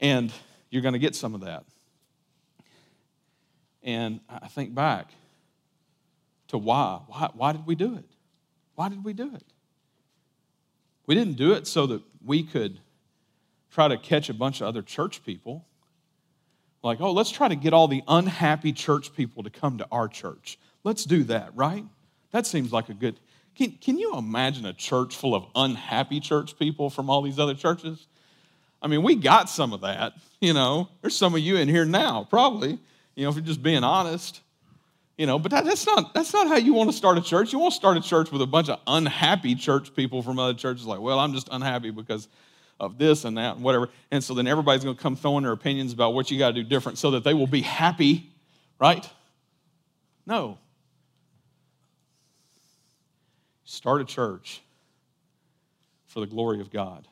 and 0.00 0.32
you're 0.70 0.82
going 0.82 0.94
to 0.94 0.98
get 0.98 1.14
some 1.14 1.34
of 1.34 1.42
that. 1.42 1.64
And 3.82 4.20
I 4.28 4.48
think 4.48 4.74
back 4.74 5.10
to 6.48 6.58
why. 6.58 7.00
why. 7.06 7.30
Why 7.34 7.52
did 7.52 7.66
we 7.66 7.74
do 7.74 7.96
it? 7.96 8.04
Why 8.74 8.88
did 8.88 9.04
we 9.04 9.12
do 9.12 9.34
it? 9.34 9.44
We 11.06 11.14
didn't 11.14 11.36
do 11.36 11.52
it 11.52 11.66
so 11.66 11.86
that 11.86 12.02
we 12.24 12.42
could 12.42 12.78
try 13.70 13.88
to 13.88 13.96
catch 13.96 14.28
a 14.28 14.34
bunch 14.34 14.60
of 14.60 14.66
other 14.66 14.82
church 14.82 15.24
people. 15.24 15.66
Like, 16.82 17.00
oh, 17.00 17.12
let's 17.12 17.30
try 17.30 17.48
to 17.48 17.56
get 17.56 17.72
all 17.72 17.88
the 17.88 18.02
unhappy 18.08 18.72
church 18.72 19.14
people 19.14 19.42
to 19.42 19.50
come 19.50 19.78
to 19.78 19.86
our 19.92 20.08
church. 20.08 20.58
Let's 20.82 21.04
do 21.04 21.24
that, 21.24 21.54
right? 21.54 21.84
That 22.32 22.46
seems 22.46 22.72
like 22.72 22.88
a 22.88 22.94
good. 22.94 23.20
Can, 23.54 23.72
can 23.72 23.98
you 23.98 24.16
imagine 24.16 24.64
a 24.64 24.72
church 24.72 25.16
full 25.16 25.34
of 25.34 25.46
unhappy 25.54 26.20
church 26.20 26.58
people 26.58 26.88
from 26.88 27.10
all 27.10 27.22
these 27.22 27.38
other 27.38 27.54
churches? 27.54 28.06
I 28.82 28.88
mean, 28.88 29.02
we 29.02 29.14
got 29.16 29.50
some 29.50 29.72
of 29.72 29.82
that, 29.82 30.14
you 30.40 30.52
know. 30.52 30.88
There's 31.02 31.16
some 31.16 31.34
of 31.34 31.40
you 31.40 31.56
in 31.56 31.68
here 31.68 31.84
now, 31.84 32.26
probably, 32.28 32.78
you 33.14 33.24
know, 33.24 33.28
if 33.28 33.36
you're 33.36 33.44
just 33.44 33.62
being 33.62 33.84
honest. 33.84 34.40
You 35.18 35.26
know, 35.26 35.38
but 35.38 35.50
that, 35.50 35.66
that's 35.66 35.84
not 35.84 36.14
that's 36.14 36.32
not 36.32 36.48
how 36.48 36.56
you 36.56 36.72
want 36.72 36.90
to 36.90 36.96
start 36.96 37.18
a 37.18 37.20
church. 37.20 37.52
You 37.52 37.58
want 37.58 37.72
to 37.72 37.76
start 37.76 37.98
a 37.98 38.00
church 38.00 38.32
with 38.32 38.40
a 38.40 38.46
bunch 38.46 38.70
of 38.70 38.80
unhappy 38.86 39.54
church 39.54 39.94
people 39.94 40.22
from 40.22 40.38
other 40.38 40.54
churches, 40.54 40.86
like, 40.86 41.00
well, 41.00 41.18
I'm 41.18 41.34
just 41.34 41.50
unhappy 41.52 41.90
because 41.90 42.26
of 42.80 42.96
this 42.96 43.26
and 43.26 43.36
that 43.36 43.56
and 43.56 43.62
whatever. 43.62 43.90
And 44.10 44.24
so 44.24 44.32
then 44.32 44.46
everybody's 44.46 44.82
going 44.82 44.96
to 44.96 45.02
come 45.02 45.14
throwing 45.14 45.44
their 45.44 45.52
opinions 45.52 45.92
about 45.92 46.14
what 46.14 46.30
you 46.30 46.38
got 46.38 46.54
to 46.54 46.62
do 46.62 46.64
different 46.64 46.96
so 46.96 47.10
that 47.10 47.22
they 47.22 47.34
will 47.34 47.46
be 47.46 47.60
happy, 47.60 48.30
right? 48.80 49.06
No. 50.26 50.56
Start 53.64 54.00
a 54.00 54.04
church 54.04 54.62
for 56.06 56.20
the 56.20 56.26
glory 56.26 56.60
of 56.60 56.70
God. 56.70 57.06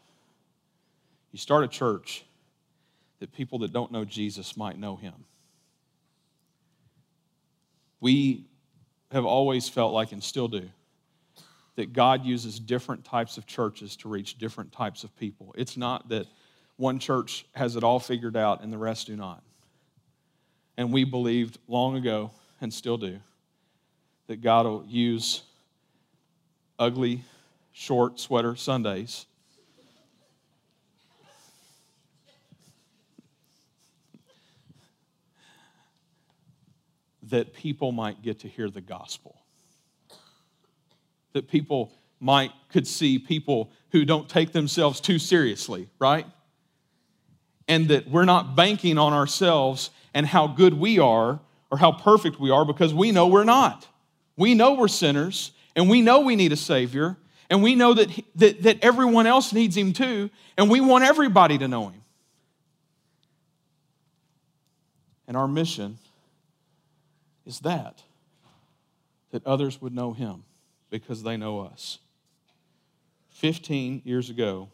You 1.33 1.39
start 1.39 1.64
a 1.64 1.68
church 1.68 2.24
that 3.20 3.33
people 3.33 3.61
that 3.61 3.72
don't 3.72 3.93
know 3.93 4.05
Jesus 4.05 4.57
might 4.57 4.79
know 4.79 4.97
him. 4.97 5.14
We 8.01 8.47
have 9.11 9.24
always 9.24 9.68
felt 9.68 9.93
like, 9.93 10.12
and 10.12 10.22
still 10.22 10.49
do, 10.49 10.68
that 11.76 11.93
God 11.93 12.24
uses 12.24 12.59
different 12.61 13.05
types 13.05 13.39
of 13.39 13.47
churches 13.47 13.97
to 13.97 14.09
reach 14.09 14.39
different 14.39 14.72
types 14.72 15.05
of 15.05 15.16
people. 15.16 15.55
It's 15.57 15.76
not 15.76 16.09
that 16.11 16.26
one 16.76 16.99
church 16.99 17.47
has 17.55 17.76
it 17.76 17.83
all 17.83 17.99
figured 17.99 18.37
out 18.37 18.62
and 18.62 18.72
the 18.72 18.79
rest 18.79 19.09
do 19.09 19.16
not. 19.16 19.43
And 20.76 20.93
we 20.93 21.05
believed 21.05 21.59
long 21.66 21.97
ago, 21.97 22.31
and 22.61 22.72
still 22.72 22.97
do, 22.97 23.18
that 24.26 24.41
God 24.41 24.66
will 24.66 24.85
use 24.87 25.43
ugly, 26.79 27.24
short 27.72 28.20
sweater 28.20 28.55
Sundays 28.57 29.26
that 37.31 37.53
people 37.53 37.93
might 37.93 38.22
get 38.22 38.41
to 38.41 38.49
hear 38.49 38.70
the 38.70 38.81
gospel. 38.81 39.37
That 41.33 41.49
people 41.49 41.93
might 42.20 42.51
could 42.70 42.87
see 42.87 43.18
people 43.18 43.70
who 43.91 44.05
don't 44.05 44.29
take 44.29 44.53
themselves 44.53 45.01
too 45.01 45.18
seriously, 45.18 45.89
right? 45.99 46.26
And 47.66 47.89
that 47.89 48.09
we're 48.09 48.24
not 48.24 48.57
banking 48.57 48.99
on 48.99 49.12
ourselves 49.12 49.91
and 50.14 50.26
how 50.26 50.47
good 50.47 50.74
we 50.74 50.99
are 50.99 51.41
or 51.70 51.79
how 51.79 51.93
perfect 51.93 52.41
we 52.41 52.51
are 52.51 52.64
because 52.64 52.95
we 52.95 53.12
know 53.12 53.26
we're 53.26 53.45
not. 53.45 53.87
We 54.37 54.55
know 54.55 54.74
we're 54.74 54.89
sinners 54.89 55.53
and 55.76 55.89
we 55.89 56.01
know 56.01 56.20
we 56.20 56.37
need 56.37 56.53
a 56.53 56.57
Savior 56.57 57.16
and 57.51 57.62
we 57.62 57.74
know 57.74 57.95
that, 57.95 58.09
that, 58.37 58.62
that 58.62 58.79
everyone 58.83 59.26
else 59.26 59.53
needs 59.53 59.76
Him 59.76 59.93
too 59.93 60.31
and 60.57 60.70
we 60.70 60.81
want 60.81 61.05
everybody 61.05 61.59
to 61.59 61.68
know 61.68 61.89
Him. 61.89 62.03
And 65.26 65.37
our 65.37 65.47
mission 65.47 65.99
is 67.49 67.61
that 67.61 68.03
that 69.30 69.44
others 69.46 69.80
would 69.80 69.94
know 69.94 70.12
him 70.12 70.44
because 70.90 71.22
they 71.22 71.36
know 71.36 71.61
us. 71.61 71.99
15 73.30 74.03
years 74.05 74.30
ago, 74.30 74.68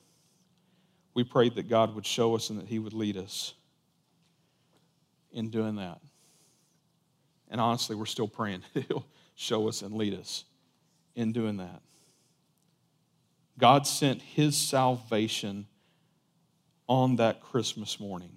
we 1.15 1.23
prayed 1.25 1.55
that 1.55 1.69
God 1.69 1.95
would 1.95 2.05
show 2.05 2.35
us 2.35 2.51
and 2.51 2.59
that 2.59 2.67
he 2.67 2.79
would 2.79 2.93
lead 2.93 3.17
us 3.17 3.55
in 5.33 5.51
doing 5.51 5.77
that. 5.77 6.01
And 7.49 7.61
honestly, 7.61 7.95
we're 7.95 8.07
still 8.07 8.29
praying 8.29 8.63
he'll 8.75 9.07
show 9.37 9.69
us 9.69 9.83
and 9.83 9.95
lead 9.95 10.15
us 10.15 10.45
in 11.15 11.33
doing 11.33 11.59
that. 11.59 11.81
God 13.57 13.87
sent 13.87 14.21
his 14.21 14.57
salvation 14.57 15.67
on 16.89 17.17
that 17.17 17.41
Christmas 17.41 18.01
morning. 18.01 18.37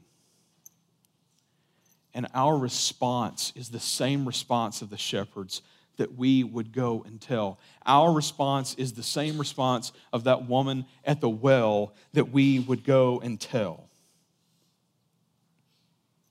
And 2.17 2.25
our 2.33 2.57
response 2.57 3.53
is 3.55 3.69
the 3.69 3.79
same 3.79 4.25
response 4.25 4.81
of 4.81 4.89
the 4.89 4.97
shepherds 4.97 5.61
that 5.97 6.17
we 6.17 6.43
would 6.43 6.73
go 6.73 7.03
and 7.05 7.21
tell. 7.21 7.59
Our 7.85 8.11
response 8.11 8.73
is 8.73 8.93
the 8.93 9.03
same 9.03 9.37
response 9.37 9.91
of 10.11 10.23
that 10.23 10.49
woman 10.49 10.85
at 11.05 11.21
the 11.21 11.29
well 11.29 11.93
that 12.13 12.31
we 12.31 12.57
would 12.57 12.83
go 12.83 13.19
and 13.19 13.39
tell. 13.39 13.87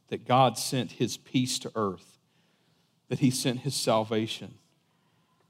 That 0.08 0.26
God 0.26 0.58
sent 0.58 0.90
his 0.90 1.18
peace 1.18 1.56
to 1.60 1.70
earth, 1.76 2.18
that 3.08 3.20
he 3.20 3.30
sent 3.30 3.60
his 3.60 3.76
salvation, 3.76 4.54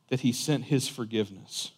that 0.08 0.20
he 0.20 0.32
sent 0.32 0.64
his 0.64 0.86
forgiveness, 0.86 1.72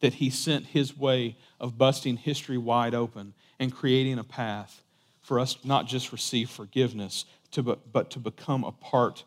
that 0.00 0.14
he 0.14 0.28
sent 0.28 0.66
his 0.66 0.94
way 0.94 1.38
of 1.58 1.78
busting 1.78 2.18
history 2.18 2.58
wide 2.58 2.94
open 2.94 3.32
and 3.58 3.74
creating 3.74 4.18
a 4.18 4.24
path 4.24 4.84
for 5.22 5.40
us 5.40 5.56
not 5.64 5.86
just 5.86 6.12
receive 6.12 6.50
forgiveness, 6.50 7.24
to, 7.52 7.62
but 7.62 8.10
to 8.10 8.18
become 8.18 8.64
a 8.64 8.72
part 8.72 9.24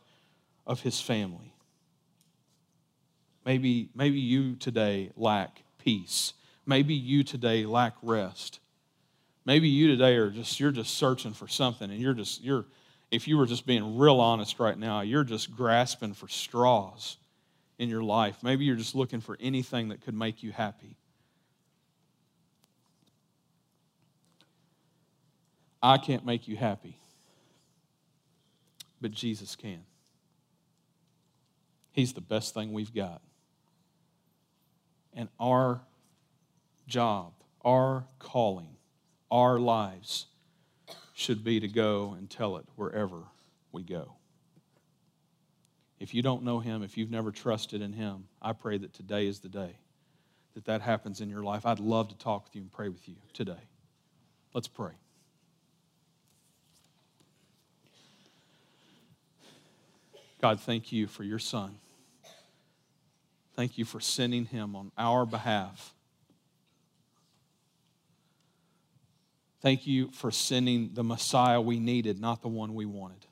of 0.68 0.82
his 0.82 1.00
family. 1.00 1.54
Maybe, 3.46 3.90
maybe 3.96 4.20
you 4.20 4.56
today 4.56 5.12
lack 5.16 5.64
peace. 5.78 6.34
Maybe 6.66 6.96
you 6.96 7.24
today 7.24 7.66
lack 7.66 7.94
rest. 8.02 8.60
Maybe 9.46 9.70
you 9.70 9.88
today 9.88 10.16
are 10.16 10.32
just 10.32 10.60
you're 10.60 10.72
just 10.72 10.96
searching 10.96 11.34
for 11.34 11.48
something 11.48 11.92
and 11.92 12.00
you're 12.00 12.16
just 12.16 12.44
you're 12.44 12.66
if 13.12 13.28
you 13.28 13.38
were 13.38 13.46
just 13.46 13.68
being 13.68 13.98
real 13.98 14.20
honest 14.20 14.60
right 14.60 14.78
now, 14.78 15.02
you're 15.02 15.24
just 15.24 15.56
grasping 15.56 16.16
for 16.16 16.28
straws 16.28 17.18
in 17.78 17.88
your 17.88 18.02
life. 18.02 18.38
Maybe 18.42 18.66
you're 18.66 18.76
just 18.76 18.96
looking 18.96 19.22
for 19.22 19.38
anything 19.40 19.90
that 19.90 20.02
could 20.02 20.16
make 20.16 20.42
you 20.42 20.52
happy. 20.52 20.98
I 25.84 26.00
can't 26.00 26.26
make 26.26 26.48
you 26.48 26.58
happy 26.58 26.98
but 29.02 29.12
Jesus 29.12 29.56
can. 29.56 29.84
He's 31.92 32.14
the 32.14 32.22
best 32.22 32.54
thing 32.54 32.74
we've 32.74 32.94
got. 32.94 33.22
And 35.14 35.30
our 35.40 35.82
job, 36.88 37.32
our 37.64 38.06
calling, 38.20 38.76
our 39.32 39.58
lives 39.58 40.26
should 41.14 41.44
be 41.44 41.60
to 41.62 41.68
go 41.68 42.16
and 42.18 42.30
tell 42.30 42.58
it 42.58 42.66
wherever 42.76 43.24
we 43.72 43.84
go. 43.84 44.14
If 46.00 46.14
you 46.14 46.22
don't 46.22 46.44
know 46.44 46.60
Him, 46.60 46.84
if 46.84 46.98
you've 46.98 47.10
never 47.10 47.32
trusted 47.32 47.82
in 47.82 47.94
Him, 47.94 48.26
I 48.42 48.52
pray 48.52 48.78
that 48.78 48.94
today 48.94 49.28
is 49.28 49.40
the 49.40 49.50
day 49.50 49.78
that 50.56 50.66
that 50.66 50.82
happens 50.82 51.22
in 51.22 51.30
your 51.30 51.44
life. 51.44 51.66
I'd 51.66 51.80
love 51.80 52.10
to 52.10 52.18
talk 52.18 52.46
with 52.46 52.56
you 52.56 52.62
and 52.62 52.72
pray 52.72 52.90
with 52.90 53.08
you 53.08 53.16
today. 53.34 53.54
Let's 54.54 54.68
pray. 54.68 54.92
God, 60.46 60.60
thank 60.60 60.92
you 60.92 61.08
for 61.08 61.24
your 61.24 61.40
son. 61.40 61.76
Thank 63.56 63.80
you 63.80 63.84
for 63.84 64.00
sending 64.00 64.46
him 64.46 64.76
on 64.76 64.92
our 64.96 65.26
behalf. 65.26 65.96
Thank 69.62 69.88
you 69.88 70.12
for 70.12 70.30
sending 70.30 70.92
the 70.94 71.04
Messiah 71.04 71.60
we 71.60 71.80
needed, 71.80 72.22
not 72.22 72.44
the 72.44 72.48
one 72.48 72.76
we 72.76 72.86
wanted. 72.86 73.26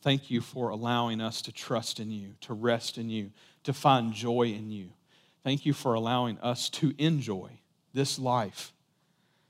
Thank 0.00 0.28
you 0.28 0.40
for 0.40 0.70
allowing 0.70 1.20
us 1.20 1.42
to 1.42 1.52
trust 1.52 2.00
in 2.00 2.10
you, 2.10 2.34
to 2.40 2.54
rest 2.54 2.98
in 2.98 3.08
you, 3.08 3.30
to 3.62 3.72
find 3.72 4.12
joy 4.12 4.48
in 4.48 4.72
you. 4.72 4.88
Thank 5.44 5.64
you 5.64 5.74
for 5.74 5.94
allowing 5.94 6.40
us 6.40 6.68
to 6.70 6.92
enjoy 6.98 7.50
this 7.94 8.18
life 8.18 8.72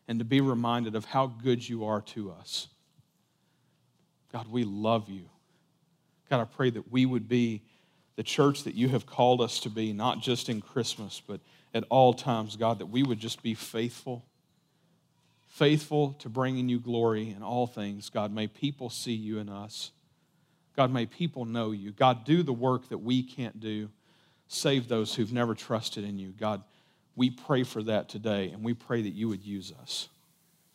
and 0.06 0.18
to 0.18 0.26
be 0.26 0.42
reminded 0.42 0.94
of 0.94 1.06
how 1.06 1.26
good 1.26 1.66
you 1.66 1.86
are 1.86 2.02
to 2.02 2.32
us. 2.32 2.68
God, 4.32 4.48
we 4.50 4.64
love 4.64 5.08
you. 5.08 5.24
God, 6.30 6.40
I 6.40 6.44
pray 6.44 6.70
that 6.70 6.90
we 6.90 7.04
would 7.04 7.28
be 7.28 7.62
the 8.16 8.22
church 8.22 8.64
that 8.64 8.74
you 8.74 8.88
have 8.88 9.06
called 9.06 9.40
us 9.40 9.60
to 9.60 9.70
be, 9.70 9.92
not 9.92 10.20
just 10.20 10.48
in 10.48 10.60
Christmas, 10.60 11.20
but 11.26 11.40
at 11.74 11.84
all 11.90 12.14
times, 12.14 12.56
God, 12.56 12.78
that 12.78 12.86
we 12.86 13.02
would 13.02 13.18
just 13.18 13.42
be 13.42 13.54
faithful, 13.54 14.24
faithful 15.48 16.14
to 16.14 16.28
bringing 16.28 16.68
you 16.68 16.78
glory 16.78 17.30
in 17.30 17.42
all 17.42 17.66
things. 17.66 18.10
God, 18.10 18.32
may 18.32 18.46
people 18.46 18.90
see 18.90 19.12
you 19.12 19.38
in 19.38 19.48
us. 19.48 19.90
God, 20.76 20.90
may 20.90 21.06
people 21.06 21.44
know 21.44 21.72
you. 21.72 21.92
God, 21.92 22.24
do 22.24 22.42
the 22.42 22.52
work 22.52 22.88
that 22.88 22.98
we 22.98 23.22
can't 23.22 23.60
do. 23.60 23.90
Save 24.48 24.88
those 24.88 25.14
who've 25.14 25.32
never 25.32 25.54
trusted 25.54 26.04
in 26.04 26.18
you. 26.18 26.30
God, 26.30 26.62
we 27.14 27.30
pray 27.30 27.62
for 27.62 27.82
that 27.82 28.08
today, 28.08 28.50
and 28.50 28.62
we 28.62 28.72
pray 28.72 29.02
that 29.02 29.10
you 29.10 29.28
would 29.28 29.44
use 29.44 29.72
us 29.82 30.08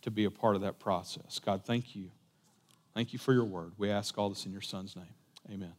to 0.04 0.12
be 0.12 0.26
a 0.26 0.32
part 0.32 0.56
of 0.56 0.62
that 0.62 0.80
process. 0.80 1.40
God, 1.44 1.64
thank 1.66 1.96
you. 1.96 2.12
Thank 2.98 3.14
you 3.14 3.20
for 3.20 3.32
your 3.32 3.44
word. 3.44 3.74
We 3.78 3.92
ask 3.92 4.18
all 4.18 4.28
this 4.28 4.48
in 4.48 4.52
your 4.52 4.62
son's 4.62 4.96
name. 4.96 5.14
Amen. 5.52 5.74